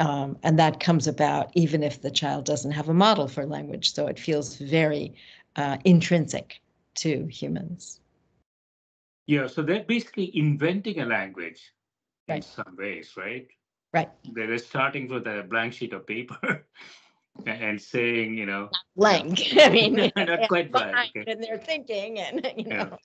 Um, 0.00 0.36
and 0.42 0.58
that 0.58 0.80
comes 0.80 1.06
about 1.06 1.50
even 1.54 1.82
if 1.82 2.02
the 2.02 2.10
child 2.10 2.44
doesn't 2.44 2.72
have 2.72 2.88
a 2.88 2.94
model 2.94 3.28
for 3.28 3.46
language. 3.46 3.92
So 3.92 4.06
it 4.06 4.18
feels 4.18 4.56
very 4.56 5.14
uh, 5.56 5.78
intrinsic 5.84 6.60
to 6.96 7.26
humans. 7.26 8.00
Yeah, 9.26 9.46
so 9.46 9.62
they're 9.62 9.84
basically 9.84 10.36
inventing 10.36 11.00
a 11.00 11.06
language 11.06 11.72
in 12.28 12.42
some 12.42 12.76
ways, 12.76 13.12
right? 13.16 13.48
Right. 13.92 14.10
They're 14.32 14.58
starting 14.58 15.08
with 15.08 15.26
a 15.26 15.46
blank 15.48 15.72
sheet 15.72 15.92
of 15.92 16.06
paper 16.06 16.66
and 17.46 17.80
saying, 17.80 18.36
you 18.36 18.46
know, 18.46 18.68
Blank. 18.96 19.42
I 19.60 19.68
mean, 19.68 19.94
Not 20.16 20.48
quite 20.48 20.70
blank, 20.70 21.10
okay. 21.16 21.30
And 21.30 21.42
they're 21.42 21.58
thinking 21.58 22.18
and, 22.18 22.52
you 22.56 22.64
know. 22.64 22.98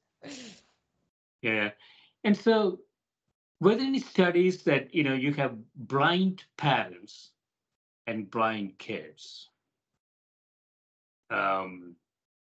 yeah. 1.41 1.71
And 2.23 2.35
so 2.35 2.79
were 3.59 3.75
there 3.75 3.85
any 3.85 3.99
studies 3.99 4.63
that, 4.63 4.93
you 4.93 5.03
know, 5.03 5.13
you 5.13 5.33
have 5.33 5.55
blind 5.75 6.43
parents 6.57 7.31
and 8.07 8.29
blind 8.29 8.77
kids 8.77 9.49
um, 11.29 11.95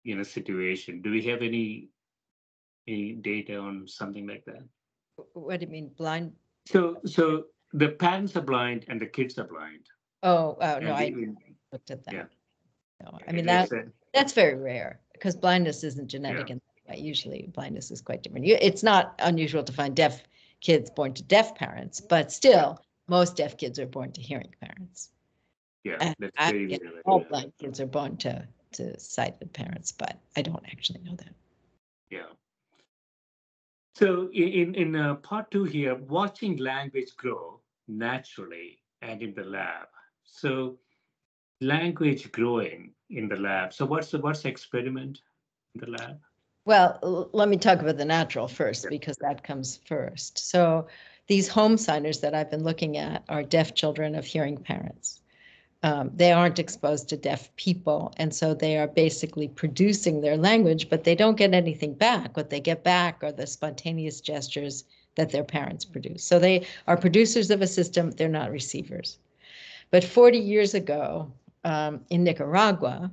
in 0.05 0.19
a 0.19 0.25
situation? 0.25 1.01
Do 1.01 1.11
we 1.11 1.21
have 1.23 1.41
any 1.41 1.89
any 2.87 3.13
data 3.13 3.57
on 3.57 3.87
something 3.87 4.25
like 4.25 4.43
that? 4.45 4.63
What 5.33 5.59
do 5.59 5.65
you 5.65 5.71
mean, 5.71 5.91
blind? 5.97 6.33
So 6.65 6.97
so 7.05 7.45
the 7.73 7.89
parents 7.89 8.35
are 8.35 8.41
blind 8.41 8.85
and 8.87 8.99
the 8.99 9.05
kids 9.05 9.37
are 9.37 9.47
blind. 9.47 9.85
Oh, 10.23 10.57
oh, 10.59 10.59
no, 10.59 10.75
and 10.77 10.89
I 10.89 11.13
we- 11.15 11.48
looked 11.71 11.91
at 11.91 12.01
Yeah. 12.11 12.23
that. 12.23 12.29
No, 13.03 13.17
I 13.27 13.31
mean, 13.31 13.45
that, 13.45 13.69
that's 14.13 14.33
very 14.33 14.55
rare 14.55 14.99
because 15.13 15.35
blindness 15.35 15.83
isn't 15.83 16.07
genetic 16.07 16.49
and 16.49 16.61
usually 16.95 17.49
blindness 17.53 17.91
is 17.91 18.01
quite 18.01 18.23
different. 18.23 18.45
You- 18.45 18.57
It's 18.59 18.83
not 18.83 19.15
unusual 19.19 19.63
to 19.63 19.71
find 19.71 19.95
deaf 19.95 20.23
kids 20.59 20.89
born 20.89 21.13
to 21.13 21.23
deaf 21.23 21.55
parents, 21.55 22.01
but 22.01 22.31
still, 22.31 22.83
most 23.07 23.37
deaf 23.37 23.55
kids 23.57 23.79
are 23.79 23.85
born 23.85 24.11
to 24.13 24.21
hearing 24.21 24.53
parents. 24.59 25.11
yeah, 25.85 26.13
that's 26.19 26.33
I 26.37 26.51
very, 26.51 26.67
very 26.67 27.01
All 27.05 27.19
blind 27.21 27.53
kids 27.57 27.79
are 27.79 27.85
born 27.87 28.17
to, 28.17 28.45
to 28.73 28.99
sighted 28.99 29.53
parents, 29.53 29.91
but 29.93 30.19
I 30.35 30.41
don't 30.41 30.65
actually 30.65 30.99
know 31.01 31.15
that. 31.15 31.33
Yeah. 32.09 32.27
So 33.95 34.29
i- 34.33 34.53
in 34.61 34.75
in 34.75 34.95
uh, 34.95 35.15
part 35.15 35.49
two 35.51 35.63
here, 35.63 35.95
watching 35.95 36.57
language 36.57 37.15
grow 37.15 37.61
naturally 37.87 38.81
and 39.01 39.21
in 39.21 39.33
the 39.33 39.43
lab. 39.43 39.87
So 40.25 40.77
language 41.61 42.31
growing 42.31 42.91
in 43.09 43.27
the 43.27 43.35
lab. 43.35 43.73
So 43.73 43.85
what's 43.85 44.11
the 44.11 44.19
what's 44.19 44.41
the 44.43 44.49
experiment 44.49 45.21
in 45.75 45.81
the 45.81 45.91
lab? 45.91 46.19
Well, 46.65 47.29
let 47.33 47.49
me 47.49 47.57
talk 47.57 47.79
about 47.79 47.97
the 47.97 48.05
natural 48.05 48.47
first 48.47 48.87
because 48.89 49.17
that 49.17 49.43
comes 49.43 49.79
first. 49.85 50.37
So 50.37 50.87
these 51.27 51.47
home 51.47 51.77
signers 51.77 52.19
that 52.21 52.35
I've 52.35 52.51
been 52.51 52.63
looking 52.63 52.97
at 52.97 53.23
are 53.29 53.43
deaf 53.43 53.73
children 53.73 54.15
of 54.15 54.25
hearing 54.25 54.57
parents. 54.57 55.21
um, 55.83 56.11
they 56.13 56.31
aren't 56.31 56.59
exposed 56.59 57.07
to 57.09 57.17
deaf 57.17 57.55
people. 57.55 58.13
And 58.17 58.33
so 58.33 58.53
they 58.53 58.77
are 58.77 58.87
basically 58.87 59.47
producing 59.47 60.21
their 60.21 60.35
language, 60.35 60.89
but 60.89 61.03
they 61.03 61.15
don't 61.15 61.37
get 61.37 61.53
anything 61.53 61.93
back. 61.93 62.35
What 62.35 62.49
they 62.49 62.59
get 62.59 62.83
back 62.83 63.23
are 63.23 63.31
the 63.31 63.47
spontaneous 63.47 64.19
gestures 64.19 64.83
that 65.15 65.29
their 65.31 65.43
parents 65.43 65.85
produce. 65.85 66.23
So 66.23 66.37
they 66.37 66.67
are 66.87 66.97
producers 66.97 67.49
of 67.49 67.61
a 67.61 67.67
system, 67.67 68.11
they're 68.11 68.27
not 68.27 68.51
receivers. 68.51 69.19
But 69.91 70.03
40 70.03 70.37
years 70.37 70.73
ago 70.73 71.31
um, 71.63 72.01
in 72.09 72.23
Nicaragua, 72.23 73.11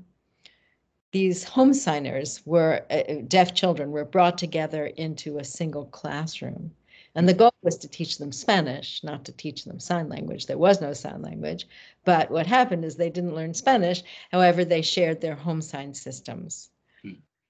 these 1.13 1.45
home 1.45 1.73
signers 1.73 2.43
were, 2.45 2.85
uh, 2.91 3.23
deaf 3.27 3.55
children 3.55 3.91
were 3.91 4.05
brought 4.05 4.39
together 4.39 4.87
into 4.87 5.39
a 5.39 5.45
single 5.45 5.87
classroom. 5.87 6.73
And 7.15 7.27
the 7.27 7.35
goal 7.35 7.55
was 7.63 7.79
to 7.79 7.89
teach 7.89 8.19
them 8.19 8.33
Spanish, 8.33 9.03
not 9.03 9.25
to 9.25 9.33
teach 9.33 9.65
them 9.65 9.81
sign 9.81 10.11
language. 10.11 10.45
There 10.45 10.59
was 10.59 10.83
no 10.83 10.93
sign 10.93 11.23
language. 11.23 11.67
But 12.05 12.31
what 12.31 12.47
happened 12.47 12.85
is 12.85 12.97
they 12.97 13.09
didn't 13.09 13.35
learn 13.35 13.55
Spanish. 13.55 14.03
However, 14.31 14.65
they 14.65 14.83
shared 14.83 15.23
their 15.23 15.35
home 15.35 15.63
sign 15.63 15.95
systems. 15.95 16.71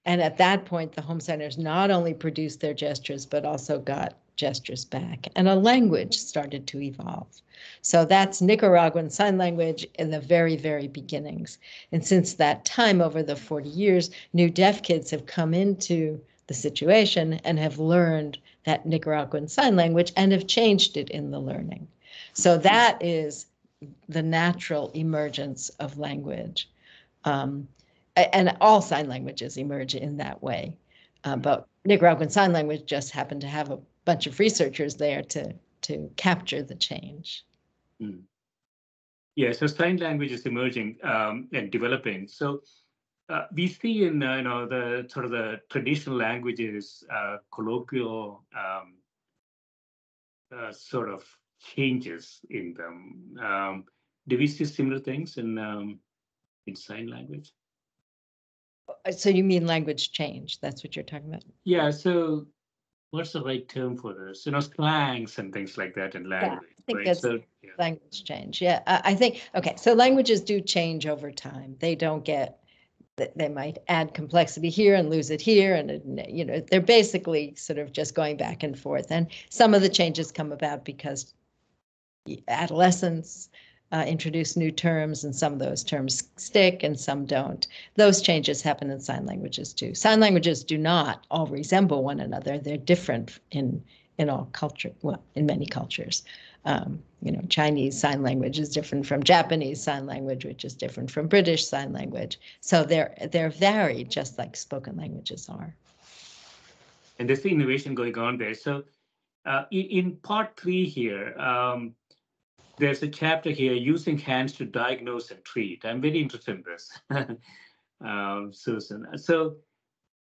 And 0.07 0.21
at 0.21 0.37
that 0.37 0.63
point, 0.63 0.93
the 0.93 1.01
home 1.01 1.19
signers 1.19 1.57
not 1.57 1.91
only 1.91 2.13
produced 2.13 2.61
their 2.61 2.73
gestures, 2.73 3.25
but 3.25 3.43
also 3.43 3.77
got 3.77 4.15
gestures 4.37 4.85
back. 4.85 5.27
And 5.35 5.49
a 5.49 5.55
language 5.55 6.17
started 6.17 6.65
to 6.67 6.81
evolve. 6.81 7.27
So 7.81 8.05
that's 8.05 8.41
Nicaraguan 8.41 9.09
Sign 9.09 9.37
Language 9.37 9.85
in 9.99 10.11
the 10.11 10.21
very, 10.21 10.55
very 10.55 10.87
beginnings. 10.87 11.57
And 11.91 12.05
since 12.05 12.35
that 12.35 12.63
time, 12.63 13.01
over 13.01 13.21
the 13.21 13.35
40 13.35 13.67
years, 13.67 14.09
new 14.31 14.49
deaf 14.49 14.81
kids 14.81 15.11
have 15.11 15.25
come 15.25 15.53
into 15.53 16.21
the 16.47 16.53
situation 16.53 17.33
and 17.43 17.59
have 17.59 17.77
learned 17.77 18.37
that 18.63 18.85
Nicaraguan 18.85 19.49
Sign 19.49 19.75
Language 19.75 20.13
and 20.15 20.31
have 20.31 20.47
changed 20.47 20.95
it 20.95 21.09
in 21.09 21.31
the 21.31 21.39
learning. 21.39 21.85
So 22.31 22.57
that 22.59 22.97
is 23.03 23.47
the 24.07 24.23
natural 24.23 24.89
emergence 24.93 25.67
of 25.79 25.97
language. 25.97 26.69
Um, 27.25 27.67
and 28.17 28.57
all 28.61 28.81
sign 28.81 29.07
languages 29.07 29.57
emerge 29.57 29.95
in 29.95 30.17
that 30.17 30.41
way. 30.41 30.77
Uh, 31.23 31.35
but 31.35 31.67
Nicaraguan 31.85 32.29
Sign 32.29 32.53
Language 32.53 32.85
just 32.85 33.11
happened 33.11 33.41
to 33.41 33.47
have 33.47 33.71
a 33.71 33.79
bunch 34.05 34.27
of 34.27 34.39
researchers 34.39 34.95
there 34.95 35.21
to, 35.23 35.53
to 35.81 36.09
capture 36.15 36.63
the 36.63 36.75
change. 36.75 37.45
Mm. 38.01 38.21
Yeah, 39.35 39.51
so 39.51 39.67
sign 39.67 39.97
language 39.97 40.31
is 40.31 40.45
emerging 40.45 40.97
um, 41.03 41.47
and 41.53 41.71
developing. 41.71 42.27
So 42.27 42.61
uh, 43.29 43.45
we 43.53 43.67
see 43.67 44.05
in 44.05 44.23
uh, 44.23 44.37
you 44.37 44.41
know 44.43 44.65
the 44.67 45.07
sort 45.09 45.25
of 45.25 45.31
the 45.31 45.61
traditional 45.69 46.15
languages 46.15 47.03
uh, 47.13 47.37
colloquial 47.53 48.43
um, 48.57 48.95
uh, 50.55 50.71
sort 50.71 51.09
of 51.09 51.23
changes 51.59 52.39
in 52.49 52.73
them. 52.73 53.37
Um, 53.43 53.83
do 54.27 54.37
we 54.37 54.47
see 54.47 54.65
similar 54.65 54.99
things 54.99 55.37
in 55.37 55.57
um, 55.57 55.99
in 56.65 56.75
sign 56.75 57.07
language? 57.07 57.51
Uh, 58.87 59.11
so 59.11 59.29
you 59.29 59.43
mean 59.43 59.65
language 59.65 60.11
change? 60.11 60.59
That's 60.59 60.83
what 60.83 60.95
you're 60.95 61.03
talking 61.03 61.29
about? 61.29 61.43
Yeah. 61.63 61.91
So 61.91 62.47
what's 63.11 63.33
the 63.33 63.43
right 63.43 63.67
term 63.67 63.97
for 63.97 64.13
this? 64.13 64.45
You 64.45 64.51
know, 64.51 64.59
slangs 64.59 65.39
and 65.39 65.53
things 65.53 65.77
like 65.77 65.95
that 65.95 66.15
in 66.15 66.29
language. 66.29 66.61
Yeah, 66.63 66.75
I 66.77 66.83
think 66.85 66.97
right? 66.97 67.05
that's 67.05 67.21
so, 67.21 67.39
yeah. 67.61 67.71
language 67.77 68.23
change. 68.23 68.61
Yeah, 68.61 68.81
I 68.87 69.15
think 69.15 69.49
okay. 69.55 69.75
So 69.77 69.93
languages 69.93 70.41
do 70.41 70.61
change 70.61 71.07
over 71.07 71.31
time. 71.31 71.75
They 71.79 71.95
don't 71.95 72.23
get 72.23 72.59
they 73.35 73.49
might 73.49 73.79
add 73.87 74.13
complexity 74.13 74.69
here 74.69 74.93
and 74.93 75.09
lose 75.09 75.31
it 75.31 75.41
here 75.41 75.73
and 75.73 76.21
you 76.29 76.45
know 76.45 76.63
they're 76.69 76.79
basically 76.79 77.55
sort 77.55 77.79
of 77.79 77.91
just 77.91 78.13
going 78.13 78.37
back 78.37 78.61
and 78.61 78.77
forth 78.77 79.07
and 79.09 79.25
some 79.49 79.73
of 79.73 79.81
the 79.81 79.89
changes 79.89 80.31
come 80.31 80.51
about 80.51 80.85
because 80.85 81.33
adolescents 82.47 83.49
uh, 83.91 84.03
introduce 84.07 84.57
new 84.57 84.71
terms 84.71 85.23
and 85.23 85.35
some 85.35 85.53
of 85.53 85.59
those 85.59 85.83
terms 85.83 86.29
stick 86.35 86.83
and 86.83 86.99
some 86.99 87.25
don't 87.25 87.67
those 87.95 88.21
changes 88.21 88.61
happen 88.61 88.89
in 88.89 88.99
sign 88.99 89.25
languages 89.25 89.73
too 89.73 89.95
sign 89.95 90.19
languages 90.19 90.63
do 90.63 90.77
not 90.77 91.25
all 91.31 91.47
resemble 91.47 92.03
one 92.03 92.19
another 92.19 92.57
they're 92.57 92.77
different 92.77 93.39
in 93.51 93.83
in 94.17 94.29
all 94.29 94.49
culture 94.51 94.91
well 95.01 95.23
in 95.35 95.45
many 95.45 95.65
cultures 95.65 96.23
um, 96.67 97.01
you 97.21 97.31
know, 97.31 97.41
Chinese 97.47 97.97
Sign 97.97 98.21
Language 98.21 98.59
is 98.59 98.69
different 98.69 99.05
from 99.05 99.23
Japanese 99.23 99.81
Sign 99.81 100.05
Language, 100.05 100.43
which 100.43 100.65
is 100.65 100.73
different 100.73 101.09
from 101.09 101.27
British 101.27 101.65
Sign 101.65 101.93
Language. 101.93 102.39
So 102.59 102.83
they're 102.83 103.15
they're 103.31 103.49
varied, 103.49 104.11
just 104.11 104.37
like 104.37 104.55
spoken 104.57 104.97
languages 104.97 105.47
are. 105.47 105.73
And 107.19 107.27
there's 107.27 107.41
the 107.41 107.49
innovation 107.49 107.95
going 107.95 108.17
on 108.17 108.37
there. 108.37 108.53
So 108.53 108.83
uh, 109.45 109.63
in 109.71 110.17
part 110.17 110.59
three 110.59 110.85
here, 110.85 111.39
um, 111.39 111.95
there's 112.77 113.01
a 113.03 113.07
chapter 113.07 113.49
here 113.49 113.73
using 113.73 114.17
hands 114.17 114.53
to 114.53 114.65
diagnose 114.65 115.31
and 115.31 115.43
treat. 115.43 115.83
I'm 115.83 116.01
very 116.01 116.21
interested 116.21 116.55
in 116.57 116.63
this, 116.63 116.91
um, 118.05 118.51
Susan. 118.53 119.05
So, 119.17 119.55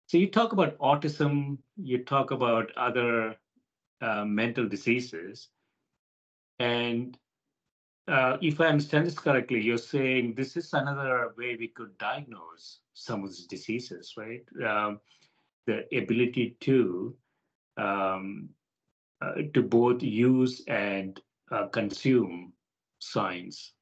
so 0.07 0.17
you 0.17 0.29
talk 0.29 0.53
about 0.53 0.77
autism, 0.77 1.57
you 1.75 2.03
talk 2.03 2.31
about 2.31 2.71
other 2.77 3.35
uh, 4.01 4.25
mental 4.25 4.67
diseases. 4.67 5.49
And 6.59 7.17
uh, 8.07 8.37
if 8.41 8.61
I 8.61 8.67
understand 8.67 9.07
this 9.07 9.17
correctly, 9.17 9.61
you're 9.61 9.79
saying 9.79 10.35
this 10.35 10.55
is 10.55 10.71
another 10.73 11.33
way 11.37 11.55
we 11.59 11.69
could 11.69 11.97
diagnose 11.97 12.79
some 12.93 13.23
of 13.23 13.29
these 13.29 13.47
diseases, 13.47 14.13
right? 14.15 14.43
Um, 14.63 14.99
the 15.65 15.85
ability 15.97 16.57
to 16.61 17.15
um, 17.77 18.49
uh, 19.21 19.33
to 19.53 19.63
both 19.63 20.03
use 20.03 20.61
and 20.67 21.19
uh, 21.55 21.67
consume 21.67 22.51
signs. 22.99 23.73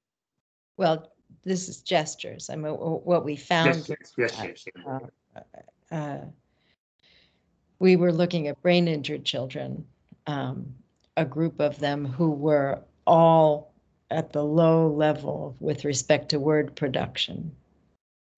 Well, 0.78 1.12
this 1.44 1.68
is 1.68 1.82
gestures. 1.82 2.50
I 2.50 2.56
mean, 2.56 2.74
what 2.74 3.26
we 3.26 3.36
found. 3.36 3.90
Yes, 3.90 4.14
yes, 4.18 4.44
yes. 4.44 4.66
Uh, 4.86 5.96
uh, 5.96 6.18
we 7.80 7.96
were 7.96 8.12
looking 8.12 8.48
at 8.48 8.62
brain 8.62 8.88
injured 8.88 9.26
children 9.26 9.86
um, 10.28 10.74
a 11.18 11.26
group 11.26 11.60
of 11.60 11.80
them 11.80 12.06
who 12.06 12.32
were 12.32 12.80
all 13.06 13.74
at 14.10 14.32
the 14.32 14.44
low 14.44 14.88
level 14.88 15.56
with 15.60 15.86
respect 15.86 16.30
to 16.30 16.40
word 16.40 16.76
production. 16.76 17.56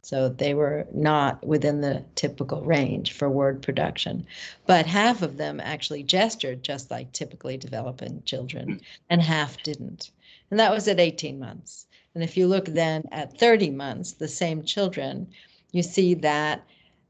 So 0.06 0.30
they 0.30 0.54
were 0.54 0.86
not 0.94 1.44
within 1.44 1.82
the 1.82 2.06
typical 2.14 2.62
range 2.62 3.14
for 3.14 3.28
word 3.28 3.64
production. 3.64 4.28
But 4.68 4.86
half 4.86 5.24
of 5.24 5.38
them 5.38 5.60
actually 5.60 6.04
gestured 6.04 6.62
just 6.62 6.92
like 6.92 7.12
typically 7.12 7.58
developing 7.58 8.22
children, 8.24 8.74
hmm. 8.74 8.78
and 9.10 9.24
half 9.24 9.64
didn't. 9.64 10.12
And 10.52 10.60
that 10.60 10.72
was 10.72 10.88
at 10.88 11.00
18 11.00 11.40
months. 11.40 11.88
And 12.14 12.24
if 12.24 12.38
you 12.38 12.46
look 12.46 12.66
then 12.66 13.06
at 13.12 13.40
30 13.40 13.72
months, 13.72 14.12
the 14.12 14.28
same 14.28 14.64
children, 14.64 15.26
you 15.72 15.82
see 15.82 16.14
that 16.14 16.64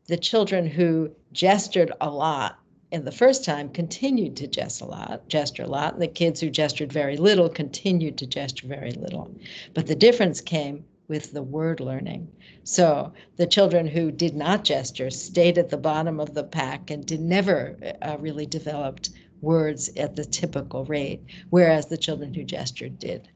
the 0.08 0.16
children 0.16 0.66
who 0.66 1.12
gestured 1.34 1.92
a 2.00 2.10
lot 2.10 2.60
in 2.92 3.04
the 3.04 3.12
first 3.12 3.44
time 3.44 3.68
continued 3.68 4.38
to 4.38 4.48
gesture 4.48 4.86
a 4.86 4.88
lot, 4.88 5.28
gesture 5.28 5.64
a 5.64 5.68
lot. 5.68 5.96
And 5.96 6.02
the 6.02 6.08
kids 6.08 6.40
who 6.40 6.50
gestured 6.50 6.94
very 6.94 7.18
little 7.18 7.50
continued 7.50 8.18
to 8.20 8.26
gesture 8.26 8.68
very 8.68 8.92
little. 8.92 9.30
But 9.74 9.88
the 9.88 9.96
difference 9.96 10.40
came 10.40 10.86
with 11.08 11.32
the 11.34 11.44
word 11.44 11.80
learning. 11.80 12.32
So 12.64 13.14
the 13.38 13.48
children 13.48 13.88
who 13.88 14.12
did 14.12 14.36
not 14.36 14.64
gesture 14.64 15.10
stayed 15.10 15.58
at 15.58 15.70
the 15.70 15.78
bottom 15.78 16.20
of 16.20 16.34
the 16.34 16.44
pack 16.44 16.90
and 16.90 17.06
did 17.06 17.22
never 17.22 17.78
uh, 18.02 18.18
really 18.20 18.46
developed 18.46 19.12
words 19.42 19.90
at 19.98 20.16
the 20.16 20.26
typical 20.26 20.86
rate, 20.86 21.22
whereas 21.50 21.88
the 21.88 21.98
children 21.98 22.34
who 22.34 22.44
gestured 22.44 22.98
did. 22.98 23.28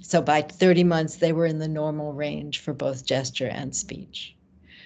So 0.00 0.22
by 0.22 0.42
30 0.42 0.84
months, 0.84 1.16
they 1.16 1.32
were 1.32 1.46
in 1.46 1.58
the 1.58 1.68
normal 1.68 2.12
range 2.12 2.60
for 2.60 2.72
both 2.72 3.04
gesture 3.04 3.48
and 3.48 3.74
speech. 3.74 4.34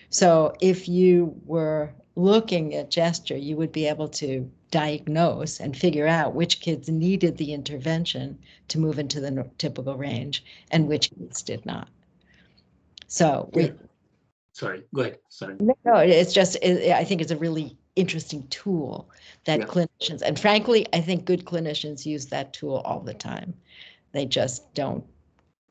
So 0.09 0.55
if 0.61 0.89
you 0.89 1.41
were 1.45 1.93
looking 2.17 2.75
at 2.75 2.91
gesture, 2.91 3.37
you 3.37 3.57
would 3.57 3.73
be 3.73 3.87
able 3.87 4.09
to 4.09 4.51
diagnose 4.71 5.61
and 5.61 5.77
figure 5.77 6.07
out 6.07 6.35
which 6.35 6.61
kids 6.61 6.89
needed 6.89 7.37
the 7.37 7.53
intervention 7.53 8.39
to 8.69 8.79
move 8.79 8.99
into 8.99 9.21
the 9.21 9.49
typical 9.59 9.97
range 9.97 10.45
and 10.71 10.89
which 10.89 11.11
kids 11.11 11.43
did 11.43 11.65
not. 11.67 11.89
So 13.07 13.51
we. 13.53 13.73
Sorry, 14.53 14.85
go 14.95 15.03
ahead. 15.03 15.19
Sorry. 15.29 15.57
No, 15.61 15.97
it's 15.97 16.33
just, 16.33 16.57
it, 16.63 16.91
I 16.91 17.05
think 17.05 17.21
it's 17.21 17.31
a 17.31 17.37
really 17.37 17.77
interesting 17.95 18.47
tool 18.49 19.11
that 19.45 19.61
yeah. 19.61 19.67
clinicians, 19.67 20.23
and 20.23 20.39
frankly, 20.39 20.87
I 20.95 21.01
think 21.03 21.27
good 21.27 21.45
clinicians 21.45 22.07
use 22.07 22.25
that 22.27 22.55
tool 22.55 22.77
all 22.87 23.01
the 23.01 23.13
time. 23.13 23.53
They 24.13 24.25
just 24.25 24.73
don't 24.73 25.05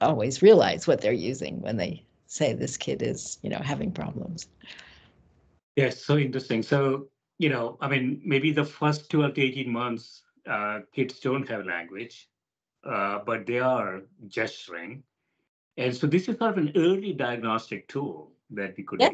always 0.02 0.44
realize 0.44 0.86
what 0.86 1.02
they're 1.02 1.14
using 1.14 1.62
when 1.62 1.78
they 1.78 2.06
say 2.28 2.54
this 2.54 2.78
kid 2.78 3.02
is, 3.02 3.40
you 3.42 3.50
know, 3.50 3.62
having 3.64 3.92
problems. 3.92 4.48
Yes, 5.76 6.04
so 6.04 6.18
interesting. 6.18 6.62
So, 6.64 7.08
you 7.38 7.50
know, 7.50 7.78
I 7.82 7.88
mean, 7.88 8.22
maybe 8.24 8.52
the 8.52 8.66
first 8.66 9.10
12 9.10 9.34
to 9.34 9.42
18 9.42 9.70
months, 9.70 10.22
uh, 10.48 10.80
kids 10.94 11.20
don't 11.20 11.48
have 11.50 11.66
language, 11.66 12.30
uh, 12.84 13.20
but 13.26 13.46
they 13.46 13.60
are 13.60 14.02
gesturing. 14.28 15.04
And 15.78 15.96
so 15.96 16.08
this 16.08 16.28
is 16.28 16.38
sort 16.38 16.52
of 16.52 16.58
an 16.58 16.72
early 16.76 17.14
diagnostic 17.14 17.88
tool 17.88 18.32
that 18.52 18.76
we 18.78 18.84
could 18.84 19.02
yes. 19.02 19.14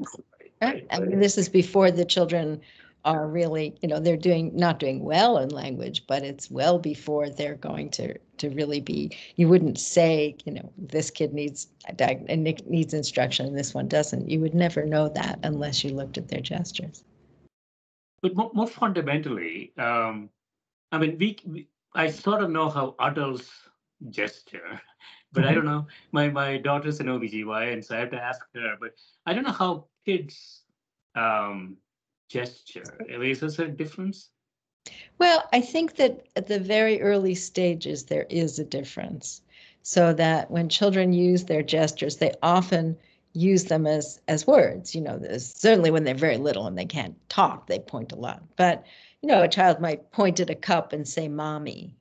Right? 0.62 0.86
I 0.92 1.00
mean, 1.00 1.20
this 1.20 1.38
is 1.38 1.50
before 1.50 1.90
the 1.90 2.06
children 2.06 2.62
are 3.04 3.28
really, 3.28 3.76
you 3.82 3.90
know, 3.90 4.00
they're 4.00 4.16
doing 4.16 4.56
not 4.56 4.78
doing 4.78 5.04
well 5.04 5.40
in 5.40 5.50
language, 5.50 6.06
but 6.06 6.24
it's 6.24 6.52
well 6.52 6.78
before 6.78 7.30
they're 7.30 7.56
going 7.56 7.90
to 7.92 8.16
to 8.38 8.50
really 8.52 8.80
be. 8.80 9.16
You 9.38 9.48
wouldn't 9.48 9.80
say, 9.80 10.36
you 10.46 10.52
know, 10.52 10.72
this 10.78 11.10
kid 11.10 11.34
needs 11.34 11.68
and 11.98 12.44
needs 12.68 12.94
instruction 12.94 13.48
and 13.48 13.58
this 13.58 13.74
one 13.74 13.88
doesn't. 13.88 14.30
You 14.30 14.40
would 14.42 14.54
never 14.54 14.86
know 14.86 15.10
that 15.10 15.40
unless 15.44 15.84
you 15.84 15.92
looked 15.92 16.18
at 16.18 16.28
their 16.28 16.42
gestures. 16.42 17.04
But 18.22 18.36
more, 18.36 18.52
more 18.54 18.68
fundamentally, 18.68 19.74
um, 19.80 20.30
I 20.92 21.00
mean, 21.00 21.18
we, 21.18 21.40
we 21.46 21.68
I 21.96 22.10
sort 22.12 22.44
of 22.44 22.52
know 22.52 22.70
how 22.70 22.96
adults 23.00 23.50
gesture, 24.12 24.80
but 25.34 25.42
mm-hmm. 25.42 25.50
I 25.50 25.54
don't 25.54 25.66
know. 25.66 25.88
My 26.12 26.30
my 26.30 26.58
daughter's 26.58 27.00
an 27.00 27.08
OBGYN, 27.08 27.84
so 27.84 27.96
I 27.96 28.00
have 28.00 28.12
to 28.12 28.22
ask 28.22 28.42
her. 28.54 28.76
But 28.80 28.94
I 29.26 29.34
don't 29.34 29.44
know 29.44 29.52
how 29.52 29.86
kids 30.06 30.62
um, 31.16 31.78
gesture. 32.30 32.84
Is 33.08 33.58
there 33.58 33.68
a 33.68 33.70
difference? 33.70 34.30
Well, 35.20 35.48
I 35.54 35.62
think 35.62 35.96
that 35.98 36.26
at 36.36 36.48
the 36.48 36.60
very 36.60 37.02
early 37.02 37.36
stages, 37.36 38.06
there 38.06 38.26
is 38.30 38.58
a 38.60 38.66
difference. 38.66 39.42
So 39.84 40.14
that 40.14 40.52
when 40.52 40.70
children 40.70 41.12
use 41.12 41.46
their 41.46 41.64
gestures, 41.64 42.18
they 42.18 42.34
often 42.44 42.98
use 43.34 43.66
them 43.66 43.88
as 43.88 44.20
as 44.28 44.46
words. 44.46 44.94
You 44.94 45.02
know, 45.02 45.20
certainly 45.38 45.92
when 45.92 46.04
they're 46.04 46.14
very 46.14 46.38
little 46.38 46.68
and 46.68 46.78
they 46.78 46.86
can't 46.86 47.16
talk, 47.30 47.68
they 47.68 47.80
point 47.80 48.12
a 48.12 48.16
lot. 48.16 48.44
But 48.58 48.86
you 49.22 49.28
know, 49.28 49.42
a 49.42 49.48
child 49.48 49.80
might 49.80 50.12
point 50.12 50.40
at 50.40 50.50
a 50.50 50.56
cup 50.56 50.94
and 50.94 51.08
say 51.08 51.28
"mommy," 51.28 51.96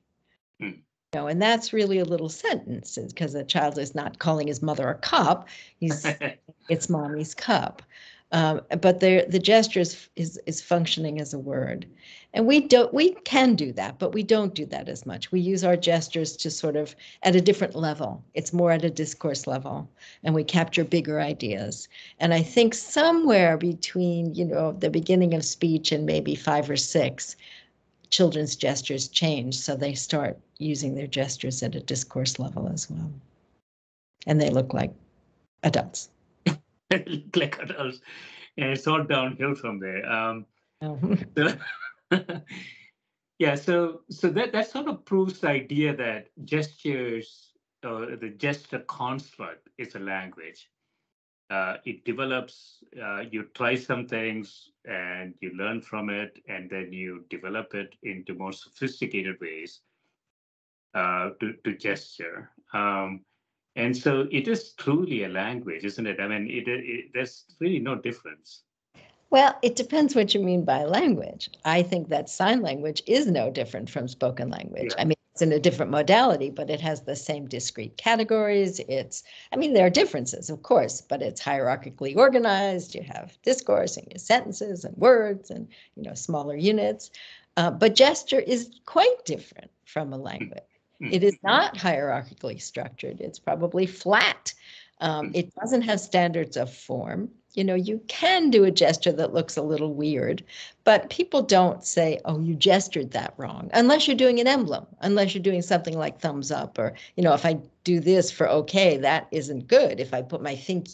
hmm. 0.58 0.80
You 1.12 1.20
know, 1.20 1.26
and 1.26 1.42
that's 1.42 1.72
really 1.72 1.98
a 1.98 2.04
little 2.04 2.28
sentence 2.28 2.96
because 2.96 3.32
the 3.32 3.42
child 3.42 3.78
is 3.78 3.96
not 3.96 4.20
calling 4.20 4.46
his 4.46 4.62
mother 4.62 4.88
a 4.88 4.94
cup. 4.94 5.48
He's 5.80 6.06
it's 6.68 6.88
mommy's 6.88 7.34
cup. 7.34 7.82
Um, 8.32 8.60
but 8.80 9.00
the 9.00 9.26
the 9.28 9.40
gesture 9.40 9.80
is, 9.80 10.08
is 10.14 10.40
is 10.46 10.62
functioning 10.62 11.20
as 11.20 11.34
a 11.34 11.38
word, 11.38 11.84
and 12.32 12.46
we 12.46 12.60
don't 12.60 12.94
we 12.94 13.14
can 13.24 13.56
do 13.56 13.72
that, 13.72 13.98
but 13.98 14.14
we 14.14 14.22
don't 14.22 14.54
do 14.54 14.64
that 14.66 14.88
as 14.88 15.04
much. 15.04 15.32
We 15.32 15.40
use 15.40 15.64
our 15.64 15.76
gestures 15.76 16.36
to 16.36 16.48
sort 16.48 16.76
of 16.76 16.94
at 17.24 17.34
a 17.34 17.40
different 17.40 17.74
level. 17.74 18.22
It's 18.34 18.52
more 18.52 18.70
at 18.70 18.84
a 18.84 18.90
discourse 18.90 19.48
level, 19.48 19.90
and 20.22 20.32
we 20.32 20.44
capture 20.44 20.84
bigger 20.84 21.20
ideas. 21.20 21.88
And 22.20 22.32
I 22.32 22.42
think 22.42 22.72
somewhere 22.72 23.56
between 23.56 24.32
you 24.32 24.44
know 24.44 24.76
the 24.78 24.90
beginning 24.90 25.34
of 25.34 25.44
speech 25.44 25.90
and 25.90 26.06
maybe 26.06 26.36
five 26.36 26.70
or 26.70 26.76
six, 26.76 27.34
children's 28.10 28.56
gestures 28.56 29.08
change, 29.08 29.56
so 29.56 29.76
they 29.76 29.94
start 29.94 30.38
using 30.58 30.94
their 30.94 31.06
gestures 31.06 31.62
at 31.62 31.74
a 31.74 31.80
discourse 31.80 32.38
level 32.38 32.68
as 32.68 32.90
well, 32.90 33.10
and 34.26 34.40
they 34.40 34.50
look 34.50 34.74
like 34.74 34.92
adults. 35.62 36.10
like 37.34 37.58
adults, 37.60 38.00
and 38.56 38.70
it's 38.70 38.86
all 38.86 39.04
downhill 39.04 39.54
from 39.54 39.78
there. 39.78 40.04
Um, 40.10 40.46
so, 41.36 41.54
yeah, 43.38 43.54
so 43.54 44.00
so 44.10 44.30
that 44.30 44.52
that 44.52 44.70
sort 44.70 44.88
of 44.88 45.04
proves 45.04 45.40
the 45.40 45.48
idea 45.48 45.94
that 45.96 46.28
gestures 46.44 47.50
or 47.84 48.16
the 48.16 48.30
gesture 48.30 48.80
construct 48.80 49.68
is 49.78 49.94
a 49.94 49.98
language. 49.98 50.69
Uh, 51.50 51.76
it 51.84 52.04
develops. 52.04 52.84
Uh, 53.02 53.24
you 53.30 53.44
try 53.54 53.74
some 53.74 54.06
things 54.06 54.70
and 54.84 55.34
you 55.40 55.50
learn 55.56 55.80
from 55.80 56.08
it, 56.08 56.38
and 56.48 56.70
then 56.70 56.92
you 56.92 57.24
develop 57.28 57.74
it 57.74 57.94
into 58.04 58.34
more 58.34 58.52
sophisticated 58.52 59.36
ways 59.40 59.80
uh, 60.94 61.30
to 61.40 61.54
to 61.64 61.76
gesture. 61.76 62.50
Um, 62.72 63.24
and 63.76 63.96
so 63.96 64.26
it 64.30 64.48
is 64.48 64.72
truly 64.74 65.24
a 65.24 65.28
language, 65.28 65.84
isn't 65.84 66.06
it? 66.06 66.20
I 66.20 66.28
mean, 66.28 66.48
it, 66.50 66.68
it, 66.68 67.10
there's 67.14 67.44
really 67.60 67.78
no 67.78 67.94
difference. 67.94 68.62
Well, 69.30 69.56
it 69.62 69.76
depends 69.76 70.16
what 70.16 70.34
you 70.34 70.40
mean 70.40 70.64
by 70.64 70.84
language. 70.84 71.50
I 71.64 71.82
think 71.82 72.08
that 72.08 72.28
sign 72.28 72.62
language 72.62 73.02
is 73.06 73.26
no 73.28 73.48
different 73.48 73.88
from 73.88 74.08
spoken 74.08 74.50
language. 74.50 74.92
Yeah. 74.96 75.02
I 75.02 75.04
mean, 75.04 75.19
it's 75.40 75.50
in 75.50 75.56
a 75.56 75.60
different 75.60 75.90
modality, 75.90 76.50
but 76.50 76.68
it 76.68 76.82
has 76.82 77.02
the 77.02 77.16
same 77.16 77.46
discrete 77.46 77.96
categories. 77.96 78.78
It's, 78.88 79.22
I 79.52 79.56
mean, 79.56 79.72
there 79.72 79.86
are 79.86 79.90
differences, 79.90 80.50
of 80.50 80.62
course, 80.62 81.00
but 81.00 81.22
it's 81.22 81.40
hierarchically 81.40 82.14
organized. 82.14 82.94
You 82.94 83.02
have 83.04 83.38
discourse 83.42 83.96
and 83.96 84.20
sentences 84.20 84.84
and 84.84 84.94
words 84.98 85.50
and, 85.50 85.66
you 85.96 86.02
know, 86.02 86.12
smaller 86.12 86.56
units. 86.56 87.10
Uh, 87.56 87.70
but 87.70 87.94
gesture 87.94 88.40
is 88.40 88.70
quite 88.84 89.24
different 89.24 89.70
from 89.86 90.12
a 90.12 90.18
language. 90.18 90.60
It 91.00 91.24
is 91.24 91.32
mm-hmm. 91.36 91.46
not 91.46 91.74
hierarchically 91.74 92.60
structured. 92.60 93.22
It's 93.22 93.38
probably 93.38 93.86
flat. 93.86 94.52
Um, 95.00 95.30
mm. 95.30 95.36
it 95.36 95.54
doesn't 95.54 95.82
have 95.82 95.98
standards 96.00 96.58
of 96.58 96.70
form. 96.70 97.30
You 97.54 97.64
know, 97.64 97.74
you 97.74 98.00
can 98.06 98.50
do 98.50 98.64
a 98.64 98.70
gesture 98.70 99.12
that 99.12 99.34
looks 99.34 99.56
a 99.56 99.62
little 99.62 99.92
weird, 99.92 100.44
but 100.84 101.10
people 101.10 101.42
don't 101.42 101.84
say, 101.84 102.20
oh, 102.24 102.38
you 102.40 102.54
gestured 102.54 103.10
that 103.10 103.34
wrong, 103.36 103.70
unless 103.74 104.06
you're 104.06 104.16
doing 104.16 104.38
an 104.38 104.46
emblem, 104.46 104.86
unless 105.00 105.34
you're 105.34 105.42
doing 105.42 105.62
something 105.62 105.98
like 105.98 106.20
thumbs 106.20 106.52
up, 106.52 106.78
or, 106.78 106.94
you 107.16 107.24
know, 107.24 107.34
if 107.34 107.44
I 107.44 107.58
do 107.82 107.98
this 107.98 108.30
for 108.30 108.48
okay, 108.48 108.96
that 108.98 109.26
isn't 109.32 109.66
good. 109.66 109.98
If 109.98 110.14
I 110.14 110.22
put 110.22 110.42
my 110.42 110.54
think, 110.54 110.88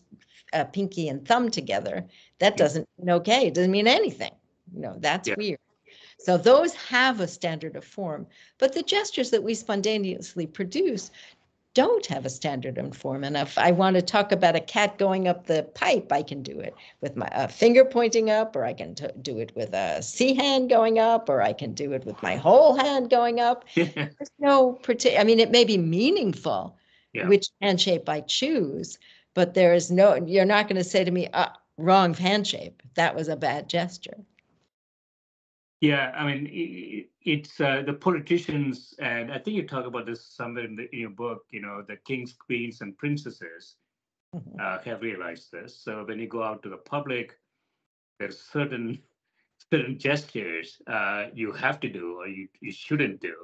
uh, 0.53 0.65
pinky 0.65 1.09
and 1.09 1.27
thumb 1.27 1.51
together, 1.51 2.07
that 2.39 2.57
doesn't 2.57 2.89
mean 2.99 3.11
okay. 3.17 3.49
It 3.49 3.55
doesn't 3.55 3.71
mean 3.71 3.87
anything. 3.87 4.33
You 4.75 4.81
know, 4.81 4.97
that's 4.99 5.29
yeah. 5.29 5.35
weird. 5.37 5.59
So 6.19 6.39
those 6.39 6.75
have 6.75 7.21
a 7.21 7.29
standard 7.29 7.77
of 7.77 7.85
form, 7.85 8.27
but 8.59 8.73
the 8.73 8.83
gestures 8.83 9.31
that 9.31 9.43
we 9.43 9.55
spontaneously 9.55 10.47
produce 10.47 11.11
don't 11.77 12.07
have 12.07 12.25
a 12.25 12.31
standard 12.31 12.79
of 12.79 12.97
form. 12.97 13.23
And 13.23 13.37
if 13.37 13.59
I 13.59 13.71
want 13.71 13.97
to 13.97 14.03
talk 14.03 14.33
about 14.33 14.57
a 14.57 14.61
cat 14.61 14.97
going 14.97 15.29
up 15.29 15.47
the 15.47 15.63
pipe, 15.75 16.11
I 16.11 16.23
can 16.23 16.43
do 16.43 16.59
it 16.59 16.75
with 17.03 17.17
my 17.17 17.27
uh, 17.29 17.49
finger 17.49 17.85
pointing 17.85 18.31
up, 18.31 18.57
or 18.57 18.65
I 18.65 18.73
can 18.73 18.95
t- 18.95 19.09
do 19.21 19.39
it 19.41 19.55
with 19.55 19.75
a 19.75 20.03
C 20.03 20.33
hand 20.35 20.71
going 20.71 20.99
up, 20.99 21.29
or 21.29 21.43
I 21.43 21.53
can 21.53 21.75
do 21.75 21.93
it 21.93 22.07
with 22.07 22.23
my 22.23 22.37
whole 22.37 22.79
hand 22.79 23.11
going 23.11 23.41
up. 23.41 23.67
There's 23.75 24.31
no 24.39 24.73
particular, 24.73 25.21
I 25.21 25.25
mean, 25.25 25.39
it 25.39 25.51
may 25.51 25.67
be 25.67 25.77
meaningful 25.77 26.79
yeah. 27.13 27.29
which 27.29 27.51
hand 27.61 27.79
shape 27.79 28.09
I 28.09 28.23
choose, 28.23 28.99
but 29.35 29.53
there 29.53 29.75
is 29.75 29.91
no, 29.91 30.15
you're 30.15 30.47
not 30.47 30.69
going 30.69 30.83
to 30.83 30.85
say 30.85 31.05
to 31.05 31.11
me, 31.11 31.29
uh, 31.35 31.51
wrong 31.77 32.15
hand 32.15 32.47
shape. 32.47 32.83
That 32.95 33.15
was 33.15 33.29
a 33.29 33.37
bad 33.37 33.69
gesture. 33.69 34.17
Yeah, 35.87 36.11
I 36.17 36.27
mean, 36.27 36.49
it, 36.51 37.11
it's 37.23 37.61
uh, 37.61 37.83
the 37.87 37.93
politicians, 37.93 38.93
and 38.99 39.33
I 39.33 39.39
think 39.39 39.57
you 39.57 39.69
talk 39.69 39.87
about 39.87 40.05
this 40.05 40.27
somewhere 40.27 40.65
in, 40.65 40.75
the, 40.75 40.93
in 40.93 40.99
your 40.99 41.11
book. 41.11 41.45
You 41.51 41.61
know, 41.61 41.85
the 41.87 41.97
kings, 41.99 42.33
queens, 42.33 42.81
and 42.81 42.99
princesses 42.99 43.77
mm-hmm. 44.35 44.61
uh, 44.61 44.79
have 44.81 45.01
realized 45.01 45.53
this. 45.53 45.79
So 45.81 46.05
when 46.05 46.19
you 46.19 46.27
go 46.27 46.43
out 46.43 46.65
to 46.65 46.69
the 46.69 46.77
public, 46.79 47.39
there's 48.19 48.41
certain 48.41 48.99
certain 49.73 49.97
gestures 49.97 50.83
uh, 50.89 51.27
you 51.33 51.53
have 51.53 51.79
to 51.81 51.89
do 51.89 52.17
or 52.19 52.27
you, 52.27 52.49
you 52.61 52.73
shouldn't 52.73 53.21
do. 53.21 53.35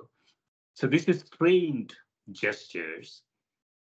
So 0.75 0.89
this 0.89 1.05
is 1.05 1.25
trained 1.39 1.95
gestures 2.33 3.23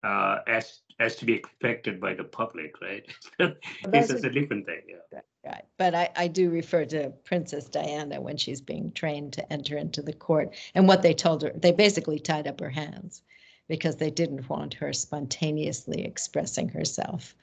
uh, 0.04 0.38
as 0.48 0.82
as 1.00 1.16
to 1.16 1.26
be 1.26 1.34
expected 1.34 2.00
by 2.00 2.14
the 2.14 2.24
public, 2.24 2.74
right? 2.82 3.06
this 3.88 4.10
is 4.10 4.24
a 4.26 4.30
different 4.30 4.66
thing. 4.66 4.82
Yeah. 4.88 5.22
Right. 5.46 5.64
But 5.78 5.96
I, 5.96 6.10
I 6.18 6.28
do 6.28 6.50
refer 6.50 6.84
to 6.86 7.12
Princess 7.24 7.70
Diana 7.70 8.20
when 8.20 8.36
she's 8.36 8.60
being 8.60 8.92
trained 8.92 9.32
to 9.34 9.54
enter 9.54 9.78
into 9.78 10.02
the 10.02 10.12
court. 10.12 10.54
And 10.76 10.88
what 10.88 11.02
they 11.02 11.14
told 11.14 11.44
her, 11.44 11.52
they 11.56 11.72
basically 11.72 12.20
tied 12.20 12.48
up 12.48 12.60
her 12.60 12.70
hands 12.70 13.22
because 13.70 13.96
they 13.96 14.10
didn't 14.10 14.50
want 14.50 14.74
her 14.74 14.92
spontaneously 14.92 16.04
expressing 16.04 16.68
herself. 16.68 17.34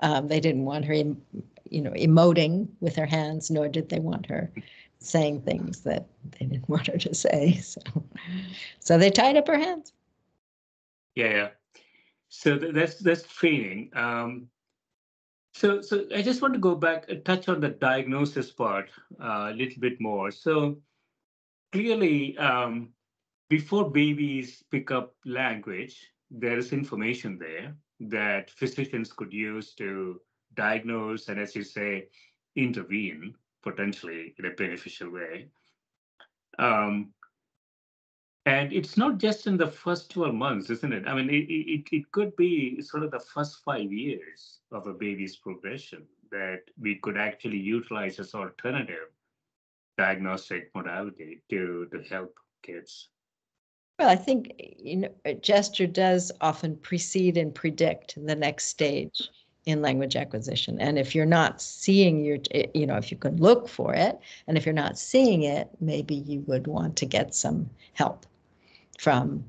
Um, 0.00 0.28
they 0.28 0.40
didn't 0.40 0.66
want 0.66 0.84
her, 0.84 0.94
you 0.94 1.80
know, 1.80 1.92
emoting 1.92 2.68
with 2.80 2.96
her 2.96 3.06
hands, 3.06 3.50
nor 3.50 3.68
did 3.68 3.88
they 3.88 4.00
want 4.00 4.26
her 4.26 4.52
saying 4.98 5.40
things 5.42 5.80
that 5.82 6.06
they 6.32 6.46
didn't 6.46 6.68
want 6.68 6.88
her 6.88 6.98
to 6.98 7.14
say. 7.14 7.54
So, 7.56 7.80
so 8.80 8.98
they 8.98 9.10
tied 9.10 9.36
up 9.36 9.46
her 9.46 9.58
hands. 9.58 9.92
Yeah, 11.14 11.30
yeah. 11.30 11.48
So 12.28 12.58
that's 12.58 12.96
that's 12.96 13.22
training. 13.22 13.90
Um, 13.94 14.48
so, 15.56 15.80
so 15.80 16.04
I 16.14 16.20
just 16.20 16.42
want 16.42 16.52
to 16.52 16.60
go 16.60 16.74
back 16.74 17.08
and 17.08 17.24
touch 17.24 17.48
on 17.48 17.60
the 17.60 17.70
diagnosis 17.70 18.50
part 18.50 18.90
uh, 19.18 19.48
a 19.50 19.54
little 19.54 19.80
bit 19.80 19.98
more. 20.02 20.30
So, 20.30 20.76
clearly, 21.72 22.36
um, 22.36 22.90
before 23.48 23.90
babies 23.90 24.62
pick 24.70 24.90
up 24.90 25.14
language, 25.24 26.10
there 26.30 26.58
is 26.58 26.74
information 26.74 27.38
there 27.38 27.74
that 28.00 28.50
physicians 28.50 29.14
could 29.14 29.32
use 29.32 29.72
to 29.76 30.20
diagnose 30.56 31.28
and, 31.28 31.40
as 31.40 31.56
you 31.56 31.64
say, 31.64 32.08
intervene 32.54 33.34
potentially 33.62 34.34
in 34.38 34.44
a 34.44 34.50
beneficial 34.50 35.10
way. 35.10 35.48
Um, 36.58 37.14
and 38.46 38.72
it's 38.72 38.96
not 38.96 39.18
just 39.18 39.48
in 39.48 39.56
the 39.56 39.66
first 39.66 40.08
12 40.12 40.32
months, 40.32 40.70
isn't 40.70 40.92
it? 40.92 41.08
I 41.08 41.14
mean, 41.14 41.28
it, 41.28 41.50
it, 41.50 41.88
it 41.90 42.12
could 42.12 42.34
be 42.36 42.80
sort 42.80 43.02
of 43.02 43.10
the 43.10 43.18
first 43.18 43.64
five 43.64 43.92
years 43.92 44.60
of 44.70 44.86
a 44.86 44.92
baby's 44.92 45.34
progression 45.34 46.04
that 46.30 46.60
we 46.80 46.94
could 47.02 47.16
actually 47.16 47.58
utilize 47.58 48.20
as 48.20 48.34
alternative 48.34 49.10
diagnostic 49.98 50.70
modality 50.76 51.42
to, 51.50 51.88
to 51.90 52.02
help 52.08 52.36
kids. 52.62 53.08
Well, 53.98 54.10
I 54.10 54.16
think 54.16 54.52
you 54.78 54.96
know 54.96 55.34
gesture 55.40 55.86
does 55.86 56.30
often 56.40 56.76
precede 56.76 57.38
and 57.38 57.52
predict 57.54 58.14
the 58.26 58.36
next 58.36 58.66
stage 58.66 59.30
in 59.64 59.82
language 59.82 60.14
acquisition. 60.14 60.78
And 60.80 60.98
if 60.98 61.14
you're 61.14 61.26
not 61.26 61.60
seeing 61.60 62.22
your, 62.22 62.38
eh, 62.52 62.66
you 62.74 62.86
know, 62.86 62.96
if 62.96 63.10
you 63.10 63.16
can 63.16 63.36
look 63.38 63.68
for 63.68 63.94
it, 63.94 64.20
and 64.46 64.56
if 64.56 64.66
you're 64.66 64.74
not 64.74 64.98
seeing 64.98 65.42
it, 65.42 65.68
maybe 65.80 66.14
you 66.14 66.40
would 66.46 66.66
want 66.66 66.94
to 66.96 67.06
get 67.06 67.34
some 67.34 67.68
help 67.94 68.26
from, 68.98 69.44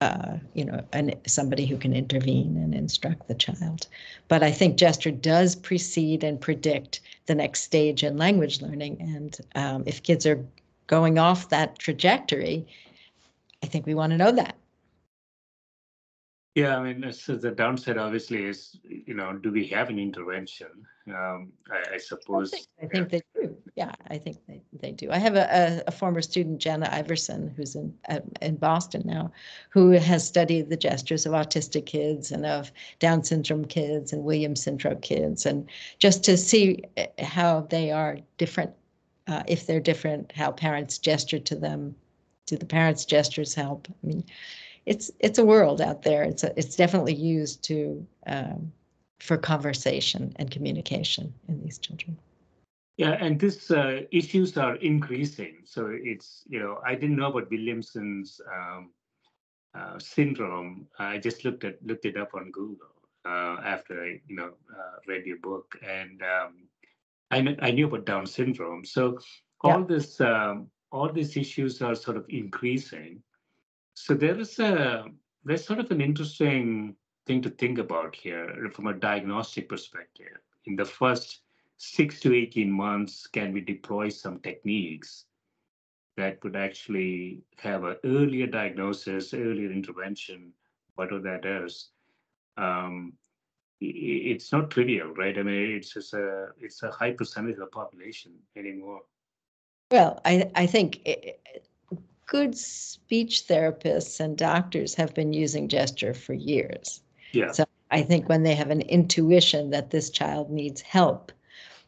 uh, 0.00 0.38
you 0.54 0.64
know, 0.64 0.82
an, 0.92 1.14
somebody 1.26 1.66
who 1.66 1.76
can 1.76 1.94
intervene 1.94 2.56
and 2.56 2.74
instruct 2.74 3.28
the 3.28 3.34
child. 3.34 3.86
But 4.28 4.42
I 4.42 4.50
think 4.50 4.76
gesture 4.76 5.10
does 5.10 5.56
precede 5.56 6.24
and 6.24 6.40
predict 6.40 7.00
the 7.26 7.34
next 7.34 7.62
stage 7.62 8.02
in 8.02 8.16
language 8.16 8.60
learning. 8.60 9.00
And 9.00 9.38
um, 9.54 9.84
if 9.86 10.02
kids 10.02 10.26
are 10.26 10.44
going 10.86 11.18
off 11.18 11.48
that 11.48 11.78
trajectory, 11.78 12.66
I 13.62 13.66
think 13.66 13.86
we 13.86 13.94
want 13.94 14.10
to 14.12 14.18
know 14.18 14.32
that. 14.32 14.56
Yeah, 16.54 16.76
I 16.78 16.92
mean, 16.92 17.12
so 17.12 17.34
the 17.34 17.50
downside 17.50 17.98
obviously 17.98 18.44
is, 18.44 18.78
you 18.84 19.14
know, 19.14 19.32
do 19.32 19.50
we 19.50 19.66
have 19.68 19.90
an 19.90 19.98
intervention? 19.98 20.68
Um, 21.08 21.52
I, 21.68 21.94
I 21.94 21.98
suppose. 21.98 22.54
I 22.80 22.86
think 22.86 23.08
they 23.08 23.22
do. 23.34 23.56
Yeah, 23.74 23.90
I 24.08 24.18
think 24.18 24.38
they, 24.46 24.62
they 24.72 24.92
do. 24.92 25.10
I 25.10 25.18
have 25.18 25.34
a, 25.34 25.82
a, 25.88 25.90
former 25.90 26.22
student, 26.22 26.60
Jana 26.60 26.88
Iverson, 26.92 27.52
who's 27.56 27.74
in 27.74 27.92
in 28.40 28.54
Boston 28.54 29.02
now, 29.04 29.32
who 29.70 29.90
has 29.90 30.24
studied 30.24 30.70
the 30.70 30.76
gestures 30.76 31.26
of 31.26 31.32
autistic 31.32 31.86
kids 31.86 32.30
and 32.30 32.46
of 32.46 32.70
Down 33.00 33.24
syndrome 33.24 33.64
kids 33.64 34.12
and 34.12 34.22
Williams 34.22 34.62
syndrome 34.62 35.00
kids, 35.00 35.46
and 35.46 35.68
just 35.98 36.22
to 36.24 36.36
see 36.36 36.84
eh, 36.96 37.08
how 37.18 37.62
they 37.62 37.90
are 37.90 38.18
different, 38.38 38.70
uh, 39.26 39.42
if 39.48 39.66
they're 39.66 39.80
different, 39.80 40.30
how 40.30 40.52
parents 40.52 40.98
gesture 40.98 41.40
to 41.40 41.56
them, 41.56 41.96
do 42.46 42.56
the 42.56 42.66
parents' 42.66 43.04
gestures 43.04 43.54
help? 43.54 43.88
I 43.90 44.06
mean, 44.06 44.24
it's 44.86 45.10
it's 45.18 45.38
a 45.38 45.44
world 45.44 45.80
out 45.80 46.02
there. 46.02 46.22
It's 46.22 46.44
a, 46.44 46.58
it's 46.58 46.76
definitely 46.76 47.14
used 47.14 47.62
to 47.64 48.06
um, 48.26 48.72
for 49.20 49.36
conversation 49.36 50.32
and 50.36 50.50
communication 50.50 51.32
in 51.48 51.60
these 51.60 51.78
children. 51.78 52.18
Yeah, 52.96 53.16
and 53.20 53.40
these 53.40 53.70
uh, 53.70 54.02
issues 54.12 54.56
are 54.56 54.76
increasing. 54.76 55.56
So 55.64 55.90
it's 55.90 56.42
you 56.48 56.60
know 56.60 56.80
I 56.86 56.94
didn't 56.94 57.16
know 57.16 57.28
about 57.28 57.50
Williamson's 57.50 58.40
um, 58.52 58.90
uh, 59.74 59.98
syndrome. 59.98 60.86
I 60.98 61.18
just 61.18 61.44
looked 61.44 61.64
at 61.64 61.84
looked 61.84 62.04
it 62.04 62.16
up 62.16 62.34
on 62.34 62.50
Google 62.52 62.94
uh, 63.24 63.56
after 63.64 64.02
I 64.02 64.20
you 64.28 64.36
know 64.36 64.52
uh, 64.70 64.96
read 65.08 65.24
your 65.24 65.38
book, 65.38 65.74
and 65.82 66.22
um, 66.22 66.68
I 67.30 67.42
kn- 67.42 67.58
I 67.62 67.70
knew 67.70 67.86
about 67.86 68.06
Down 68.06 68.26
syndrome. 68.26 68.84
So 68.84 69.18
all 69.62 69.80
yeah. 69.80 69.86
this 69.88 70.20
um, 70.20 70.68
all 70.92 71.10
these 71.10 71.36
issues 71.36 71.80
are 71.82 71.94
sort 71.94 72.16
of 72.16 72.26
increasing 72.28 73.22
so 73.94 74.14
there 74.14 74.38
is 74.38 74.58
a 74.58 75.04
there's 75.44 75.64
sort 75.64 75.78
of 75.78 75.90
an 75.90 76.00
interesting 76.00 76.96
thing 77.26 77.40
to 77.42 77.50
think 77.50 77.78
about 77.78 78.14
here 78.14 78.70
from 78.74 78.88
a 78.88 78.94
diagnostic 78.94 79.68
perspective. 79.68 80.38
In 80.66 80.76
the 80.76 80.84
first 80.84 81.40
six 81.76 82.20
to 82.20 82.34
18 82.34 82.70
months, 82.70 83.26
can 83.26 83.52
we 83.52 83.60
deploy 83.60 84.08
some 84.08 84.40
techniques 84.40 85.24
that 86.16 86.40
could 86.40 86.56
actually 86.56 87.42
have 87.58 87.84
an 87.84 87.96
earlier 88.04 88.46
diagnosis, 88.46 89.34
earlier 89.34 89.70
intervention, 89.70 90.52
whatever 90.94 91.20
that 91.20 91.44
is? 91.44 91.90
Um, 92.56 93.14
it's 93.80 94.52
not 94.52 94.70
trivial, 94.70 95.08
right? 95.14 95.36
I 95.38 95.42
mean, 95.42 95.76
it's 95.76 95.92
just 95.92 96.14
a 96.14 96.48
it's 96.60 96.82
a 96.82 96.90
high 96.90 97.12
percentage 97.12 97.54
of 97.54 97.60
the 97.60 97.66
population 97.66 98.32
anymore. 98.56 99.02
Well, 99.90 100.20
I 100.24 100.50
I 100.54 100.66
think 100.66 101.00
it, 101.04 101.40
good 102.26 102.56
speech 102.56 103.44
therapists 103.48 104.20
and 104.20 104.36
doctors 104.36 104.94
have 104.94 105.14
been 105.14 105.32
using 105.32 105.68
gesture 105.68 106.14
for 106.14 106.34
years. 106.34 107.02
Yeah. 107.32 107.52
So 107.52 107.64
I 107.90 108.02
think 108.02 108.28
when 108.28 108.42
they 108.42 108.54
have 108.54 108.70
an 108.70 108.82
intuition 108.82 109.70
that 109.70 109.90
this 109.90 110.10
child 110.10 110.50
needs 110.50 110.80
help, 110.80 111.32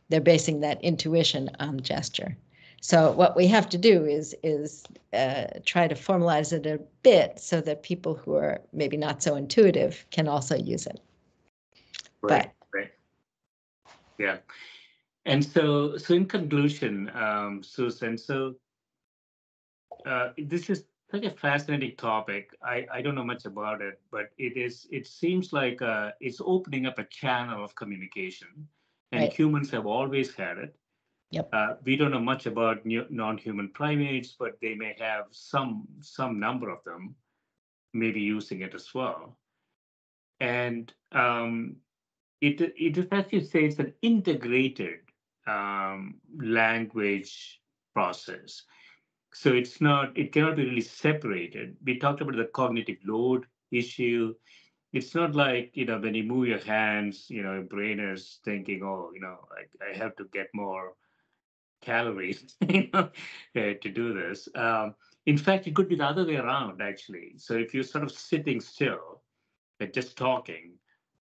they're 0.09 0.20
basing 0.20 0.61
that 0.61 0.82
intuition 0.82 1.51
on 1.59 1.80
gesture. 1.80 2.37
So 2.80 3.11
what 3.12 3.37
we 3.37 3.47
have 3.49 3.68
to 3.70 3.78
do 3.78 4.05
is 4.05 4.34
is 4.43 4.84
uh, 5.12 5.47
try 5.64 5.89
to 5.89 5.95
formalize 5.95 6.53
it 6.53 6.66
a 6.66 6.78
bit 7.03 7.41
so 7.41 7.61
that 7.62 7.82
people 7.82 8.14
who 8.14 8.34
are 8.34 8.61
maybe 8.72 8.97
not 8.97 9.22
so 9.22 9.34
intuitive 9.34 10.05
can 10.11 10.28
also 10.28 10.57
use 10.57 10.87
it. 10.87 11.01
Right. 12.22 12.51
But, 12.70 12.78
right. 12.78 12.91
Yeah. 14.18 14.37
And 15.24 15.45
so, 15.45 15.97
so 15.97 16.14
in 16.14 16.26
conclusion, 16.26 17.11
um, 17.14 17.62
Susan, 17.62 18.16
so 18.16 18.55
uh, 20.07 20.30
this 20.38 20.70
is 20.70 20.84
such 21.11 21.24
a 21.24 21.30
fascinating 21.30 21.96
topic. 21.96 22.50
I, 22.62 22.86
I 22.92 23.02
don't 23.02 23.14
know 23.14 23.24
much 23.24 23.44
about 23.44 23.80
it, 23.80 24.00
but 24.11 24.30
it 24.38 24.57
is. 24.57 24.86
It 24.90 25.07
seems 25.07 25.52
like 25.52 25.82
uh, 25.82 26.12
it's 26.20 26.40
opening 26.44 26.86
up 26.86 26.98
a 26.98 27.04
channel 27.04 27.64
of 27.64 27.74
communication, 27.74 28.48
and 29.12 29.22
right. 29.22 29.32
humans 29.32 29.70
have 29.70 29.86
always 29.86 30.34
had 30.34 30.59
it. 30.59 30.76
Yep. 31.30 31.48
Uh, 31.52 31.74
we 31.84 31.96
don't 31.96 32.12
know 32.12 32.20
much 32.20 32.46
about 32.46 32.86
non-human 32.86 33.70
primates, 33.70 34.36
but 34.38 34.59
they 34.62 34.74
may 34.74 34.94
have 34.98 35.26
some 35.30 35.86
some 36.00 36.38
number 36.38 36.70
of 36.70 36.82
them, 36.84 37.14
maybe 37.92 38.20
using 38.20 38.61
it 38.61 38.74
as 38.74 38.94
well. 38.94 39.36
And 40.40 40.92
um, 41.12 41.76
it 42.40 42.61
it 42.61 42.98
is 42.98 43.07
as 43.11 43.26
you 43.30 43.40
say, 43.40 43.64
it's 43.64 43.78
an 43.78 43.92
integrated 44.02 45.00
um, 45.46 46.16
language 46.38 47.61
process 47.94 48.62
so 49.39 49.53
it's 49.53 49.82
not, 49.82 50.16
it 50.16 50.32
cannot 50.32 50.57
be 50.57 50.64
really 50.64 50.80
separated. 50.80 51.76
We 51.84 51.99
talked 51.99 52.22
about 52.22 52.37
the 52.37 52.47
cognitive 52.47 52.97
load 53.05 53.45
issue. 53.70 54.34
It's 54.95 55.14
not 55.14 55.34
like, 55.34 55.72
you 55.74 55.84
know, 55.84 55.99
when 55.99 56.14
you 56.14 56.22
move 56.22 56.49
your 56.49 56.61
hands, 56.61 57.26
you 57.28 57.43
know, 57.43 57.53
your 57.53 57.64
brain 57.64 58.01
is 58.01 58.41
thinking, 58.47 58.80
oh, 58.82 59.11
you 59.12 59.20
know, 59.20 59.37
I, 59.53 59.91
I 59.91 59.95
have 59.99 60.16
to 60.16 60.24
get 60.32 60.49
more 60.55 60.95
calories 61.82 62.57
you 62.66 62.89
know, 62.95 63.11
uh, 63.57 63.74
to 63.82 63.91
do 63.91 64.14
this. 64.14 64.49
Um, 64.55 64.95
in 65.26 65.37
fact, 65.37 65.66
it 65.66 65.74
could 65.74 65.91
be 65.91 65.97
the 65.97 66.07
other 66.07 66.24
way 66.24 66.37
around, 66.37 66.80
actually. 66.80 67.34
So 67.37 67.55
if 67.57 67.74
you're 67.74 67.84
sort 67.84 68.05
of 68.05 68.12
sitting 68.12 68.59
still 68.59 69.20
and 69.80 69.93
just 69.93 70.16
talking, 70.16 70.72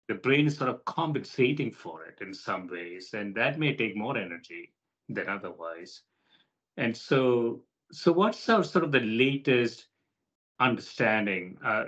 the 0.09 0.15
brain 0.15 0.47
is 0.47 0.57
sort 0.57 0.69
of 0.69 0.83
compensating 0.83 1.71
for 1.71 2.03
it 2.03 2.17
in 2.19 2.33
some 2.33 2.67
ways, 2.67 3.11
and 3.13 3.33
that 3.35 3.57
may 3.57 3.73
take 3.73 3.95
more 3.95 4.17
energy 4.17 4.73
than 5.07 5.29
otherwise. 5.29 6.01
And 6.75 6.95
so 6.95 7.63
so 7.91 8.11
what's 8.11 8.47
our, 8.49 8.63
sort 8.63 8.83
of 8.83 8.91
the 8.91 8.99
latest 8.99 9.87
understanding? 10.59 11.57
Uh, 11.63 11.85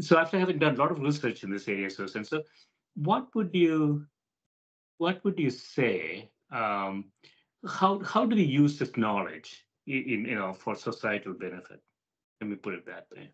so 0.00 0.18
after 0.18 0.38
having 0.38 0.58
done 0.58 0.74
a 0.74 0.78
lot 0.78 0.90
of 0.90 1.00
research 1.00 1.44
in 1.44 1.50
this 1.50 1.68
area, 1.68 1.90
Susan, 1.90 2.24
so 2.24 2.42
what 2.94 3.34
would 3.34 3.50
you 3.52 4.06
what 4.98 5.22
would 5.24 5.38
you 5.38 5.50
say? 5.50 6.30
Um, 6.50 7.06
how 7.66 8.00
how 8.00 8.26
do 8.26 8.36
we 8.36 8.42
use 8.42 8.78
this 8.78 8.96
knowledge 8.96 9.64
in 9.86 10.24
you 10.26 10.34
know 10.34 10.52
for 10.52 10.74
societal 10.74 11.34
benefit? 11.34 11.80
Let 12.40 12.50
me 12.50 12.56
put 12.56 12.74
it 12.74 12.86
that 12.86 13.06
way. 13.14 13.30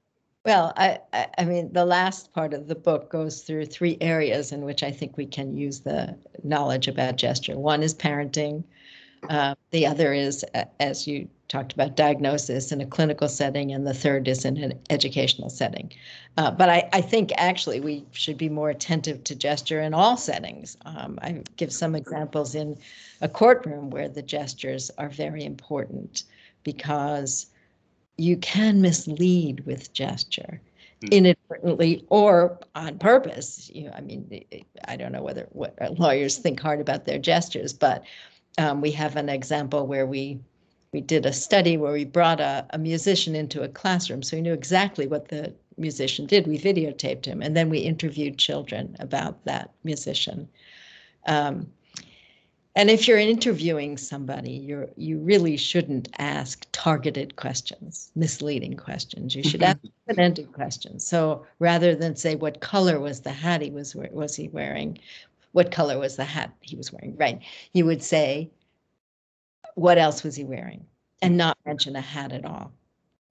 Well, 0.47 0.73
I, 0.77 1.01
I 1.37 1.45
mean, 1.45 1.71
the 1.73 1.85
last 1.85 2.33
part 2.33 2.55
of 2.55 2.67
the 2.67 2.75
book 2.75 3.11
goes 3.11 3.43
through 3.43 3.67
three 3.67 3.99
areas 4.01 4.53
in 4.53 4.63
which 4.63 4.83
I 4.83 4.91
think 4.91 5.19
we 5.19 5.27
can 5.27 5.55
use 5.55 5.81
the 5.81 6.17
knowledge 6.43 6.89
about 6.89 7.17
gesture. 7.17 7.59
One 7.59 7.83
is 7.83 7.95
parenting. 7.95 8.65
Uh, 9.29 9.55
the 9.71 9.87
other 9.87 10.15
is, 10.15 10.43
as 10.79 11.07
you 11.07 11.29
talked 11.51 11.73
about 11.73 11.97
diagnosis 11.97 12.71
in 12.71 12.81
a 12.81 12.87
clinical 12.87 13.29
setting, 13.29 13.73
and 13.73 13.85
the 13.85 13.93
third 13.93 14.29
is 14.29 14.45
in 14.45 14.57
an 14.59 14.79
educational 14.89 15.51
setting. 15.51 15.93
Uh, 16.37 16.51
but 16.51 16.69
I, 16.69 16.89
I, 16.93 17.01
think 17.01 17.33
actually 17.37 17.81
we 17.81 18.07
should 18.13 18.39
be 18.39 18.49
more 18.49 18.71
attentive 18.71 19.25
to 19.25 19.35
gesture 19.35 19.81
in 19.81 19.93
all 19.93 20.17
settings. 20.17 20.77
Um, 20.87 21.19
I 21.21 21.43
give 21.57 21.73
some 21.73 21.97
examples 21.97 22.55
in 22.55 22.79
a 23.21 23.29
courtroom 23.29 23.91
where 23.91 24.09
the 24.09 24.23
gestures 24.23 24.93
are 24.97 25.09
very 25.09 25.45
important 25.45 26.23
because 26.63 27.47
you 28.17 28.37
can 28.37 28.81
mislead 28.81 29.67
with 29.67 29.93
gesture 29.93 30.61
mm. 31.03 31.11
inadvertently 31.11 32.07
or 32.11 32.61
on 32.77 32.97
purpose. 32.99 33.69
You 33.75 33.87
know, 33.87 33.93
I 33.97 34.03
mean, 34.03 34.45
I 34.87 34.97
don't 34.97 35.11
know 35.11 35.23
whether 35.23 35.49
what 35.51 35.77
lawyers 35.99 36.39
think 36.39 36.61
hard 36.61 36.81
about 36.81 37.07
their 37.07 37.19
gestures, 37.19 37.73
but 37.73 38.05
um, 38.57 38.81
we 38.81 38.93
have 38.93 39.17
an 39.17 39.29
example 39.29 39.89
where 39.89 40.07
we 40.07 40.39
we 40.93 41.01
did 41.01 41.27
a 41.27 41.33
study 41.33 41.77
where 41.77 41.93
we 41.93 42.05
brought 42.05 42.41
a, 42.41 42.67
a 42.71 42.79
musician 42.79 43.37
into 43.37 43.63
a 43.63 43.69
classroom, 43.69 44.23
so 44.23 44.37
we 44.37 44.43
knew 44.43 44.53
exactly 44.53 45.07
what 45.07 45.29
the 45.29 45.53
musician 45.77 46.27
did. 46.27 46.47
We 46.47 46.59
videotaped 46.59 47.25
him, 47.25 47.43
and 47.43 47.57
then 47.57 47.71
we 47.71 47.79
interviewed 47.79 48.39
children 48.39 48.97
about 48.99 49.45
that 49.45 49.71
musician. 49.85 50.49
Um, 51.27 51.71
and 52.77 52.89
if 52.89 53.09
you're 53.09 53.19
interviewing 53.19 53.97
somebody, 53.99 54.53
you're 54.53 54.89
you 54.97 55.19
really 55.19 55.57
shouldn't 55.57 56.09
ask 56.19 56.67
targeted 56.73 57.37
questions, 57.37 58.13
misleading 58.15 58.77
questions. 58.77 59.35
You 59.35 59.43
should 59.43 59.63
ask 59.63 59.79
open-ended 60.09 60.53
questions. 60.53 61.05
So 61.07 61.45
rather 61.59 61.95
than 61.95 62.17
say 62.17 62.37
what 62.37 62.61
color 62.61 63.01
was 63.01 63.21
the 63.21 63.33
hat 63.33 63.61
he 63.61 63.71
was 63.71 63.95
was 63.95 64.37
he 64.37 64.49
wearing, 64.49 64.99
what 65.53 65.73
color 65.73 65.99
was 65.99 66.17
the 66.17 66.25
hat 66.25 66.53
he 66.61 66.77
was 66.77 66.93
wearing, 66.93 67.17
right? 67.17 67.41
You 67.73 67.87
would 67.87 68.03
say, 68.03 68.51
what 69.75 69.99
else 69.99 70.23
was 70.23 70.37
he 70.37 70.45
wearing? 70.45 70.85
And 71.23 71.37
not 71.37 71.59
mention 71.67 71.97
a 71.97 72.01
hat 72.01 72.33
at 72.33 72.45
all. 72.45 72.73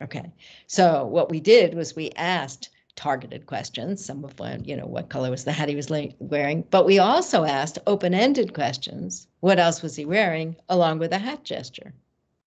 Okay. 0.01 0.31
So 0.67 1.05
what 1.05 1.29
we 1.29 1.39
did 1.39 1.73
was 1.73 1.95
we 1.95 2.11
asked 2.15 2.69
targeted 2.95 3.45
questions. 3.45 4.03
Some 4.03 4.23
of 4.23 4.35
them, 4.35 4.61
you 4.65 4.75
know, 4.75 4.85
what 4.85 5.09
color 5.09 5.31
was 5.31 5.45
the 5.45 5.51
hat 5.51 5.69
he 5.69 5.75
was 5.75 5.89
wearing? 6.19 6.63
But 6.69 6.85
we 6.85 6.99
also 6.99 7.45
asked 7.45 7.79
open-ended 7.87 8.53
questions. 8.53 9.27
What 9.39 9.59
else 9.59 9.81
was 9.81 9.95
he 9.95 10.05
wearing, 10.05 10.55
along 10.67 10.99
with 10.99 11.13
a 11.13 11.17
hat 11.17 11.43
gesture? 11.43 11.93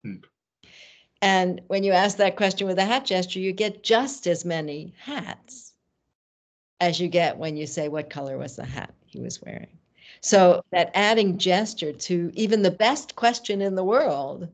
Hmm. 0.03 0.15
And 1.21 1.61
when 1.67 1.83
you 1.83 1.91
ask 1.91 2.17
that 2.17 2.38
question 2.38 2.67
with 2.67 2.79
a 2.79 2.85
hat 2.85 3.05
gesture, 3.05 3.39
you 3.39 3.51
get 3.51 3.83
just 3.83 4.27
as 4.27 4.45
many 4.45 4.93
hats 4.99 5.73
as 6.79 6.99
you 6.99 7.07
get 7.07 7.38
when 7.38 7.57
you 7.57 7.65
say 7.65 7.89
what 7.89 8.09
color 8.09 8.38
was 8.38 8.55
the 8.55 8.65
hat 8.65 8.93
he 9.05 9.19
was 9.19 9.41
wearing. 9.41 9.76
So 10.22 10.61
that 10.72 10.91
adding 10.93 11.38
gesture 11.38 11.93
to 11.93 12.32
even 12.34 12.61
the 12.61 12.72
best 12.72 13.15
question 13.15 13.61
in 13.61 13.76
the 13.76 13.84
world 13.84 14.47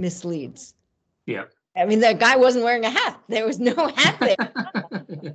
misleads. 0.00 0.74
Yeah. 1.26 1.44
I 1.76 1.84
mean, 1.84 2.00
that 2.00 2.18
guy 2.18 2.36
wasn't 2.36 2.64
wearing 2.64 2.84
a 2.84 2.90
hat. 2.90 3.20
There 3.28 3.46
was 3.46 3.60
no 3.60 3.74
hat 3.74 4.18
there. 4.20 5.34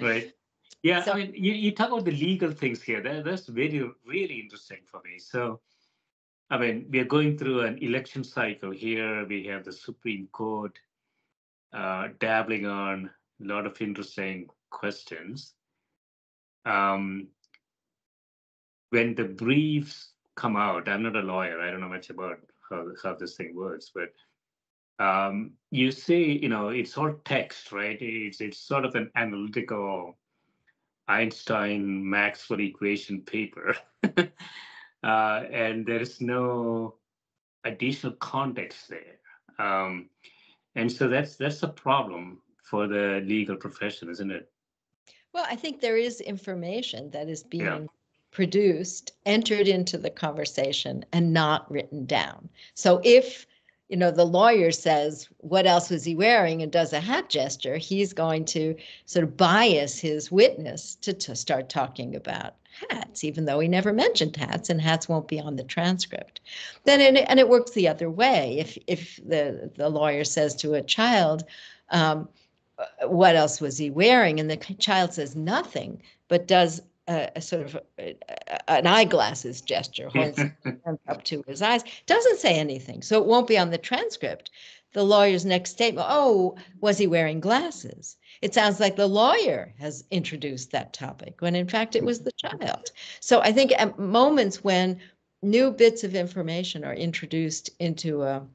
right. 0.00 0.32
Yeah, 0.82 1.02
so, 1.02 1.12
I 1.12 1.16
mean, 1.16 1.32
you, 1.34 1.52
you 1.52 1.72
talk 1.72 1.88
about 1.88 2.04
the 2.04 2.10
legal 2.10 2.50
things 2.50 2.82
here. 2.82 3.00
That, 3.00 3.24
that's 3.24 3.46
very, 3.46 3.88
really 4.04 4.40
interesting 4.40 4.78
for 4.84 5.00
me. 5.04 5.18
So, 5.18 5.60
I 6.50 6.58
mean, 6.58 6.86
we 6.90 6.98
are 6.98 7.04
going 7.04 7.38
through 7.38 7.60
an 7.62 7.78
election 7.78 8.24
cycle 8.24 8.70
here. 8.70 9.24
We 9.26 9.44
have 9.46 9.64
the 9.64 9.72
Supreme 9.72 10.28
Court 10.32 10.76
uh, 11.72 12.08
dabbling 12.18 12.66
on 12.66 13.10
a 13.40 13.44
lot 13.46 13.64
of 13.64 13.80
interesting 13.80 14.48
questions. 14.70 15.54
Um, 16.64 17.28
when 18.92 19.14
the 19.14 19.24
briefs 19.24 20.10
come 20.34 20.54
out, 20.54 20.86
I'm 20.86 21.02
not 21.02 21.16
a 21.16 21.20
lawyer. 21.20 21.60
I 21.60 21.70
don't 21.70 21.80
know 21.80 21.88
much 21.88 22.10
about 22.10 22.38
how, 22.68 22.86
how 23.02 23.14
this 23.14 23.36
thing 23.36 23.56
works, 23.56 23.90
but 23.94 24.12
um, 25.02 25.52
you 25.70 25.90
see, 25.90 26.38
you 26.42 26.50
know, 26.50 26.68
it's 26.68 26.98
all 26.98 27.14
text, 27.24 27.72
right? 27.72 27.96
It's 28.00 28.42
it's 28.42 28.58
sort 28.58 28.84
of 28.84 28.94
an 28.94 29.10
analytical 29.16 30.18
Einstein 31.08 32.08
Maxwell 32.08 32.60
equation 32.60 33.22
paper. 33.22 33.74
uh, 34.18 34.26
and 35.02 35.86
there 35.86 36.00
is 36.00 36.20
no 36.20 36.96
additional 37.64 38.12
context 38.16 38.90
there. 38.90 39.18
Um, 39.58 40.10
and 40.74 40.92
so 40.92 41.08
that's 41.08 41.36
that's 41.36 41.62
a 41.62 41.68
problem 41.68 42.42
for 42.62 42.86
the 42.86 43.22
legal 43.24 43.56
profession, 43.56 44.10
isn't 44.10 44.30
it? 44.30 44.50
Well, 45.32 45.46
I 45.48 45.56
think 45.56 45.80
there 45.80 45.96
is 45.96 46.20
information 46.20 47.10
that 47.12 47.30
is 47.30 47.42
being 47.42 47.64
yeah. 47.64 47.86
Produced, 48.32 49.12
entered 49.24 49.68
into 49.68 49.96
the 49.96 50.10
conversation, 50.10 51.04
and 51.12 51.32
not 51.32 51.70
written 51.70 52.04
down. 52.06 52.48
So 52.74 53.00
if 53.04 53.46
you 53.92 53.98
know, 53.98 54.10
the 54.10 54.24
lawyer 54.24 54.70
says, 54.70 55.28
what 55.36 55.66
else 55.66 55.90
was 55.90 56.02
he 56.02 56.14
wearing 56.14 56.62
and 56.62 56.72
does 56.72 56.94
a 56.94 57.00
hat 57.00 57.28
gesture, 57.28 57.76
he's 57.76 58.14
going 58.14 58.46
to 58.46 58.74
sort 59.04 59.22
of 59.22 59.36
bias 59.36 59.98
his 59.98 60.32
witness 60.32 60.94
to, 61.02 61.12
to 61.12 61.36
start 61.36 61.68
talking 61.68 62.16
about 62.16 62.54
hats, 62.88 63.22
even 63.22 63.44
though 63.44 63.60
he 63.60 63.68
never 63.68 63.92
mentioned 63.92 64.34
hats 64.34 64.70
and 64.70 64.80
hats 64.80 65.10
won't 65.10 65.28
be 65.28 65.38
on 65.38 65.56
the 65.56 65.62
transcript. 65.62 66.40
Then, 66.84 67.02
and 67.02 67.18
it, 67.18 67.26
and 67.28 67.38
it 67.38 67.50
works 67.50 67.72
the 67.72 67.86
other 67.86 68.08
way. 68.08 68.56
If, 68.58 68.78
if 68.86 69.20
the, 69.26 69.70
the 69.76 69.90
lawyer 69.90 70.24
says 70.24 70.56
to 70.56 70.72
a 70.72 70.80
child, 70.80 71.44
um, 71.90 72.30
what 73.02 73.36
else 73.36 73.60
was 73.60 73.76
he 73.76 73.90
wearing? 73.90 74.40
And 74.40 74.50
the 74.50 74.56
child 74.56 75.12
says 75.12 75.36
nothing, 75.36 76.00
but 76.28 76.48
does 76.48 76.80
a, 77.08 77.30
a 77.36 77.40
sort 77.40 77.66
of 77.66 77.80
a, 77.98 78.16
an 78.68 78.86
eyeglasses 78.86 79.60
gesture, 79.60 80.08
holds 80.08 80.38
up 81.08 81.24
to 81.24 81.44
his 81.46 81.62
eyes, 81.62 81.82
doesn't 82.06 82.38
say 82.38 82.58
anything. 82.58 83.02
So 83.02 83.20
it 83.20 83.26
won't 83.26 83.48
be 83.48 83.58
on 83.58 83.70
the 83.70 83.78
transcript. 83.78 84.50
The 84.92 85.02
lawyer's 85.02 85.46
next 85.46 85.70
statement, 85.70 86.06
oh, 86.10 86.56
was 86.80 86.98
he 86.98 87.06
wearing 87.06 87.40
glasses? 87.40 88.16
It 88.42 88.52
sounds 88.52 88.78
like 88.78 88.96
the 88.96 89.06
lawyer 89.06 89.72
has 89.78 90.04
introduced 90.10 90.70
that 90.72 90.92
topic 90.92 91.40
when 91.40 91.56
in 91.56 91.66
fact 91.66 91.96
it 91.96 92.04
was 92.04 92.20
the 92.20 92.32
child. 92.32 92.90
So 93.20 93.40
I 93.40 93.52
think 93.52 93.72
at 93.78 93.98
moments 93.98 94.62
when 94.62 95.00
new 95.42 95.70
bits 95.70 96.04
of 96.04 96.14
information 96.14 96.84
are 96.84 96.94
introduced 96.94 97.70
into 97.78 98.22
a 98.22 98.46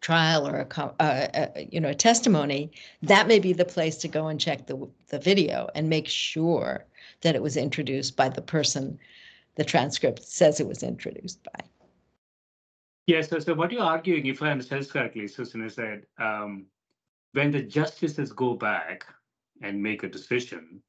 trial 0.00 0.46
or 0.46 0.60
a, 0.60 0.94
a, 1.00 1.50
a, 1.56 1.68
you 1.72 1.80
know 1.80 1.88
a 1.88 1.94
testimony 1.94 2.70
that 3.02 3.26
may 3.26 3.38
be 3.38 3.52
the 3.52 3.64
place 3.64 3.96
to 3.96 4.08
go 4.08 4.28
and 4.28 4.40
check 4.40 4.66
the 4.66 4.88
the 5.08 5.18
video 5.18 5.68
and 5.74 5.88
make 5.88 6.06
sure 6.06 6.84
that 7.22 7.34
it 7.34 7.42
was 7.42 7.56
introduced 7.56 8.16
by 8.16 8.28
the 8.28 8.42
person 8.42 8.98
the 9.56 9.64
transcript 9.64 10.22
says 10.22 10.60
it 10.60 10.68
was 10.68 10.82
introduced 10.82 11.42
by. 11.42 11.64
Yes, 13.06 13.28
so, 13.30 13.38
so 13.38 13.54
what 13.54 13.72
you're 13.72 13.82
arguing, 13.82 14.26
if 14.26 14.42
I 14.42 14.50
understand 14.50 14.88
correctly, 14.88 15.26
Susan, 15.28 15.62
is 15.64 15.76
that 15.76 16.02
um, 16.18 16.66
when 17.32 17.50
the 17.50 17.62
justices 17.62 18.32
go 18.32 18.54
back 18.54 19.06
and 19.62 19.82
make 19.82 20.02
a 20.02 20.08
decision, 20.08 20.82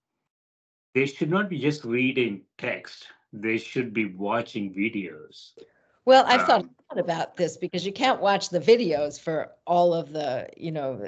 they 0.93 1.05
should 1.05 1.29
not 1.29 1.49
be 1.49 1.59
just 1.59 1.83
reading 1.83 2.41
text, 2.57 3.07
they 3.31 3.57
should 3.57 3.93
be 3.93 4.05
watching 4.05 4.73
videos. 4.73 5.51
Well, 6.07 6.23
I've 6.25 6.47
thought 6.47 6.61
um, 6.61 6.69
a 6.89 6.95
lot 6.95 7.03
about 7.03 7.35
this 7.35 7.57
because 7.57 7.85
you 7.85 7.91
can't 7.91 8.21
watch 8.21 8.47
the 8.47 8.61
videos 8.61 9.19
for 9.19 9.51
all 9.65 9.93
of 9.93 10.13
the, 10.13 10.47
you 10.55 10.71
know, 10.71 11.05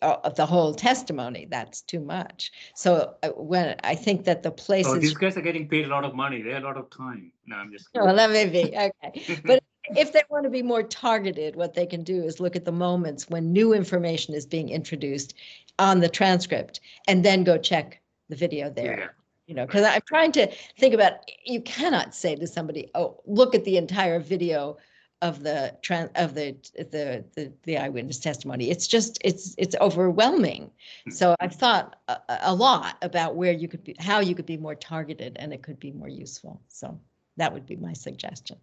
uh, 0.00 0.16
of 0.24 0.36
the 0.36 0.46
whole 0.46 0.72
testimony. 0.72 1.46
That's 1.50 1.82
too 1.82 2.00
much. 2.00 2.50
So 2.74 3.14
uh, 3.22 3.28
when 3.36 3.76
I 3.84 3.94
think 3.94 4.24
that 4.24 4.42
the 4.42 4.50
places. 4.50 4.90
Oh, 4.94 4.98
these 4.98 5.12
guys 5.12 5.36
are 5.36 5.42
getting 5.42 5.68
paid 5.68 5.84
a 5.84 5.88
lot 5.88 6.02
of 6.02 6.14
money. 6.14 6.40
They 6.40 6.52
have 6.52 6.62
a 6.62 6.66
lot 6.66 6.78
of 6.78 6.88
time. 6.88 7.30
No, 7.46 7.56
I'm 7.56 7.70
just. 7.70 7.88
Well, 7.94 8.16
that 8.16 8.30
may 8.30 8.46
be 8.46 8.74
okay, 8.74 9.38
but 9.44 9.62
if 9.94 10.14
they 10.14 10.22
want 10.30 10.44
to 10.44 10.50
be 10.50 10.62
more 10.62 10.82
targeted, 10.82 11.54
what 11.54 11.74
they 11.74 11.84
can 11.84 12.02
do 12.02 12.24
is 12.24 12.40
look 12.40 12.56
at 12.56 12.64
the 12.64 12.72
moments 12.72 13.28
when 13.28 13.52
new 13.52 13.74
information 13.74 14.32
is 14.32 14.46
being 14.46 14.70
introduced 14.70 15.34
on 15.78 16.00
the 16.00 16.08
transcript, 16.08 16.80
and 17.06 17.22
then 17.22 17.44
go 17.44 17.58
check 17.58 18.00
the 18.30 18.36
video 18.36 18.70
there. 18.70 18.98
Yeah 18.98 19.08
you 19.48 19.54
know 19.54 19.66
because 19.66 19.82
i'm 19.82 20.00
trying 20.06 20.30
to 20.30 20.46
think 20.78 20.94
about 20.94 21.14
you 21.44 21.60
cannot 21.62 22.14
say 22.14 22.36
to 22.36 22.46
somebody 22.46 22.88
oh 22.94 23.20
look 23.26 23.54
at 23.54 23.64
the 23.64 23.76
entire 23.76 24.20
video 24.20 24.76
of 25.20 25.42
the 25.42 25.76
trans 25.82 26.10
of 26.14 26.34
the, 26.34 26.56
the 26.76 27.24
the 27.34 27.52
the 27.64 27.76
eyewitness 27.76 28.18
testimony. 28.18 28.70
It's 28.70 28.86
just 28.86 29.18
it's 29.24 29.54
it's 29.58 29.74
overwhelming. 29.80 30.70
Hmm. 31.04 31.10
so 31.10 31.34
i've 31.40 31.54
thought 31.54 31.96
a, 32.08 32.18
a, 32.42 32.54
lot 32.54 32.96
about 33.02 33.34
where 33.34 33.52
you 33.52 33.68
could 33.68 33.82
be 33.84 33.96
how 33.98 34.20
you 34.20 34.34
could 34.34 34.46
be 34.46 34.56
more 34.56 34.74
targeted 34.74 35.36
and 35.40 35.52
it 35.52 35.62
could 35.62 35.80
be 35.80 35.90
more 35.90 36.08
useful. 36.08 36.60
So 36.68 36.98
that 37.36 37.52
would 37.52 37.66
be 37.66 37.76
my 37.76 37.92
suggestion. 37.92 38.58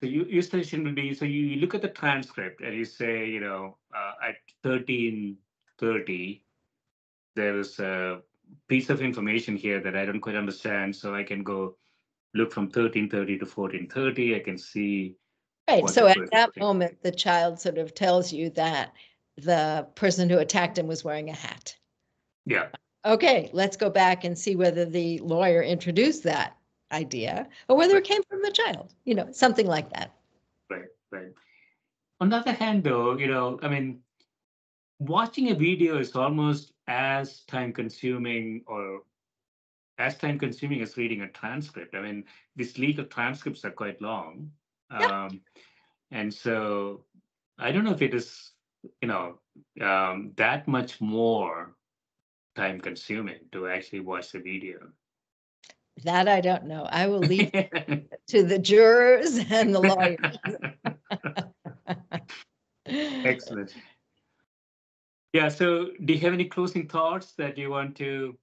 So 0.00 0.06
you, 0.06 0.24
your 0.24 0.42
suggestion 0.42 0.84
would 0.84 0.94
be 0.94 1.14
so 1.14 1.24
you 1.24 1.56
look 1.56 1.74
at 1.74 1.82
the 1.82 1.88
transcript 1.88 2.60
and 2.60 2.74
you 2.74 2.84
say 2.84 3.26
you 3.26 3.40
know 3.40 3.76
uh, 3.94 4.28
at 4.28 4.36
1330 4.62 6.44
there 7.34 7.58
is 7.58 7.78
a 7.78 8.20
piece 8.68 8.90
of 8.90 9.02
information 9.02 9.56
here 9.56 9.80
that 9.80 9.96
I 9.96 10.04
don't 10.04 10.20
quite 10.20 10.36
understand. 10.36 10.94
So 10.94 11.14
I 11.14 11.22
can 11.22 11.42
go 11.42 11.76
look 12.34 12.52
from 12.52 12.64
1330 12.64 13.38
to 13.38 13.44
1430. 13.44 14.36
I 14.36 14.40
can 14.40 14.58
see. 14.58 15.16
Right. 15.68 15.88
So 15.88 16.06
at 16.06 16.18
that 16.32 16.56
moment, 16.56 17.02
the 17.02 17.12
child 17.12 17.60
sort 17.60 17.78
of 17.78 17.94
tells 17.94 18.32
you 18.32 18.50
that 18.50 18.92
the 19.36 19.86
person 19.94 20.28
who 20.28 20.38
attacked 20.38 20.78
him 20.78 20.86
was 20.86 21.04
wearing 21.04 21.30
a 21.30 21.34
hat. 21.34 21.76
Yeah. 22.46 22.66
Okay, 23.06 23.50
let's 23.52 23.76
go 23.76 23.90
back 23.90 24.24
and 24.24 24.38
see 24.38 24.56
whether 24.56 24.84
the 24.84 25.18
lawyer 25.18 25.62
introduced 25.62 26.22
that 26.24 26.56
idea 26.92 27.48
or 27.68 27.76
whether 27.76 27.96
it 27.96 28.04
came 28.04 28.22
from 28.22 28.40
the 28.42 28.50
child, 28.50 28.94
you 29.04 29.14
know, 29.14 29.28
something 29.32 29.66
like 29.66 29.90
that. 29.92 30.14
Right, 30.70 30.88
right. 31.10 31.32
On 32.20 32.28
the 32.30 32.36
other 32.36 32.52
hand, 32.52 32.84
though, 32.84 33.18
you 33.18 33.26
know, 33.26 33.58
I 33.62 33.68
mean, 33.68 34.00
watching 34.98 35.50
a 35.50 35.54
video 35.54 35.98
is 35.98 36.14
almost 36.14 36.72
as 36.86 37.40
time 37.42 37.72
consuming 37.72 38.62
or 38.66 39.02
as 39.98 40.16
time 40.16 40.38
consuming 40.38 40.82
as 40.82 40.96
reading 40.96 41.22
a 41.22 41.28
transcript. 41.28 41.94
I 41.94 42.00
mean, 42.00 42.24
these 42.56 42.78
legal 42.78 43.04
transcripts 43.04 43.64
are 43.64 43.70
quite 43.70 44.00
long. 44.02 44.50
Yeah. 44.90 45.26
Um, 45.26 45.40
and 46.10 46.32
so 46.32 47.04
I 47.58 47.72
don't 47.72 47.84
know 47.84 47.92
if 47.92 48.02
it 48.02 48.14
is, 48.14 48.50
you 49.00 49.08
know, 49.08 49.38
um, 49.80 50.32
that 50.36 50.66
much 50.66 51.00
more 51.00 51.74
time 52.56 52.80
consuming 52.80 53.40
to 53.52 53.68
actually 53.68 54.00
watch 54.00 54.32
the 54.32 54.40
video. 54.40 54.78
That 56.02 56.28
I 56.28 56.40
don't 56.40 56.64
know. 56.64 56.88
I 56.90 57.06
will 57.06 57.20
leave 57.20 57.52
to 58.28 58.42
the 58.42 58.58
jurors 58.58 59.38
and 59.50 59.74
the 59.74 59.80
lawyers. 59.80 60.18
Excellent. 62.86 63.74
Yeah. 65.34 65.48
So, 65.48 65.90
do 66.04 66.14
you 66.14 66.20
have 66.20 66.32
any 66.32 66.44
closing 66.44 66.88
thoughts 66.88 67.32
that 67.32 67.58
you 67.58 67.68
want 67.68 67.96
to 67.96 68.38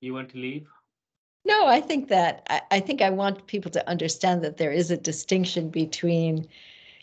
you 0.00 0.12
want 0.12 0.28
to 0.30 0.38
leave? 0.38 0.68
No, 1.46 1.66
I 1.66 1.80
think 1.80 2.08
that 2.08 2.46
I, 2.50 2.60
I 2.70 2.80
think 2.80 3.00
I 3.00 3.08
want 3.08 3.46
people 3.46 3.70
to 3.70 3.88
understand 3.88 4.44
that 4.44 4.58
there 4.58 4.70
is 4.70 4.90
a 4.90 4.98
distinction 4.98 5.70
between 5.70 6.46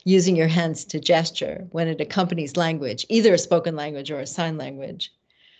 using 0.04 0.36
your 0.36 0.48
hands 0.48 0.86
to 0.86 1.00
gesture 1.00 1.66
when 1.72 1.88
it 1.88 2.00
accompanies 2.00 2.56
language, 2.56 3.08
either 3.10 3.34
a 3.34 3.40
spoken 3.40 3.76
language 3.76 4.12
or 4.12 4.20
a 4.20 4.28
sign 4.28 4.56
language. 4.56 5.12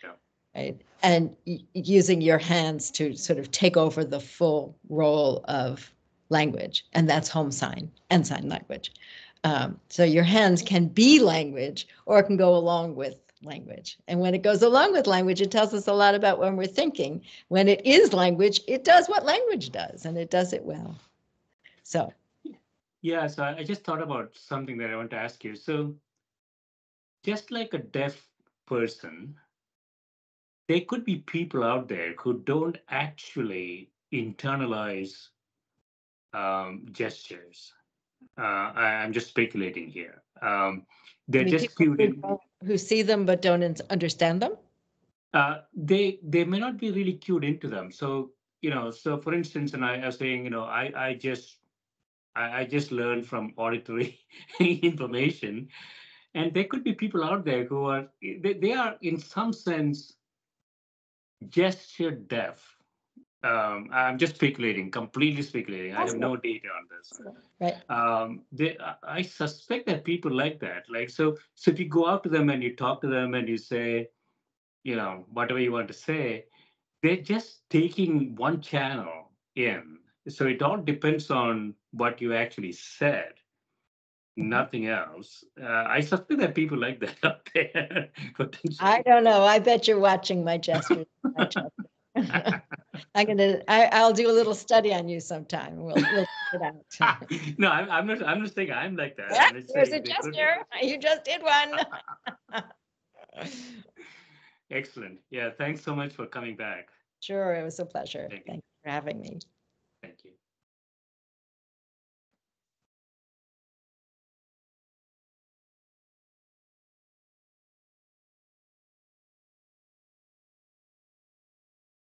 Yeah. 0.04 0.12
Right. 0.56 0.80
And 1.02 1.36
using 1.74 2.22
your 2.22 2.38
hands 2.38 2.92
to 2.92 3.16
sort 3.16 3.40
of 3.40 3.50
take 3.50 3.76
over 3.76 4.06
the 4.06 4.20
full 4.20 4.78
role 4.88 5.44
of 5.48 5.92
language, 6.30 6.86
and 6.94 7.10
that's 7.10 7.28
home 7.28 7.52
sign 7.52 7.92
and 8.12 8.26
sign 8.26 8.50
language. 8.50 8.92
Um, 9.46 9.80
so 9.90 10.04
your 10.04 10.24
hands 10.24 10.64
can 10.64 10.88
be 10.88 11.20
language 11.20 11.88
or 12.08 12.24
can 12.24 12.36
go 12.36 12.56
along 12.56 12.96
with 12.96 13.20
language. 13.44 14.00
And 14.08 14.20
when 14.20 14.34
it 14.34 14.42
goes 14.42 14.64
along 14.64 14.94
with 14.94 15.06
language, 15.06 15.40
it 15.40 15.52
tells 15.52 15.72
us 15.72 15.88
a 15.88 15.94
lot 15.94 16.16
about 16.16 16.40
when 16.40 16.56
we're 16.56 16.66
thinking. 16.66 17.22
When 17.50 17.68
it 17.68 17.86
is 17.86 18.12
language, 18.12 18.62
it 18.68 18.84
does 18.84 19.08
what 19.08 19.24
language 19.24 19.70
does, 19.70 20.06
and 20.06 20.18
it 20.18 20.32
does 20.32 20.52
it 20.52 20.64
well. 20.66 20.98
So, 21.84 22.12
Yeah, 23.04 23.28
so 23.28 23.44
I 23.44 23.58
I 23.58 23.64
just 23.64 23.84
thought 23.84 24.02
about 24.02 24.36
something 24.36 24.80
that 24.80 24.90
I 24.90 24.96
want 24.96 25.12
to 25.12 25.18
ask 25.18 25.44
you. 25.44 25.56
So, 25.56 25.94
just 27.24 27.52
like 27.52 27.76
a 27.76 27.86
deaf 28.00 28.28
person, 28.66 29.36
there 30.68 30.82
could 30.82 31.06
be 31.06 31.18
people 31.18 31.64
out 31.64 31.88
there 31.88 32.16
who 32.18 32.40
don't 32.40 32.80
actually 32.90 33.92
internalize 34.12 35.30
um, 36.34 36.88
gestures. 36.92 37.76
Uh, 38.38 38.72
I, 38.76 38.86
I'm 39.04 39.14
just 39.14 39.28
speculating 39.28 39.90
here. 39.90 40.22
Um, 40.42 40.86
they're 41.28 41.44
mean, 41.44 41.52
just 41.52 41.76
people 41.78 41.96
cued 41.96 42.02
who 42.02 42.06
in. 42.06 42.22
don't- 42.22 42.42
who 42.66 42.78
see 42.78 43.02
them 43.04 43.26
but 43.26 43.42
don't 43.42 43.64
un- 43.64 43.76
understand 43.90 44.42
them. 44.42 44.58
uh, 45.34 45.62
they 45.76 46.20
they 46.24 46.44
may 46.46 46.60
not 46.60 46.78
be 46.78 46.92
really 46.92 47.14
cued 47.14 47.44
into 47.44 47.68
them. 47.68 47.92
So 47.92 48.32
you 48.62 48.70
know, 48.72 48.92
so 48.92 49.18
for 49.18 49.34
instance, 49.34 49.74
and 49.74 49.86
I, 49.86 49.98
I 50.02 50.06
was 50.08 50.18
saying, 50.18 50.44
you 50.44 50.50
know, 50.50 50.64
I 50.64 50.92
I 50.96 51.14
just 51.16 51.58
I, 52.36 52.62
I 52.62 52.66
just 52.66 52.92
learned 52.92 53.26
from 53.28 53.54
auditory 53.58 54.20
information, 54.60 55.70
and 56.34 56.54
there 56.54 56.64
could 56.66 56.84
be 56.84 56.94
people 56.94 57.24
out 57.24 57.46
there 57.46 57.66
who 57.66 57.86
are 57.86 58.08
they, 58.22 58.54
they 58.54 58.74
are 58.74 58.98
in 59.02 59.20
some 59.20 59.54
sense 59.54 60.14
gesture 61.50 62.12
deaf. 62.12 62.75
Um, 63.46 63.90
I'm 63.94 64.18
just 64.18 64.36
speculating, 64.36 64.90
completely 64.90 65.44
speculating. 65.44 65.94
I 65.94 66.06
have 66.06 66.16
no 66.16 66.36
data 66.36 66.68
on 66.70 66.88
this 66.90 67.14
Right. 67.62 67.78
um, 67.90 68.42
they, 68.52 68.78
I- 69.04 69.22
suspect 69.22 69.86
that 69.86 70.04
people 70.04 70.32
like 70.32 70.60
that. 70.60 70.84
Like, 70.90 71.10
so, 71.10 71.38
so 71.54 71.72
if 71.72 71.80
you 71.80 71.88
go 71.88 72.08
out 72.08 72.24
to 72.24 72.30
them 72.30 72.50
and 72.50 72.62
you 72.64 72.76
talk 72.76 73.02
to 73.02 73.08
them 73.08 73.34
and 73.36 73.48
you 73.48 73.58
say, 73.58 74.10
you 74.84 74.96
know, 74.96 75.26
whatever 75.32 75.60
you 75.60 75.72
want 75.72 75.88
to 75.90 75.94
say, 75.94 76.46
they're 77.02 77.18
just 77.18 77.62
taking 77.70 78.36
one 78.36 78.62
channel 78.62 79.32
in. 79.56 80.00
So 80.28 80.48
it 80.48 80.62
all 80.62 80.78
depends 80.78 81.30
on 81.30 81.76
what 81.92 82.20
you 82.20 82.34
actually 82.34 82.72
said, 82.72 83.34
nothing 84.36 84.88
else. 84.88 85.44
Uh, 85.62 85.86
I 85.88 86.02
suspect 86.02 86.40
that 86.40 86.56
people 86.56 86.80
like 86.80 87.00
that 87.00 87.16
out 87.24 87.50
there. 87.54 88.10
I 88.80 89.02
don't 89.04 89.24
know. 89.24 89.44
I 89.44 89.60
bet 89.60 89.88
you're 89.88 90.00
watching 90.00 90.44
my 90.44 90.58
gestures. 90.58 91.06
I'm 92.16 93.26
gonna. 93.26 93.62
I, 93.68 93.86
I'll 93.92 94.14
do 94.14 94.30
a 94.30 94.34
little 94.34 94.56
study 94.56 94.94
on 94.94 95.08
you 95.08 95.20
sometime. 95.20 95.78
We'll, 95.78 95.96
we'll 95.96 96.26
check 96.26 96.28
it 96.54 96.62
out. 96.62 97.32
no, 97.58 97.70
I'm, 97.70 97.90
I'm 97.90 98.08
not. 98.08 98.24
I'm 98.24 98.42
not 98.42 98.54
saying 98.54 98.72
I'm 98.72 98.96
like 98.96 99.18
that. 99.18 99.32
Yeah, 99.32 99.52
There's 99.52 99.66
a 99.66 99.68
saying 99.70 100.04
they 100.04 100.14
could 100.14 100.32
be. 100.32 100.32
gesture. 100.32 100.58
You 100.82 100.98
just 100.98 101.24
did 101.24 101.42
one. 101.42 102.64
Excellent. 104.72 105.20
Yeah. 105.30 105.50
Thanks 105.58 105.84
so 105.84 105.96
much 105.96 106.14
for 106.14 106.26
coming 106.26 106.56
back. 106.56 106.90
Sure, 107.22 107.56
it 107.56 107.64
was 107.64 107.80
a 107.80 107.86
pleasure. 107.86 108.28
Thank 108.30 108.44
you. 108.46 108.54
Thanks 108.54 108.68
for 108.84 108.90
having 108.92 109.22
me. 109.22 109.40